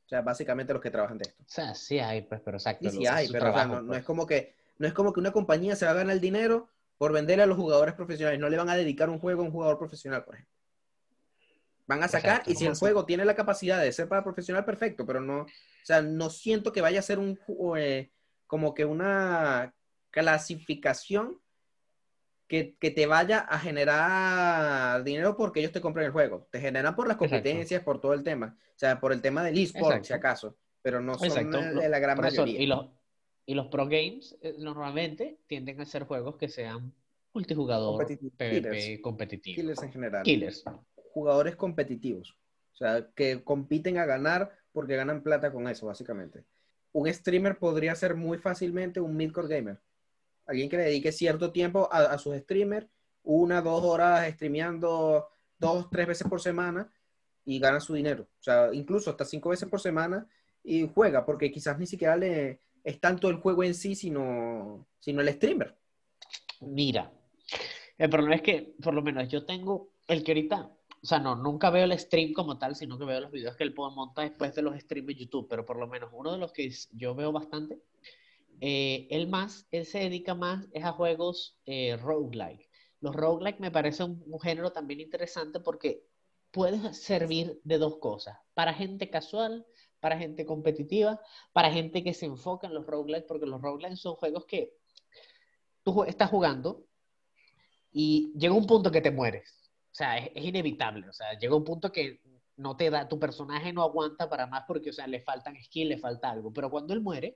O 0.05 0.09
sea, 0.09 0.21
básicamente 0.21 0.73
los 0.73 0.81
que 0.81 0.91
trabajan 0.91 1.17
de 1.17 1.29
esto. 1.29 1.41
O 1.43 1.47
sea, 1.47 1.73
sí 1.73 1.99
hay, 1.99 2.23
pues, 2.23 2.41
pero 2.41 2.57
exacto. 2.57 2.89
Sí, 2.89 2.97
sí 2.97 3.07
hay, 3.07 3.29
pero 3.31 3.53
no, 3.53 3.81
no, 3.81 3.93
es 3.95 4.03
como 4.03 4.25
que, 4.25 4.55
no 4.77 4.87
es 4.87 4.93
como 4.93 5.13
que 5.13 5.21
una 5.21 5.31
compañía 5.31 5.75
se 5.75 5.85
va 5.85 5.91
a 5.91 5.95
ganar 5.95 6.13
el 6.13 6.19
dinero 6.19 6.67
por 6.97 7.13
venderle 7.13 7.43
a 7.43 7.47
los 7.47 7.57
jugadores 7.57 7.93
profesionales. 7.93 8.39
No 8.39 8.49
le 8.49 8.57
van 8.57 8.69
a 8.69 8.75
dedicar 8.75 9.09
un 9.09 9.19
juego 9.19 9.43
a 9.43 9.45
un 9.45 9.51
jugador 9.51 9.77
profesional, 9.77 10.25
por 10.25 10.35
ejemplo. 10.35 10.53
Van 11.87 12.03
a 12.03 12.07
sacar, 12.07 12.43
y 12.45 12.55
si 12.55 12.65
el 12.65 12.75
juego 12.75 13.05
tiene 13.05 13.25
la 13.25 13.35
capacidad 13.35 13.81
de 13.81 13.91
ser 13.91 14.07
para 14.07 14.23
profesional, 14.23 14.63
perfecto, 14.63 15.05
pero 15.05 15.19
no, 15.19 15.41
o 15.41 15.85
sea, 15.85 16.01
no 16.01 16.29
siento 16.29 16.71
que 16.71 16.81
vaya 16.81 16.99
a 16.99 17.03
ser 17.03 17.19
un, 17.19 17.39
eh, 17.77 18.11
como 18.47 18.73
que 18.73 18.85
una 18.85 19.73
clasificación 20.11 21.39
que, 22.47 22.75
que, 22.79 22.91
te 22.91 23.07
vaya 23.07 23.39
a 23.39 23.59
generar 23.59 25.03
dinero 25.03 25.37
porque 25.37 25.61
ellos 25.61 25.71
te 25.71 25.79
compren 25.79 26.05
el 26.05 26.11
juego. 26.11 26.47
Te 26.51 26.59
generan 26.59 26.95
por 26.95 27.07
las 27.07 27.15
competencias, 27.15 27.81
por 27.81 28.01
todo 28.01 28.13
el 28.13 28.23
tema. 28.23 28.57
O 28.75 28.79
sea, 28.79 28.99
por 28.99 29.13
el 29.13 29.21
tema 29.21 29.41
del 29.41 29.57
eSport, 29.57 30.03
si 30.03 30.11
acaso. 30.11 30.57
Pero 30.81 30.99
no 30.99 31.17
son 31.17 31.51
de 31.51 31.87
la 31.87 31.99
gran 31.99 32.19
mayoría. 32.19 32.59
y, 32.59 32.65
los, 32.65 32.89
y 33.45 33.53
los 33.53 33.67
pro 33.67 33.85
games 33.85 34.37
eh, 34.41 34.55
normalmente 34.57 35.39
tienden 35.47 35.79
a 35.79 35.85
ser 35.85 36.03
juegos 36.03 36.35
que 36.35 36.49
sean 36.49 36.93
multijugador, 37.33 38.05
PvP, 38.05 39.01
competitivos. 39.01 39.55
Killers 39.55 39.83
en 39.83 39.91
general. 39.91 40.23
Killers 40.23 40.65
jugadores 41.13 41.55
competitivos. 41.55 42.37
O 42.73 42.75
sea, 42.75 43.07
que 43.15 43.43
compiten 43.43 43.97
a 43.97 44.05
ganar 44.05 44.51
porque 44.71 44.95
ganan 44.95 45.23
plata 45.23 45.51
con 45.51 45.67
eso, 45.67 45.87
básicamente. 45.87 46.45
Un 46.93 47.11
streamer 47.13 47.57
podría 47.57 47.95
ser 47.95 48.15
muy 48.15 48.37
fácilmente 48.37 48.99
un 48.99 49.15
midcore 49.15 49.47
gamer. 49.47 49.79
Alguien 50.45 50.69
que 50.69 50.77
le 50.77 50.83
dedique 50.83 51.11
cierto 51.11 51.51
tiempo 51.51 51.87
a, 51.91 52.17
sus 52.17 52.35
streamers, 52.37 52.87
una, 53.23 53.61
dos 53.61 53.83
horas 53.83 54.29
streameando 54.33 55.29
dos, 55.59 55.89
tres 55.89 56.07
veces 56.07 56.27
por 56.27 56.41
semana 56.41 56.91
y 57.45 57.59
gana 57.59 57.79
su 57.79 57.93
dinero. 57.93 58.27
O 58.39 58.43
sea, 58.43 58.69
incluso 58.73 59.11
hasta 59.11 59.25
cinco 59.25 59.49
veces 59.49 59.69
por 59.69 59.79
semana 59.79 60.27
y 60.63 60.89
juega, 60.93 61.25
porque 61.25 61.51
quizás 61.51 61.77
ni 61.77 61.85
siquiera 61.85 62.15
le 62.15 62.61
es 62.83 62.99
tanto 62.99 63.29
el 63.29 63.35
juego 63.37 63.63
en 63.63 63.75
sí, 63.75 63.95
sino, 63.95 64.87
sino 64.99 65.21
el 65.21 65.29
streamer. 65.29 65.77
Mira, 66.61 67.11
el 67.97 68.09
problema 68.09 68.35
es 68.35 68.41
que, 68.41 68.75
por 68.81 68.93
lo 68.93 69.01
menos, 69.01 69.27
yo 69.29 69.45
tengo 69.45 69.91
el 70.07 70.23
que 70.23 70.31
o 71.03 71.07
sea, 71.07 71.19
no, 71.19 71.35
nunca 71.35 71.71
veo 71.71 71.85
el 71.85 71.97
stream 71.97 72.31
como 72.33 72.59
tal, 72.59 72.75
sino 72.75 72.97
que 72.99 73.05
veo 73.05 73.21
los 73.21 73.31
videos 73.31 73.55
que 73.55 73.63
él 73.63 73.73
montar 73.75 74.29
después 74.29 74.53
de 74.53 74.61
los 74.61 74.79
streams 74.79 75.07
de 75.07 75.15
YouTube, 75.15 75.47
pero 75.49 75.65
por 75.65 75.77
lo 75.77 75.87
menos 75.87 76.11
uno 76.13 76.31
de 76.31 76.37
los 76.37 76.51
que 76.51 76.71
yo 76.91 77.15
veo 77.15 77.31
bastante, 77.31 77.81
eh, 78.59 79.07
él 79.09 79.27
más, 79.27 79.67
él 79.71 79.85
se 79.87 79.99
dedica 79.99 80.35
más 80.35 80.67
es 80.73 80.83
a 80.83 80.91
juegos 80.91 81.57
eh, 81.65 81.97
roguelike. 81.97 82.69
Los 82.99 83.15
roguelike 83.15 83.59
me 83.59 83.71
parece 83.71 84.03
un, 84.03 84.39
género 84.39 84.71
también 84.71 84.99
interesante 84.99 85.59
porque 85.59 86.05
puede 86.51 86.93
servir 86.93 87.59
de 87.63 87.79
dos 87.79 87.97
cosas, 87.97 88.37
para 88.53 88.73
gente 88.73 89.09
casual, 89.09 89.65
para 89.99 90.19
gente 90.19 90.45
competitiva, 90.45 91.19
para 91.51 91.71
gente 91.71 92.03
que 92.03 92.13
se 92.13 92.27
enfoca 92.27 92.67
en 92.67 92.75
los 92.75 92.85
roguelike, 92.85 93.25
porque 93.25 93.47
los 93.47 93.59
roguelike 93.59 93.97
son 93.97 94.15
juegos 94.15 94.45
que 94.45 94.75
tú 95.83 96.03
estás 96.03 96.29
jugando 96.29 96.85
y 97.91 98.31
llega 98.37 98.53
un 98.53 98.67
punto 98.67 98.91
que 98.91 99.01
te 99.01 99.09
mueres 99.09 99.60
o 99.91 99.95
sea, 99.95 100.17
es, 100.17 100.43
inevitable. 100.43 101.09
O 101.09 101.13
sea, 101.13 101.37
llega 101.37 101.55
un 101.55 101.63
punto 101.63 101.91
que 101.91 102.21
no 102.57 102.77
te 102.77 102.89
da, 102.89 103.07
tu 103.07 103.19
personaje 103.19 103.73
no 103.73 103.83
aguanta 103.83 104.29
para 104.29 104.47
más 104.47 104.63
porque, 104.67 104.91
o 104.91 104.93
sea, 104.93 105.07
le 105.07 105.21
faltan 105.21 105.61
skills, 105.61 105.89
le 105.89 105.97
falta 105.97 106.29
algo. 106.29 106.53
Pero 106.53 106.69
cuando 106.69 106.93
él 106.93 107.01
muere, 107.01 107.35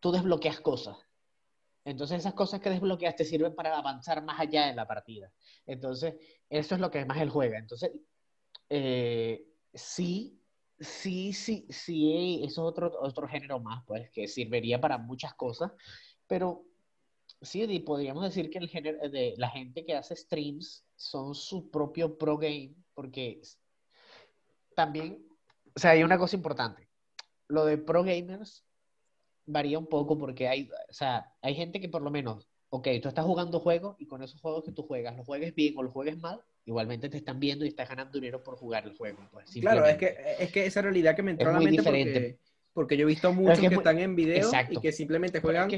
tú 0.00 0.12
desbloqueas 0.12 0.60
cosas. 0.60 0.96
Entonces 1.84 2.18
esas 2.18 2.34
cosas 2.34 2.60
que 2.60 2.70
desbloqueas 2.70 3.16
te 3.16 3.24
sirven 3.24 3.54
para 3.54 3.76
avanzar 3.76 4.22
más 4.22 4.38
allá 4.38 4.66
de 4.66 4.74
la 4.74 4.86
partida. 4.86 5.32
Entonces, 5.66 6.16
eso 6.50 6.74
es 6.74 6.80
lo 6.80 6.90
que 6.90 7.04
más 7.06 7.18
él 7.18 7.30
juega. 7.30 7.58
Entonces, 7.58 7.92
eh, 8.68 9.46
sí, 9.72 10.38
sí, 10.78 11.32
sí, 11.32 11.66
sí, 11.70 12.40
eso 12.42 12.46
es 12.46 12.58
otro, 12.58 12.92
otro 13.00 13.26
género 13.26 13.58
más, 13.60 13.84
pues, 13.86 14.10
que 14.10 14.28
serviría 14.28 14.80
para 14.80 14.98
muchas 14.98 15.34
cosas, 15.34 15.72
pero 16.26 16.64
sí, 17.40 17.78
podríamos 17.80 18.24
decir 18.24 18.50
que 18.50 18.58
el 18.58 18.68
género 18.68 19.08
de 19.08 19.34
la 19.38 19.48
gente 19.50 19.84
que 19.84 19.96
hace 19.96 20.14
streams 20.14 20.84
son 20.98 21.34
su 21.34 21.70
propio 21.70 22.18
pro 22.18 22.36
game, 22.36 22.74
porque 22.92 23.40
también, 24.74 25.24
o 25.74 25.78
sea, 25.78 25.92
hay 25.92 26.02
una 26.02 26.18
cosa 26.18 26.36
importante. 26.36 26.88
Lo 27.46 27.64
de 27.64 27.78
pro 27.78 28.02
gamers 28.02 28.66
varía 29.46 29.78
un 29.78 29.86
poco 29.86 30.18
porque 30.18 30.48
hay, 30.48 30.68
o 30.90 30.92
sea, 30.92 31.32
hay 31.40 31.54
gente 31.54 31.80
que 31.80 31.88
por 31.88 32.02
lo 32.02 32.10
menos, 32.10 32.50
ok, 32.68 32.88
tú 33.00 33.08
estás 33.08 33.24
jugando 33.24 33.60
juegos 33.60 33.96
y 33.98 34.06
con 34.06 34.22
esos 34.22 34.40
juegos 34.40 34.64
que 34.64 34.72
tú 34.72 34.82
juegas, 34.82 35.16
los 35.16 35.24
juegues 35.24 35.54
bien 35.54 35.74
o 35.76 35.82
los 35.82 35.92
juegues 35.92 36.18
mal, 36.18 36.42
igualmente 36.64 37.08
te 37.08 37.16
están 37.16 37.38
viendo 37.38 37.64
y 37.64 37.68
estás 37.68 37.88
ganando 37.88 38.18
dinero 38.18 38.42
por 38.42 38.56
jugar 38.56 38.84
el 38.84 38.96
juego. 38.96 39.18
Pues, 39.32 39.50
claro, 39.52 39.86
es 39.86 39.96
que, 39.96 40.16
es 40.40 40.50
que 40.50 40.66
esa 40.66 40.82
realidad 40.82 41.14
que 41.14 41.22
me 41.22 41.30
entró 41.30 41.50
a 41.50 41.52
la 41.54 41.60
mente 41.60 41.82
porque, 41.82 42.38
porque, 42.72 42.96
yo 42.96 43.04
he 43.04 43.06
visto 43.06 43.32
muchos 43.32 43.60
que, 43.60 43.66
están 43.66 44.00
en 44.00 44.16
video 44.16 44.50
y 44.68 44.80
que 44.80 44.90
simplemente 44.90 45.40
juegan 45.40 45.70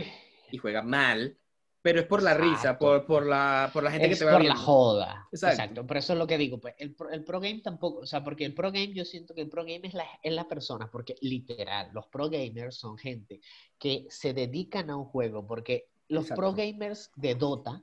y 0.51 0.57
juegan 0.57 0.89
mal 0.89 1.37
pero 1.83 2.01
es 2.01 2.07
por 2.07 2.23
la 2.23 2.35
risa, 2.35 2.79
por, 2.79 3.07
por, 3.07 3.27
la, 3.27 3.71
por 3.73 3.83
la 3.83 3.91
gente 3.91 4.11
que 4.11 4.17
te 4.17 4.25
va 4.25 4.33
por 4.33 4.45
la 4.45 4.57
joda. 4.57 5.29
Exacto. 5.33 5.87
Por 5.87 5.97
eso 5.97 6.13
es 6.13 6.19
lo 6.19 6.27
que 6.27 6.37
digo. 6.37 6.61
Pues, 6.61 6.75
el, 6.79 6.95
el, 7.11 7.25
pro 7.25 7.41
game 7.41 7.61
tampoco, 7.63 8.01
o 8.01 8.07
sea, 8.07 8.23
porque 8.23 8.45
el 8.45 8.55
pro 8.55 8.71
game 8.71 8.93
yo 8.93 9.05
siento 9.05 9.35
que 9.35 9.41
el 9.41 9.49
pro 9.49 9.63
game 9.63 9.81
es 9.85 9.95
la, 9.95 10.05
es 10.23 10.33
la 10.33 10.47
persona, 10.47 10.91
porque 10.91 11.17
literal, 11.23 11.91
los 11.93 12.07
pro 12.09 12.29
gamers 12.29 12.77
son 12.77 12.99
gente 12.99 13.41
que 13.79 14.07
se 14.11 14.35
dedican 14.35 14.91
a 14.91 14.97
un 14.97 15.07
juego, 15.07 15.47
porque 15.47 15.89
los 16.09 16.29
pro 16.29 16.53
gamers 16.53 17.11
de 17.17 17.35
Dota 17.35 17.83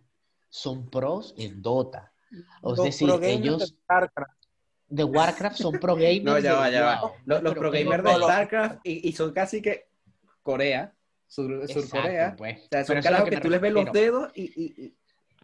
son 0.50 0.90
pros 0.90 1.34
en 1.38 1.62
Dota. 1.62 2.14
O 2.62 2.74
es 2.74 2.84
decir, 2.84 3.10
ellos... 3.24 3.76
De 4.90 5.04
Warcraft. 5.04 5.58
son 5.58 5.80
pro 5.80 5.96
gamers. 5.96 6.24
No, 6.24 6.40
ya 6.40 6.54
va, 6.54 6.70
ya 6.70 6.86
va. 6.86 7.14
Los, 7.26 7.56
pro 7.56 7.72
gamers 7.72 8.04
de 8.04 8.14
StarCraft 8.14 8.80
y, 8.86 9.10
y 9.10 9.12
son 9.12 9.34
casi 9.34 9.62
que 9.62 9.90
Corea 10.44 10.97
Sur, 11.28 11.68
Surcorea. 11.68 12.36
Pues. 12.38 12.64
O 12.66 12.68
sea, 12.72 12.84
son 12.86 13.02
carajos 13.02 13.30
que, 13.30 13.38
tú 13.38 13.50
les 13.50 13.62
ves 13.62 13.74
los 13.74 13.92
dedos 13.92 14.32
y, 14.34 14.44
y, 14.56 14.96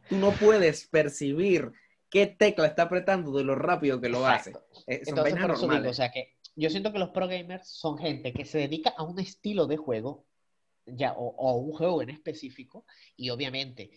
tú 0.07 0.15
no 0.17 0.31
puedes 0.31 0.87
percibir 0.87 1.71
qué 2.09 2.27
tecla 2.27 2.67
está 2.67 2.83
apretando 2.83 3.31
de 3.31 3.43
lo 3.43 3.55
rápido 3.55 3.99
que 3.99 4.09
lo 4.09 4.25
hace. 4.25 4.51
Eh, 4.87 5.03
son 5.03 5.17
Entonces, 5.17 5.41
por 5.41 5.51
eso 5.51 5.67
digo, 5.67 5.89
o 5.89 5.93
sea 5.93 6.11
que 6.11 6.35
yo 6.55 6.69
siento 6.69 6.93
que 6.93 6.99
los 6.99 7.09
pro 7.09 7.27
gamers 7.27 7.67
son 7.67 7.97
gente 7.97 8.31
que 8.33 8.45
se 8.45 8.59
dedica 8.59 8.93
a 8.95 9.03
un 9.03 9.19
estilo 9.19 9.65
de 9.65 9.77
juego 9.77 10.25
ya, 10.85 11.13
o, 11.13 11.27
o 11.35 11.55
un 11.55 11.71
juego 11.71 12.01
en 12.01 12.09
específico 12.09 12.85
y 13.15 13.29
obviamente 13.29 13.91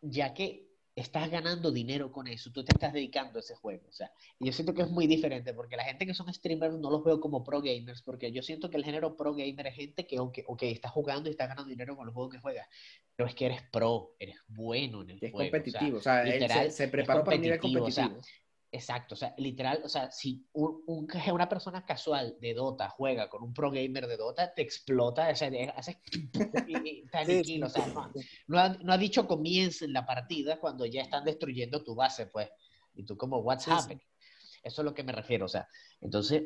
ya 0.00 0.34
que 0.34 0.63
estás 0.96 1.28
ganando 1.28 1.72
dinero 1.72 2.12
con 2.12 2.28
eso, 2.28 2.52
tú 2.52 2.64
te 2.64 2.72
estás 2.72 2.92
dedicando 2.92 3.38
a 3.38 3.40
ese 3.40 3.54
juego. 3.56 3.88
O 3.88 3.92
sea, 3.92 4.12
yo 4.38 4.52
siento 4.52 4.74
que 4.74 4.82
es 4.82 4.90
muy 4.90 5.06
diferente 5.06 5.52
porque 5.52 5.76
la 5.76 5.84
gente 5.84 6.06
que 6.06 6.14
son 6.14 6.32
streamers 6.32 6.74
no 6.78 6.90
los 6.90 7.02
veo 7.04 7.20
como 7.20 7.42
pro 7.42 7.60
gamers, 7.60 8.02
porque 8.02 8.30
yo 8.30 8.42
siento 8.42 8.70
que 8.70 8.76
el 8.76 8.84
género 8.84 9.16
pro 9.16 9.34
gamer 9.34 9.66
es 9.66 9.74
gente 9.74 10.06
que, 10.06 10.18
aunque, 10.18 10.44
ok, 10.46 10.62
está 10.64 10.88
jugando 10.88 11.28
y 11.28 11.32
está 11.32 11.46
ganando 11.46 11.68
dinero 11.68 11.96
con 11.96 12.06
los 12.06 12.14
juegos 12.14 12.34
que 12.34 12.40
juega, 12.40 12.68
pero 13.16 13.28
es 13.28 13.34
que 13.34 13.46
eres 13.46 13.62
pro, 13.72 14.14
eres 14.18 14.36
bueno 14.46 15.02
en 15.02 15.10
el 15.10 15.18
juego. 15.18 15.42
Es 15.42 15.50
competitivo, 15.50 15.98
o 15.98 16.02
sea, 16.02 16.22
literal, 16.22 16.70
se, 16.70 16.88
prepara 16.88 17.24
para 17.24 17.36
nivel 17.38 17.58
competitivo. 17.58 18.20
Exacto, 18.74 19.14
o 19.14 19.16
sea, 19.16 19.32
literal, 19.38 19.80
o 19.84 19.88
sea, 19.88 20.10
si 20.10 20.44
un, 20.52 20.82
una 21.32 21.48
persona 21.48 21.86
casual 21.86 22.36
de 22.40 22.54
Dota 22.54 22.88
juega 22.88 23.30
con 23.30 23.44
un 23.44 23.54
pro 23.54 23.70
gamer 23.70 24.08
de 24.08 24.16
Dota, 24.16 24.52
te 24.52 24.62
explota, 24.62 25.28
o 25.32 25.36
sea, 25.36 25.48
hace 25.76 26.00
y, 26.66 27.62
o 27.62 27.68
sea, 27.68 27.86
no, 28.48 28.58
ha, 28.58 28.70
no, 28.70 28.92
ha, 28.92 28.98
dicho 28.98 29.28
comience 29.28 29.86
la 29.86 30.04
partida 30.04 30.58
cuando 30.58 30.86
ya 30.86 31.02
están 31.02 31.24
destruyendo 31.24 31.84
tu 31.84 31.94
base, 31.94 32.26
pues, 32.26 32.50
y 32.96 33.04
tú 33.04 33.16
como, 33.16 33.38
what's 33.38 33.68
happening? 33.68 34.02
Eso 34.64 34.82
es 34.82 34.84
lo 34.84 34.92
que 34.92 35.04
me 35.04 35.12
refiero, 35.12 35.44
o 35.44 35.48
sea, 35.48 35.68
entonces, 36.00 36.42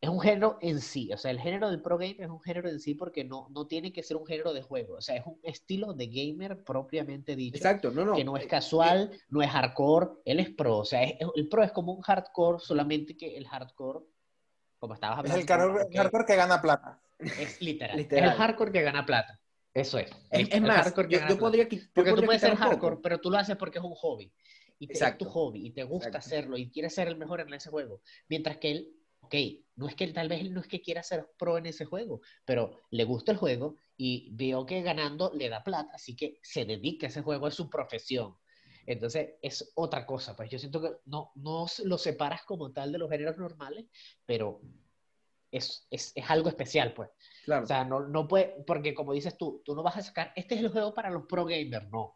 es 0.00 0.08
un 0.08 0.20
género 0.20 0.58
en 0.60 0.80
sí, 0.80 1.12
o 1.12 1.16
sea, 1.16 1.32
el 1.32 1.40
género 1.40 1.70
del 1.70 1.82
pro 1.82 1.98
gamer 1.98 2.20
es 2.20 2.30
un 2.30 2.40
género 2.40 2.68
en 2.68 2.78
sí 2.78 2.94
porque 2.94 3.24
no, 3.24 3.48
no 3.50 3.66
tiene 3.66 3.92
que 3.92 4.04
ser 4.04 4.16
un 4.16 4.26
género 4.26 4.52
de 4.52 4.62
juego, 4.62 4.94
o 4.94 5.00
sea, 5.00 5.16
es 5.16 5.26
un 5.26 5.40
estilo 5.42 5.92
de 5.92 6.06
gamer 6.06 6.62
propiamente 6.62 7.34
dicho. 7.34 7.56
Exacto, 7.56 7.90
no, 7.90 8.04
no. 8.04 8.14
Que 8.14 8.24
no 8.24 8.36
es 8.36 8.46
casual, 8.46 9.10
no 9.28 9.42
es 9.42 9.50
hardcore, 9.50 10.10
él 10.24 10.38
es 10.38 10.50
pro, 10.50 10.78
o 10.78 10.84
sea, 10.84 11.02
el 11.02 11.48
pro 11.48 11.64
es 11.64 11.72
como 11.72 11.92
un 11.92 12.02
hardcore, 12.02 12.60
solamente 12.60 13.16
que 13.16 13.36
el 13.36 13.48
hardcore, 13.48 14.04
como 14.78 14.94
estabas 14.94 15.18
hablando. 15.18 15.40
Es 15.40 15.50
el, 15.90 15.98
hardcore 15.98 16.24
que 16.24 16.36
gana 16.36 16.62
plata. 16.62 17.00
Es 17.18 17.60
literal, 17.60 17.98
Es 17.98 18.12
el 18.12 18.30
hardcore 18.30 18.70
que 18.70 18.82
gana 18.82 19.04
plata. 19.04 19.40
Eso 19.74 19.98
es. 19.98 20.10
Es, 20.30 20.60
más, 20.60 20.92
yo, 21.08 21.38
podría, 21.38 21.68
Porque 21.94 22.12
tú 22.12 22.22
puedes 22.24 22.40
ser 22.40 22.54
hardcore, 22.54 22.98
pero 23.02 23.20
tú 23.20 23.30
lo 23.30 23.38
haces 23.38 23.56
porque 23.56 23.78
es 23.78 23.84
un 23.84 23.94
hobby. 23.94 24.32
Y 24.80 24.86
te, 24.86 24.92
es 24.92 25.18
tu 25.18 25.24
hobby 25.24 25.66
y 25.66 25.70
te 25.70 25.82
gusta 25.82 26.18
hacerlo 26.18 26.56
y 26.56 26.70
quieres 26.70 26.94
ser 26.94 27.08
el 27.08 27.16
mejor 27.16 27.40
en 27.40 27.52
ese 27.52 27.68
juego. 27.68 28.00
Mientras 28.28 28.58
que 28.58 28.70
él 28.70 28.97
ok, 29.28 29.34
no 29.76 29.86
es 29.86 29.94
que 29.94 30.08
tal 30.08 30.28
vez 30.28 30.40
él 30.40 30.54
no 30.54 30.60
es 30.60 30.66
que 30.66 30.80
quiera 30.80 31.02
ser 31.02 31.30
pro 31.38 31.58
en 31.58 31.66
ese 31.66 31.84
juego, 31.84 32.20
pero 32.44 32.80
le 32.90 33.04
gusta 33.04 33.32
el 33.32 33.38
juego 33.38 33.76
y 33.96 34.30
veo 34.32 34.64
que 34.64 34.82
ganando 34.82 35.30
le 35.34 35.48
da 35.48 35.62
plata, 35.62 35.92
así 35.94 36.16
que 36.16 36.38
se 36.42 36.64
dedica 36.64 37.06
a 37.06 37.10
ese 37.10 37.22
juego, 37.22 37.46
es 37.46 37.54
su 37.54 37.68
profesión. 37.68 38.36
Entonces 38.86 39.34
es 39.42 39.70
otra 39.74 40.06
cosa, 40.06 40.34
pues 40.34 40.50
yo 40.50 40.58
siento 40.58 40.80
que 40.80 40.96
no, 41.04 41.30
no 41.34 41.66
lo 41.84 41.98
separas 41.98 42.42
como 42.44 42.72
tal 42.72 42.90
de 42.90 42.98
los 42.98 43.10
géneros 43.10 43.36
normales, 43.36 43.84
pero 44.24 44.62
es, 45.50 45.86
es, 45.90 46.12
es 46.14 46.30
algo 46.30 46.48
especial, 46.48 46.94
pues. 46.94 47.10
Claro. 47.44 47.64
O 47.64 47.66
sea, 47.66 47.84
no, 47.84 48.00
no 48.00 48.26
puede, 48.26 48.64
porque 48.66 48.94
como 48.94 49.12
dices 49.12 49.36
tú, 49.36 49.62
tú 49.64 49.74
no 49.74 49.82
vas 49.82 49.98
a 49.98 50.02
sacar, 50.02 50.32
este 50.36 50.54
es 50.54 50.62
el 50.62 50.70
juego 50.70 50.94
para 50.94 51.10
los 51.10 51.26
pro 51.26 51.44
gamers, 51.44 51.90
no. 51.90 52.14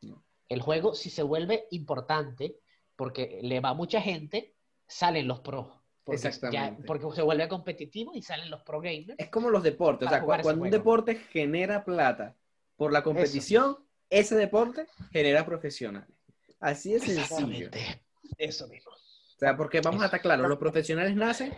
No. 0.00 0.24
El 0.48 0.62
juego, 0.62 0.94
si 0.94 1.10
se 1.10 1.22
vuelve 1.22 1.66
importante, 1.70 2.58
porque 2.96 3.40
le 3.42 3.60
va 3.60 3.70
a 3.70 3.74
mucha 3.74 4.00
gente, 4.00 4.56
salen 4.86 5.28
los 5.28 5.40
pros. 5.40 5.83
Porque 6.04 6.20
ya- 6.20 6.28
Exactamente. 6.28 6.82
porque 6.84 7.06
se 7.14 7.22
vuelve 7.22 7.48
competitivo 7.48 8.12
y 8.14 8.22
salen 8.22 8.50
los 8.50 8.62
pro 8.62 8.80
gamers. 8.80 9.14
Es 9.18 9.30
como 9.30 9.48
los 9.50 9.62
deportes. 9.62 10.06
O 10.06 10.10
sea, 10.10 10.22
cuando 10.22 10.48
un 10.50 10.58
juego. 10.58 10.76
deporte 10.76 11.16
genera 11.16 11.84
plata 11.84 12.36
por 12.76 12.92
la 12.92 13.02
competición, 13.02 13.78
ese 14.10 14.36
deporte 14.36 14.86
genera 15.12 15.46
profesionales. 15.46 16.14
Así 16.60 16.92
de 16.92 17.00
sencillo. 17.00 17.68
Exactamente. 17.68 18.02
Eso 18.36 18.68
mismo. 18.68 18.92
O 18.92 19.38
sea, 19.38 19.56
porque 19.56 19.80
vamos 19.80 20.02
a 20.02 20.06
estar 20.06 20.20
claros, 20.20 20.46
los 20.48 20.58
profesionales 20.58 21.16
nacen 21.16 21.52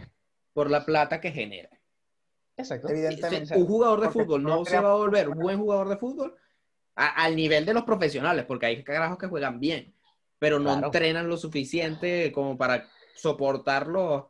por 0.52 0.70
la 0.70 0.84
plata 0.84 1.20
que 1.20 1.32
generan. 1.32 1.78
Exacto. 2.56 2.88
Evidentemente. 2.88 3.54
Un 3.56 3.66
jugador 3.66 4.00
de 4.00 4.10
fútbol 4.10 4.42
no 4.42 4.64
se 4.64 4.78
va 4.80 4.92
a 4.92 4.94
volver 4.96 5.28
un 5.28 5.38
buen 5.38 5.58
jugador 5.58 5.88
de 5.88 5.96
fútbol 5.96 6.36
a- 6.94 7.24
al 7.24 7.36
nivel 7.36 7.66
de 7.66 7.74
los 7.74 7.82
profesionales, 7.84 8.44
porque 8.46 8.66
hay 8.66 8.82
carajos 8.84 9.18
que 9.18 9.26
juegan 9.26 9.60
bien, 9.60 9.94
pero 10.38 10.58
no 10.58 10.70
Claro. 10.72 10.86
entrenan 10.86 11.28
lo 11.28 11.36
suficiente 11.36 12.32
como 12.32 12.56
para 12.56 12.88
soportar 13.14 13.86
los, 13.88 14.24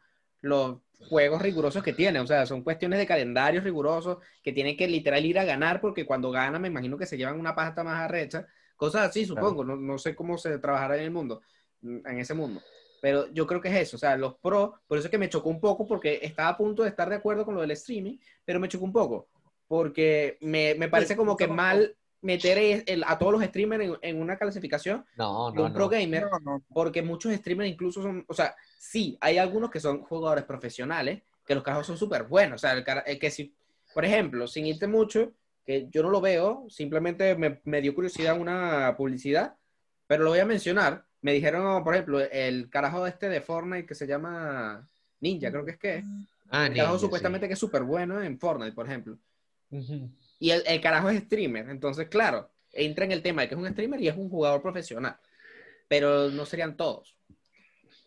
los 0.47 0.79
juegos 1.09 1.43
rigurosos 1.43 1.83
que 1.83 1.93
tienen. 1.93 2.23
O 2.23 2.27
sea, 2.27 2.47
son 2.47 2.63
cuestiones 2.63 2.99
de 2.99 3.07
calendarios 3.07 3.65
rigurosos 3.65 4.19
que 4.43 4.53
tienen 4.53 4.77
que 4.77 4.89
literal 4.89 5.25
ir 5.25 5.39
a 5.39 5.45
ganar, 5.45 5.81
porque 5.81 6.07
cuando 6.07 6.31
ganan 6.31 6.63
me 6.63 6.69
imagino 6.69 6.97
que 6.97 7.07
se 7.07 7.17
llevan 7.17 7.39
una 7.39 7.55
pasta 7.55 7.85
más 7.85 8.01
arrecha. 8.01 8.47
Cosas 8.77 9.09
así, 9.09 9.25
supongo. 9.25 9.65
No, 9.65 9.77
no 9.77 9.99
sé 9.99 10.15
cómo 10.15 10.39
se 10.39 10.59
trabajará 10.59 10.97
en 10.97 11.05
el 11.05 11.11
mundo, 11.11 11.41
en 11.83 12.19
ese 12.19 12.35
mundo. 12.35 12.61
Pero 13.01 13.33
yo 13.33 13.47
creo 13.47 13.61
que 13.61 13.69
es 13.69 13.75
eso, 13.77 13.97
o 13.97 14.01
sea, 14.01 14.17
los 14.17 14.37
pros, 14.39 14.71
por 14.87 14.99
eso 14.99 15.07
es 15.07 15.11
que 15.11 15.19
me 15.19 15.29
chocó 15.29 15.51
un 15.51 15.61
poco, 15.61 15.87
porque 15.87 16.19
estaba 16.23 16.49
a 16.49 16.57
punto 16.57 16.83
de 16.83 16.89
estar 16.89 17.09
de 17.09 17.17
acuerdo 17.17 17.45
con 17.45 17.55
lo 17.55 17.61
del 17.61 17.71
streaming, 17.73 18.19
pero 18.45 18.59
me 18.59 18.69
chocó 18.69 18.85
un 18.85 18.93
poco, 18.93 19.29
porque 19.69 20.39
me, 20.41 20.75
me 20.75 20.89
parece 20.89 21.15
como 21.15 21.37
que 21.37 21.47
mal 21.47 21.95
meter 22.27 22.59
el- 22.59 22.83
el- 22.87 23.05
a 23.07 23.17
todos 23.19 23.33
los 23.33 23.43
streamers 23.45 23.85
en, 23.85 23.97
en 24.03 24.21
una 24.21 24.37
clasificación 24.37 25.05
No, 25.17 25.51
de 25.53 25.59
no, 25.59 25.67
un 25.67 25.73
pro 25.73 25.85
no. 25.85 25.89
gamer, 25.89 26.25
No, 26.25 26.39
no. 26.41 26.63
porque 26.75 27.01
muchos 27.03 27.33
streamers 27.35 27.71
incluso 27.71 28.03
son, 28.03 28.25
o 28.29 28.35
sea, 28.35 28.55
sí, 28.79 29.17
hay 29.21 29.39
algunos 29.39 29.71
que 29.71 29.81
son 29.81 30.03
jugadores 30.03 30.45
profesionales, 30.45 31.23
que 31.47 31.55
los 31.55 31.63
carajos 31.63 31.87
son 31.87 31.97
súper 31.97 32.25
buenos, 32.25 32.57
o 32.57 32.67
sea, 32.67 32.73
el, 32.73 32.85
el 33.07 33.19
que 33.19 33.31
si, 33.31 33.55
por 33.95 34.05
ejemplo, 34.05 34.47
sin 34.49 34.67
irte 34.67 34.87
mucho, 34.89 35.33
que 35.65 35.89
yo 35.91 36.03
no 36.03 36.11
lo 36.11 36.21
veo, 36.21 36.67
simplemente 36.69 37.35
me, 37.37 37.61
me 37.65 37.81
dio 37.81 37.95
curiosidad 37.95 38.39
una 38.39 38.95
publicidad, 38.97 39.57
pero 40.07 40.25
lo 40.25 40.31
voy 40.31 40.39
a 40.41 40.45
mencionar. 40.47 41.05
Me 41.23 41.33
dijeron, 41.33 41.83
por 41.83 41.95
ejemplo, 41.95 42.21
el 42.21 42.69
carajo 42.71 43.07
este 43.07 43.29
de 43.29 43.41
Fortnite 43.41 43.87
que 43.87 43.95
se 43.97 44.07
llama 44.07 44.87
Ninja, 45.21 45.51
creo 45.51 45.65
que 45.65 45.73
es 45.73 45.79
que 45.79 45.97
es. 45.99 46.05
Ah, 46.51 46.67
El 46.67 46.75
carajo 46.75 46.93
ninja, 46.95 46.99
supuestamente 46.99 47.49
que 47.49 47.55
es 47.55 47.59
súper 47.59 47.83
bueno 47.83 48.23
en 48.23 48.39
Fortnite, 48.39 48.73
por 48.73 48.87
ejemplo. 48.87 49.17
sí. 49.71 49.77
Ujú. 49.79 50.11
Y 50.39 50.51
el, 50.51 50.63
el 50.67 50.81
carajo 50.81 51.11
es 51.11 51.23
streamer, 51.25 51.69
entonces, 51.71 52.09
claro, 52.09 52.51
entra 52.73 53.05
en 53.05 53.13
el 53.13 53.23
tema 53.23 53.43
de 53.43 53.49
que 53.49 53.55
es 53.55 53.61
un 53.61 53.69
streamer 53.69 54.01
y 54.01 54.09
es 54.09 54.17
un 54.17 54.29
jugador 54.29 54.63
profesional, 54.63 55.17
pero 55.89 56.31
no 56.31 56.45
serían 56.47 56.77
todos. 56.77 57.17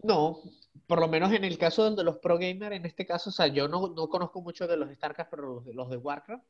No, 0.02 0.42
por 0.88 1.00
lo 1.00 1.08
menos 1.08 1.34
en 1.34 1.44
el 1.44 1.58
caso 1.58 1.94
de 1.94 2.04
los 2.04 2.18
pro 2.18 2.38
gamers, 2.38 2.76
en 2.76 2.86
este 2.86 3.06
caso, 3.06 3.30
o 3.30 3.34
sea, 3.34 3.48
yo 3.48 3.68
no, 3.68 3.90
no 3.90 4.08
conozco 4.08 4.42
mucho 4.42 4.68
de 4.68 4.78
los 4.78 4.92
StarCraft, 4.92 5.30
pero 5.30 5.56
los 5.56 5.66
de, 5.66 5.74
los 5.74 5.90
de 5.90 5.98
Warcraft, 5.98 6.44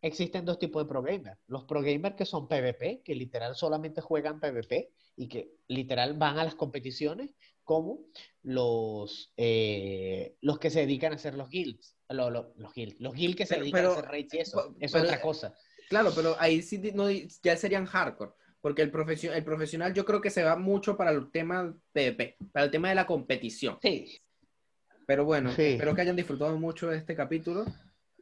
existen 0.00 0.44
dos 0.44 0.58
tipos 0.58 0.82
de 0.82 0.88
pro 0.88 1.02
gamers. 1.02 1.38
Los 1.46 1.64
pro 1.64 1.82
gamers 1.82 2.16
que 2.16 2.24
son 2.24 2.48
PvP, 2.48 3.02
que 3.04 3.14
literal 3.14 3.54
solamente 3.54 4.00
juegan 4.00 4.40
PvP 4.40 4.90
y 5.16 5.28
que 5.28 5.52
literal 5.68 6.14
van 6.14 6.38
a 6.38 6.44
las 6.44 6.54
competiciones, 6.54 7.30
como 7.62 8.00
los, 8.42 9.32
eh, 9.36 10.36
los 10.40 10.58
que 10.58 10.70
se 10.70 10.80
dedican 10.80 11.12
a 11.12 11.16
hacer 11.16 11.34
los 11.34 11.48
guilds. 11.48 11.93
Lo- 12.10 12.30
lo- 12.30 12.52
los 12.56 12.72
guilds, 12.74 13.00
los 13.00 13.14
guilds 13.14 13.36
que 13.36 13.46
se 13.46 13.54
Pero- 13.54 13.62
dedican 13.62 13.80
pero- 13.80 13.90
a 13.90 13.98
hacer 13.98 14.10
raids 14.10 14.34
y 14.34 14.38
eso, 14.38 14.56
pero- 14.64 14.76
es 14.80 14.92
pero- 14.92 15.04
otra 15.04 15.20
cosa. 15.20 15.54
Claro, 15.88 16.12
pero 16.14 16.36
ahí 16.38 16.62
sí 16.62 16.78
no, 16.94 17.10
ya 17.10 17.56
serían 17.56 17.86
hardcore, 17.86 18.32
porque 18.60 18.82
el, 18.82 18.90
profesio- 18.90 19.32
el 19.32 19.44
profesional 19.44 19.92
yo 19.94 20.04
creo 20.04 20.20
que 20.20 20.30
se 20.30 20.42
va 20.44 20.56
mucho 20.56 20.96
para 20.96 21.10
el 21.10 21.30
tema 21.30 21.74
PvP, 21.92 22.36
para 22.52 22.64
el 22.66 22.70
tema 22.70 22.88
de 22.88 22.94
la 22.94 23.06
competición. 23.06 23.78
Sí, 23.82 24.20
Pero 25.06 25.26
bueno, 25.26 25.52
Sí. 25.52 25.62
espero 25.72 25.94
que 25.94 26.00
hayan 26.00 26.16
disfrutado 26.16 26.56
mucho 26.58 26.88
de 26.88 26.96
este 26.96 27.14
capítulo. 27.14 27.66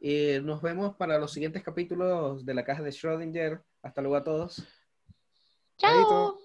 Y 0.01 0.39
nos 0.41 0.61
vemos 0.61 0.97
para 0.97 1.17
los 1.17 1.31
siguientes 1.31 1.63
capítulos 1.63 2.45
de 2.45 2.53
la 2.53 2.65
caja 2.65 2.83
de 2.83 2.89
Schrödinger. 2.91 3.61
Hasta 3.81 4.01
luego 4.01 4.17
a 4.17 4.23
todos. 4.25 4.61
Chaito. 5.77 6.39